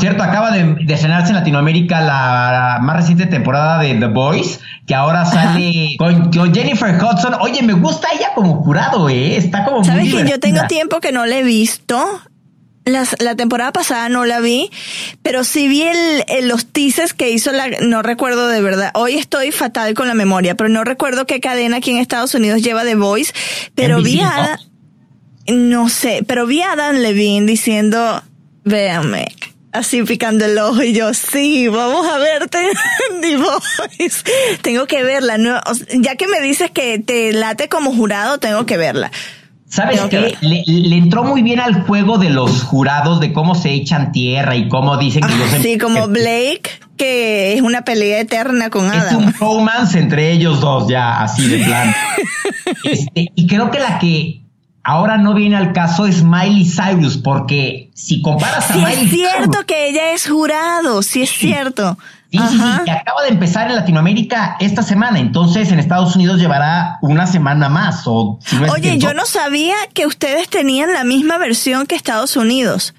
Cierto, 0.00 0.22
acaba 0.22 0.50
de, 0.50 0.74
de 0.74 0.94
estrenarse 0.94 1.28
en 1.28 1.36
Latinoamérica 1.36 2.00
la, 2.00 2.78
más 2.80 2.96
reciente 2.96 3.26
temporada 3.26 3.78
de 3.78 3.94
The 3.94 4.06
Voice, 4.06 4.60
que 4.86 4.94
ahora 4.94 5.24
sale 5.24 5.96
con, 5.98 6.32
Jennifer 6.52 6.96
Hudson. 6.96 7.34
Oye, 7.40 7.62
me 7.62 7.74
gusta 7.74 8.08
ella 8.12 8.30
como 8.34 8.62
jurado, 8.62 9.08
¿eh? 9.08 9.36
Está 9.36 9.64
como 9.64 9.84
¿Sabes 9.84 10.12
que 10.12 10.28
yo 10.28 10.40
tengo 10.40 10.66
tiempo 10.66 11.00
que 11.00 11.12
no 11.12 11.26
la 11.26 11.38
he 11.38 11.42
visto? 11.42 11.96
la 12.84 13.36
temporada 13.36 13.72
pasada 13.72 14.08
no 14.08 14.24
la 14.24 14.40
vi, 14.40 14.70
pero 15.22 15.44
sí 15.44 15.68
vi 15.68 15.82
el, 15.82 16.48
los 16.48 16.66
teasers 16.66 17.12
que 17.14 17.30
hizo 17.30 17.52
la, 17.52 17.68
no 17.82 18.02
recuerdo 18.02 18.48
de 18.48 18.60
verdad. 18.62 18.90
Hoy 18.94 19.14
estoy 19.14 19.52
fatal 19.52 19.94
con 19.94 20.08
la 20.08 20.14
memoria, 20.14 20.56
pero 20.56 20.68
no 20.68 20.82
recuerdo 20.82 21.26
qué 21.26 21.40
cadena 21.40 21.76
aquí 21.76 21.92
en 21.92 21.98
Estados 21.98 22.34
Unidos 22.34 22.62
lleva 22.62 22.82
The 22.82 22.96
Voice, 22.96 23.32
pero 23.76 24.02
vi 24.02 24.20
a, 24.22 24.58
no 25.46 25.88
sé, 25.88 26.24
pero 26.26 26.46
vi 26.46 26.62
a 26.62 26.74
Dan 26.74 27.02
Levine 27.02 27.46
diciendo, 27.46 28.22
véame, 28.64 29.28
así 29.72 30.02
picando 30.02 30.44
el 30.44 30.58
ojo 30.58 30.82
y 30.82 30.92
yo, 30.92 31.12
sí, 31.14 31.68
vamos 31.68 32.06
a 32.06 32.18
verte 32.18 32.58
en 33.22 33.40
Voice. 33.40 34.22
Tengo 34.62 34.86
que 34.86 35.02
verla, 35.02 35.38
no, 35.38 35.60
ya 36.00 36.16
que 36.16 36.26
me 36.28 36.40
dices 36.40 36.70
que 36.70 36.98
te 36.98 37.32
late 37.32 37.68
como 37.68 37.92
jurado, 37.94 38.38
tengo 38.38 38.66
que 38.66 38.76
verla. 38.76 39.10
¿Sabes 39.68 40.00
qué? 40.10 40.36
Le, 40.40 40.64
le 40.66 40.96
entró 40.96 41.22
muy 41.22 41.42
bien 41.42 41.60
al 41.60 41.82
juego 41.86 42.18
de 42.18 42.28
los 42.28 42.64
jurados, 42.64 43.20
de 43.20 43.32
cómo 43.32 43.54
se 43.54 43.70
echan 43.72 44.10
tierra 44.10 44.56
y 44.56 44.68
cómo 44.68 44.96
dicen 44.96 45.22
que 45.22 45.32
Ah, 45.32 45.46
ellos... 45.48 45.62
sí, 45.62 45.78
como 45.78 46.08
Blake, 46.08 46.68
que 46.96 47.52
es 47.54 47.62
una 47.62 47.82
pelea 47.82 48.18
eterna 48.18 48.68
con 48.68 48.86
Es 48.86 48.94
Adam. 49.00 49.18
un 49.26 49.32
romance 49.34 49.96
entre 50.00 50.32
ellos 50.32 50.60
dos, 50.60 50.88
ya, 50.88 51.22
así 51.22 51.46
de 51.46 51.64
plan. 51.64 51.94
Este, 52.84 53.30
y 53.34 53.46
creo 53.46 53.70
que 53.70 53.78
la 53.78 53.98
que 53.98 54.42
ahora 54.82 55.18
no 55.18 55.34
viene 55.34 55.56
al 55.56 55.72
caso 55.72 56.06
es 56.06 56.22
Miley 56.22 56.64
Cyrus, 56.64 57.18
porque 57.18 57.90
si 57.94 58.22
comparas 58.22 58.70
a 58.70 58.74
Sí, 58.74 58.78
Miley 58.78 59.04
es 59.04 59.10
cierto 59.10 59.50
Cyrus, 59.50 59.64
que 59.66 59.88
ella 59.88 60.12
es 60.12 60.28
jurado, 60.28 61.02
sí 61.02 61.22
es 61.22 61.30
cierto. 61.30 61.98
Sí, 62.30 62.38
sí, 62.38 62.58
sí, 62.58 62.84
que 62.84 62.92
acaba 62.92 63.22
de 63.22 63.30
empezar 63.30 63.68
en 63.68 63.74
Latinoamérica 63.74 64.56
esta 64.60 64.82
semana, 64.82 65.18
entonces 65.18 65.72
en 65.72 65.80
Estados 65.80 66.14
Unidos 66.14 66.38
llevará 66.38 66.98
una 67.02 67.26
semana 67.26 67.68
más. 67.68 68.02
O, 68.06 68.38
si 68.44 68.56
no 68.56 68.66
es 68.66 68.72
Oye, 68.72 68.98
yo 68.98 69.14
no 69.14 69.26
sabía 69.26 69.74
que 69.94 70.06
ustedes 70.06 70.48
tenían 70.48 70.92
la 70.92 71.02
misma 71.02 71.38
versión 71.38 71.86
que 71.86 71.96
Estados 71.96 72.36
Unidos. 72.36 72.94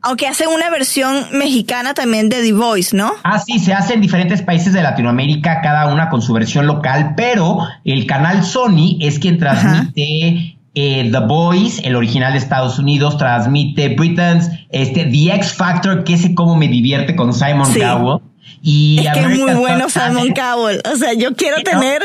Aunque 0.00 0.26
hacen 0.26 0.48
una 0.48 0.68
versión 0.68 1.26
mexicana 1.32 1.94
también 1.94 2.28
de 2.28 2.42
The 2.42 2.52
Voice, 2.52 2.94
¿no? 2.94 3.12
Ah, 3.22 3.38
sí, 3.38 3.58
se 3.58 3.72
hace 3.72 3.94
en 3.94 4.02
diferentes 4.02 4.42
países 4.42 4.72
de 4.72 4.82
Latinoamérica, 4.82 5.60
cada 5.62 5.86
una 5.92 6.10
con 6.10 6.20
su 6.20 6.32
versión 6.34 6.66
local, 6.66 7.14
pero 7.16 7.58
el 7.84 8.06
canal 8.06 8.44
Sony 8.44 8.98
es 9.00 9.18
quien 9.18 9.38
transmite 9.38 10.58
eh, 10.74 11.08
The 11.10 11.20
Voice, 11.20 11.80
el 11.86 11.94
original 11.96 12.32
de 12.32 12.38
Estados 12.38 12.78
Unidos, 12.78 13.16
transmite 13.18 13.90
Britain's, 13.90 14.48
este, 14.70 15.04
The 15.04 15.34
X 15.36 15.52
Factor, 15.54 16.04
que 16.04 16.14
ese 16.14 16.34
cómo 16.34 16.56
me 16.56 16.68
divierte 16.68 17.14
con 17.16 17.32
Simon 17.32 17.66
Sí. 17.72 17.80
Cowell. 17.80 18.20
Y 18.62 18.98
Es 19.06 19.12
que 19.12 19.20
es 19.20 19.38
muy 19.38 19.54
bueno 19.54 19.88
Simon. 19.88 20.32
Cowell. 20.34 20.80
O 20.92 20.96
sea, 20.96 21.12
yo 21.14 21.34
quiero 21.34 21.62
tener 21.62 22.02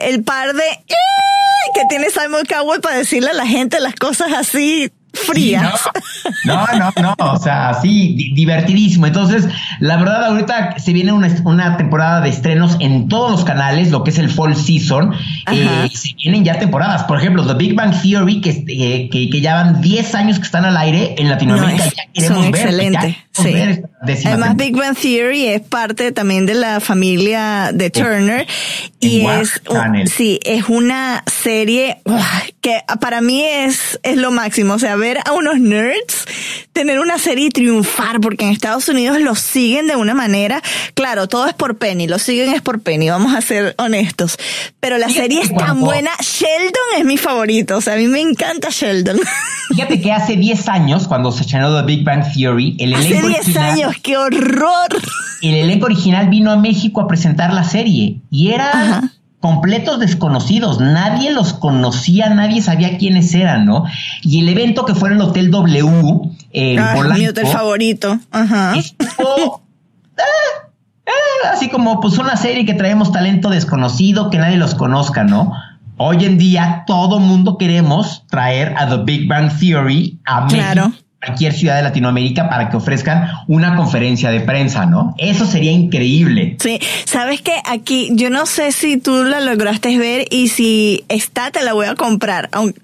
el 0.00 0.22
par 0.24 0.52
de 0.54 0.62
"Eh", 0.64 1.72
que 1.74 1.82
tiene 1.88 2.06
Simon 2.10 2.44
Cowell 2.48 2.80
para 2.80 2.96
decirle 2.96 3.30
a 3.30 3.34
la 3.34 3.46
gente 3.46 3.80
las 3.80 3.94
cosas 3.96 4.32
así 4.32 4.90
frías. 5.16 5.80
No, 6.44 6.66
no, 6.78 6.92
no, 7.00 7.14
o 7.32 7.38
sea, 7.38 7.78
di- 7.82 8.32
divertidísimo. 8.34 9.06
Entonces, 9.06 9.48
la 9.80 9.96
verdad, 9.96 10.24
ahorita 10.26 10.78
se 10.78 10.92
viene 10.92 11.12
una, 11.12 11.28
una 11.44 11.76
temporada 11.76 12.20
de 12.20 12.28
estrenos 12.30 12.76
en 12.80 13.08
todos 13.08 13.30
los 13.32 13.44
canales, 13.44 13.90
lo 13.90 14.04
que 14.04 14.10
es 14.10 14.18
el 14.18 14.30
Fall 14.30 14.54
Season. 14.56 15.12
Eh, 15.50 15.88
se 15.94 16.14
vienen 16.14 16.44
ya 16.44 16.58
temporadas. 16.58 17.04
Por 17.04 17.18
ejemplo, 17.18 17.46
The 17.46 17.54
Big 17.54 17.74
Bang 17.74 17.94
Theory, 18.00 18.40
que, 18.40 18.50
eh, 18.68 19.08
que, 19.10 19.30
que 19.30 19.40
ya 19.40 19.54
van 19.54 19.80
10 19.80 20.14
años 20.14 20.38
que 20.38 20.44
están 20.44 20.64
al 20.64 20.76
aire 20.76 21.14
en 21.18 21.28
Latinoamérica. 21.28 21.84
No, 21.84 21.90
es- 21.90 21.94
ya 21.96 22.02
queremos 22.12 22.42
son 22.44 22.52
ver. 22.52 22.60
excelentes, 22.62 23.02
ya 23.02 23.08
queremos 23.08 23.26
sí. 23.34 23.52
ver 23.52 23.68
esta 23.70 23.88
décima 24.06 24.30
Además, 24.30 24.48
temporada. 24.56 24.64
Big 24.64 24.76
Bang 24.76 24.96
Theory 24.96 25.46
es 25.46 25.60
parte 25.62 26.12
también 26.12 26.46
de 26.46 26.54
la 26.54 26.80
familia 26.80 27.70
de 27.72 27.90
Turner 27.90 28.46
y 29.00 29.20
En 29.26 29.40
es, 29.40 29.60
sí, 30.12 30.40
es 30.44 30.68
una 30.68 31.22
serie 31.26 31.98
que 32.60 32.78
para 33.00 33.20
mí 33.20 33.42
es, 33.44 33.98
es 34.02 34.16
lo 34.16 34.30
máximo. 34.30 34.74
O 34.74 34.78
sea, 34.78 34.96
ver 35.06 35.18
a 35.24 35.32
unos 35.32 35.60
nerds 35.60 36.24
tener 36.72 36.98
una 37.00 37.18
serie 37.18 37.46
y 37.46 37.50
triunfar, 37.50 38.20
porque 38.20 38.44
en 38.44 38.50
Estados 38.52 38.88
Unidos 38.88 39.20
los 39.20 39.38
siguen 39.38 39.86
de 39.86 39.96
una 39.96 40.14
manera, 40.14 40.60
claro, 40.94 41.26
todo 41.28 41.46
es 41.46 41.54
por 41.54 41.78
Penny, 41.78 42.06
lo 42.06 42.18
siguen 42.18 42.52
es 42.52 42.60
por 42.60 42.80
Penny, 42.80 43.08
vamos 43.08 43.34
a 43.34 43.40
ser 43.40 43.74
honestos. 43.78 44.36
Pero 44.80 44.98
la 44.98 45.08
serie 45.08 45.40
es 45.40 45.54
tan 45.54 45.80
buena. 45.80 46.10
Sheldon 46.20 46.98
es 46.98 47.04
mi 47.04 47.16
favorito, 47.16 47.76
o 47.76 47.80
sea, 47.80 47.94
a 47.94 47.96
mí 47.96 48.08
me 48.08 48.20
encanta 48.20 48.68
Sheldon. 48.70 49.18
Fíjate 49.68 50.00
que 50.00 50.12
hace 50.12 50.36
10 50.36 50.68
años, 50.68 51.08
cuando 51.08 51.32
se 51.32 51.42
estrenó 51.42 51.74
The 51.80 51.86
Big 51.86 52.04
Bang 52.04 52.24
Theory, 52.34 52.76
el 52.78 52.94
Hace 52.94 53.08
elenco 53.08 53.28
10 53.28 53.40
original- 53.40 53.70
años, 53.72 53.94
qué 54.02 54.16
horror. 54.16 54.88
el 55.42 55.54
elenco 55.54 55.86
original 55.86 56.28
vino 56.28 56.50
a 56.52 56.56
México 56.56 57.00
a 57.00 57.08
presentar 57.08 57.52
la 57.52 57.64
serie 57.64 58.20
y 58.30 58.50
eran 58.52 59.12
completos 59.46 60.00
desconocidos, 60.00 60.80
nadie 60.80 61.30
los 61.30 61.52
conocía, 61.52 62.28
nadie 62.30 62.60
sabía 62.62 62.98
quiénes 62.98 63.32
eran, 63.32 63.64
¿no? 63.64 63.84
Y 64.22 64.40
el 64.40 64.48
evento 64.48 64.84
que 64.84 64.94
fue 64.96 65.10
en 65.10 65.14
el 65.16 65.20
Hotel 65.22 65.52
W, 65.52 65.86
en 66.50 66.78
Ah, 66.80 66.92
Polanco, 66.96 67.18
mi 67.18 67.28
hotel 67.28 67.46
favorito. 67.46 68.18
Ajá. 68.32 68.74
estuvo, 68.76 69.62
ah, 70.18 70.22
ah, 71.06 71.50
así 71.52 71.68
como 71.68 72.00
pues 72.00 72.18
una 72.18 72.36
serie 72.36 72.64
que 72.66 72.74
traemos 72.74 73.12
talento 73.12 73.48
desconocido, 73.48 74.30
que 74.30 74.38
nadie 74.38 74.56
los 74.56 74.74
conozca, 74.74 75.22
¿no? 75.22 75.52
Hoy 75.96 76.24
en 76.24 76.38
día 76.38 76.82
todo 76.88 77.20
mundo 77.20 77.56
queremos 77.56 78.24
traer 78.28 78.74
a 78.76 78.88
The 78.88 78.98
Big 79.04 79.28
Bang 79.28 79.50
Theory 79.60 80.18
a 80.26 80.40
México, 80.42 80.60
Claro. 80.60 80.92
Cualquier 81.26 81.52
ciudad 81.52 81.76
de 81.76 81.82
Latinoamérica 81.82 82.48
para 82.48 82.68
que 82.70 82.76
ofrezcan 82.76 83.28
una 83.48 83.74
conferencia 83.76 84.30
de 84.30 84.40
prensa, 84.40 84.86
¿no? 84.86 85.14
Eso 85.18 85.44
sería 85.46 85.72
increíble. 85.72 86.56
Sí, 86.60 86.78
sabes 87.04 87.40
que 87.42 87.52
aquí 87.66 88.08
yo 88.12 88.30
no 88.30 88.46
sé 88.46 88.72
si 88.72 88.96
tú 88.96 89.24
la 89.24 89.40
lograste 89.40 89.96
ver 89.98 90.26
y 90.30 90.48
si 90.48 91.04
está 91.08 91.50
te 91.50 91.62
la 91.64 91.72
voy 91.72 91.86
a 91.86 91.94
comprar. 91.96 92.48
Aun- 92.52 92.74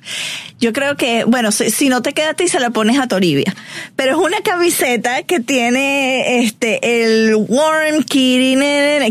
Yo 0.63 0.73
creo 0.73 0.97
que, 0.97 1.25
bueno, 1.25 1.51
si, 1.51 1.71
si 1.73 1.89
no 1.89 2.03
te 2.03 2.13
queda 2.13 2.31
a 2.31 2.35
ti 2.35 2.47
se 2.47 2.61
la 2.61 2.71
pones 2.71 2.99
a 3.01 3.09
Toribia. 3.09 3.53
Pero 3.97 4.13
es 4.13 4.17
una 4.25 4.39
camiseta 4.43 5.25
que 5.25 5.41
tiene 5.41 6.39
este 6.45 7.03
el 7.03 7.35
Warren 7.35 8.05
Kitty 8.05 8.57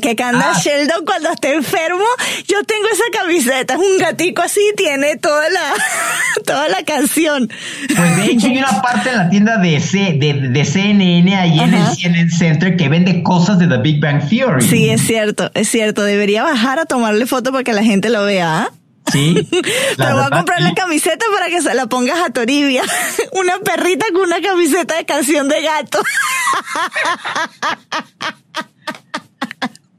que 0.01 0.15
canta 0.15 0.53
Ah. 0.53 0.59
Sheldon 0.63 1.05
cuando 1.05 1.29
está 1.29 1.49
enfermo. 1.51 2.05
Yo 2.47 2.63
tengo 2.63 2.85
esa 2.91 3.03
camiseta, 3.19 3.73
es 3.73 3.79
un 3.81 3.97
gatico 3.97 4.41
así, 4.41 4.61
tiene 4.77 5.17
toda 5.17 5.49
la 5.49 5.73
toda 6.45 6.69
la 6.69 6.83
canción. 6.83 7.49
Pues 7.93 8.15
de 8.17 8.25
hecho 8.27 8.47
hay 8.47 8.57
una 8.57 8.81
parte 8.81 9.09
en 9.09 9.17
la 9.17 9.29
tienda 9.29 9.57
de, 9.57 9.79
C, 9.81 10.15
de, 10.17 10.33
de 10.49 10.65
CNN 10.65 11.35
ahí 11.35 11.59
en 11.59 11.73
el. 11.73 11.83
CNN 11.97 12.29
Center 12.31 12.77
que 12.77 12.87
vende 12.87 13.21
cosas 13.23 13.59
de 13.59 13.67
The 13.67 13.77
Big 13.77 13.99
Bang 13.99 14.27
Theory. 14.27 14.65
Sí, 14.65 14.89
es 14.89 15.01
cierto, 15.05 15.51
es 15.53 15.67
cierto. 15.69 16.03
Debería 16.05 16.43
bajar 16.43 16.79
a 16.79 16.85
tomarle 16.85 17.25
foto 17.25 17.51
para 17.51 17.65
que 17.65 17.73
la 17.73 17.83
gente 17.83 18.09
lo 18.09 18.23
vea. 18.23 18.69
Sí. 19.11 19.47
Te 19.97 20.13
voy 20.13 20.23
a 20.23 20.29
comprar 20.29 20.59
sí. 20.59 20.63
la 20.63 20.73
camiseta 20.73 21.25
para 21.33 21.47
que 21.47 21.61
se 21.61 21.73
la 21.73 21.87
pongas 21.87 22.19
a 22.19 22.29
Toribia. 22.31 22.83
Una 23.33 23.59
perrita 23.59 24.05
con 24.13 24.23
una 24.23 24.41
camiseta 24.41 24.95
de 24.95 25.05
canción 25.05 25.47
de 25.47 25.61
gato. 25.61 26.01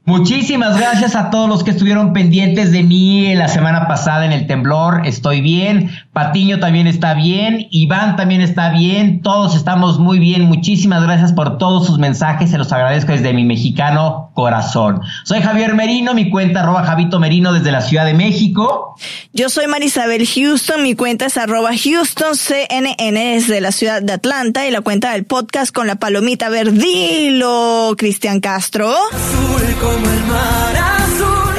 Muchísimas 0.05 0.77
gracias 0.77 1.15
a 1.15 1.29
todos 1.29 1.47
los 1.47 1.63
que 1.63 1.71
estuvieron 1.71 2.11
pendientes 2.11 2.73
de 2.73 2.83
mí 2.83 3.33
la 3.35 3.47
semana 3.47 3.87
pasada 3.87 4.25
en 4.25 4.33
el 4.33 4.47
temblor. 4.47 5.07
Estoy 5.07 5.39
bien. 5.39 5.91
Patiño 6.11 6.59
también 6.59 6.87
está 6.87 7.13
bien. 7.13 7.67
Iván 7.71 8.17
también 8.17 8.41
está 8.41 8.69
bien. 8.71 9.21
Todos 9.21 9.55
estamos 9.55 9.99
muy 9.99 10.19
bien. 10.19 10.43
Muchísimas 10.43 11.03
gracias 11.03 11.31
por 11.31 11.57
todos 11.57 11.87
sus 11.87 11.99
mensajes. 11.99 12.51
Se 12.51 12.57
los 12.57 12.73
agradezco 12.73 13.13
desde 13.13 13.31
mi 13.31 13.45
mexicano 13.45 14.31
corazón. 14.33 14.99
Soy 15.23 15.41
Javier 15.41 15.73
Merino, 15.73 16.13
mi 16.13 16.29
cuenta 16.29 16.61
arroba 16.61 16.83
Javito 16.83 17.19
Merino 17.21 17.53
desde 17.53 17.71
la 17.71 17.79
Ciudad 17.79 18.05
de 18.05 18.13
México. 18.13 18.95
Yo 19.31 19.47
soy 19.47 19.67
Marisabel 19.67 20.27
Houston, 20.27 20.83
mi 20.83 20.95
cuenta 20.95 21.27
es 21.27 21.37
arroba 21.37 21.69
Houston 21.81 22.35
CNN 22.35 23.35
desde 23.35 23.61
la 23.61 23.71
ciudad 23.71 24.01
de 24.01 24.13
Atlanta 24.13 24.67
y 24.67 24.71
la 24.71 24.81
cuenta 24.81 25.13
del 25.13 25.23
podcast 25.23 25.73
con 25.73 25.87
la 25.87 25.95
palomita 25.95 26.49
verdilo, 26.49 27.95
Cristian 27.97 28.41
Castro. 28.41 28.93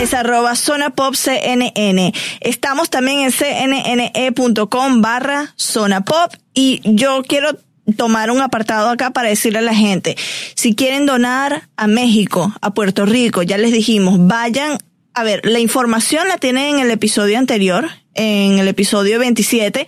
Es 0.00 0.12
arroba 0.12 0.54
zona 0.54 0.90
pop 0.90 1.14
CNN. 1.14 2.12
Estamos 2.40 2.90
también 2.90 3.20
en 3.20 3.32
cnne.com 3.32 5.00
barra 5.00 5.54
zona 5.56 6.04
pop 6.04 6.32
y 6.52 6.80
yo 6.84 7.22
quiero 7.26 7.56
tomar 7.96 8.30
un 8.30 8.40
apartado 8.40 8.90
acá 8.90 9.10
para 9.10 9.28
decirle 9.28 9.60
a 9.60 9.62
la 9.62 9.74
gente, 9.74 10.16
si 10.54 10.74
quieren 10.74 11.06
donar 11.06 11.68
a 11.76 11.86
México, 11.86 12.52
a 12.60 12.74
Puerto 12.74 13.06
Rico, 13.06 13.42
ya 13.42 13.58
les 13.58 13.72
dijimos, 13.72 14.26
vayan, 14.26 14.78
a 15.12 15.24
ver, 15.24 15.40
la 15.44 15.60
información 15.60 16.28
la 16.28 16.38
tienen 16.38 16.76
en 16.76 16.80
el 16.80 16.90
episodio 16.90 17.38
anterior, 17.38 17.88
en 18.14 18.58
el 18.58 18.68
episodio 18.68 19.18
27. 19.18 19.86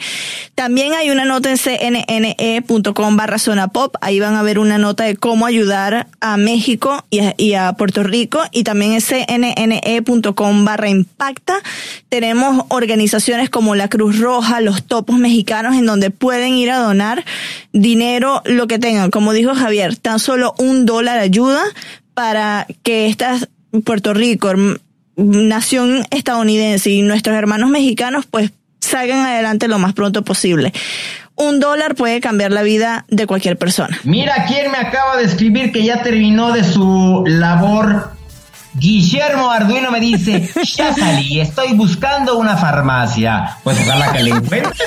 También 0.55 0.95
hay 0.95 1.11
una 1.11 1.25
nota 1.25 1.51
en 1.51 1.59
cnne.com 1.59 3.17
barra 3.17 3.39
zona 3.39 3.69
pop. 3.69 3.95
Ahí 4.01 4.21
van 4.21 4.35
a 4.35 4.43
ver 4.43 4.59
una 4.59 4.79
nota 4.79 5.05
de 5.05 5.17
cómo 5.17 5.47
ayudar 5.47 6.09
a 6.21 6.37
México 6.37 7.05
y 7.11 7.55
a, 7.55 7.73
Puerto 7.75 8.03
Rico. 8.03 8.43
Y 8.53 8.65
también 8.65 8.93
en 8.93 9.01
cnne.com 9.01 10.65
barra 10.65 10.89
impacta. 10.89 11.61
Tenemos 12.09 12.67
organizaciones 12.69 13.51
como 13.51 13.75
la 13.75 13.89
Cruz 13.89 14.19
Roja, 14.19 14.61
los 14.61 14.85
topos 14.85 15.19
mexicanos, 15.19 15.77
en 15.77 15.87
donde 15.87 16.11
pueden 16.11 16.55
ir 16.55 16.71
a 16.71 16.79
donar 16.79 17.25
dinero, 17.73 18.43
lo 18.45 18.67
que 18.67 18.79
tengan. 18.79 19.11
Como 19.11 19.33
dijo 19.33 19.55
Javier, 19.55 19.97
tan 19.97 20.19
solo 20.19 20.55
un 20.59 20.87
dólar 20.87 21.19
ayuda 21.19 21.63
para 22.15 22.67
que 22.83 23.07
estas 23.07 23.49
Puerto 23.85 24.15
Rico, 24.15 24.53
nación 25.17 26.07
estadounidense 26.11 26.91
y 26.91 27.03
nuestros 27.03 27.37
hermanos 27.37 27.71
mexicanos 27.71 28.27
pues 28.31 28.53
salgan 28.81 29.21
adelante 29.21 29.69
lo 29.69 29.79
más 29.79 29.95
pronto 29.95 30.23
posible. 30.23 30.73
Un 31.35 31.61
dólar 31.61 31.95
puede 31.95 32.21
cambiar 32.21 32.53
la 32.53 32.63
vida 32.63 33.05
de 33.09 33.27
cualquier 33.27 33.59
persona. 33.59 33.99
Mira 34.05 34.47
quién 34.47 34.71
me 34.71 34.79
acaba 34.79 35.17
de 35.17 35.25
escribir 35.25 35.73
que 35.73 35.83
ya 35.83 36.03
terminó 36.03 36.53
de 36.53 36.65
su 36.65 37.25
labor. 37.27 38.13
Guillermo 38.75 39.51
Arduino 39.51 39.91
me 39.91 40.01
dice, 40.01 40.51
ya 40.77 40.95
salí, 40.95 41.41
estoy 41.41 41.75
buscando 41.75 42.37
una 42.37 42.57
farmacia. 42.57 43.57
Pues 43.65 43.79
ojalá 43.81 44.13
que 44.13 44.23
la 44.23 44.37
encuentres. 44.37 44.83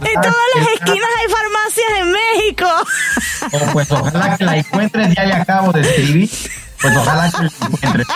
En 0.00 0.20
todas 0.20 0.46
las 0.56 0.68
esquinas 0.74 1.08
hay 1.20 1.28
farmacias 1.30 1.90
en 2.00 2.12
México. 2.12 2.66
O 3.52 3.72
pues 3.72 3.90
ojalá 3.90 4.36
que 4.36 4.44
la 4.44 4.56
encuentres, 4.56 5.14
ya 5.14 5.24
le 5.24 5.34
acabo 5.34 5.72
de 5.72 5.80
escribir. 5.82 6.30
Pues 6.82 6.96
ojalá 6.96 7.26
encuentres. 7.26 8.06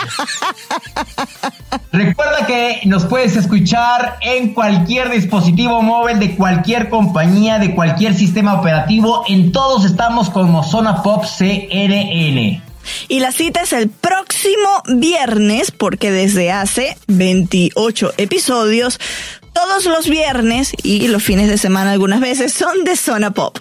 Recuerda 1.91 2.45
que 2.45 2.81
nos 2.85 3.05
puedes 3.05 3.35
escuchar 3.35 4.17
en 4.21 4.53
cualquier 4.53 5.09
dispositivo 5.09 5.81
móvil 5.81 6.19
de 6.19 6.35
cualquier 6.35 6.89
compañía, 6.89 7.59
de 7.59 7.73
cualquier 7.73 8.13
sistema 8.13 8.55
operativo. 8.55 9.23
En 9.27 9.51
todos 9.51 9.85
estamos 9.85 10.29
como 10.29 10.63
Zona 10.63 11.01
Pop 11.01 11.23
CNN. 11.23 12.61
Y 13.07 13.19
la 13.19 13.31
cita 13.31 13.61
es 13.61 13.73
el 13.73 13.89
próximo 13.89 14.83
viernes, 14.95 15.71
porque 15.71 16.11
desde 16.11 16.51
hace 16.51 16.97
28 17.07 18.13
episodios, 18.17 18.99
todos 19.53 19.85
los 19.85 20.07
viernes 20.09 20.73
y 20.83 21.07
los 21.07 21.23
fines 21.23 21.49
de 21.49 21.57
semana 21.57 21.91
algunas 21.91 22.19
veces 22.19 22.53
son 22.53 22.83
de 22.83 22.95
Zona 22.95 23.31
Pop. 23.31 23.57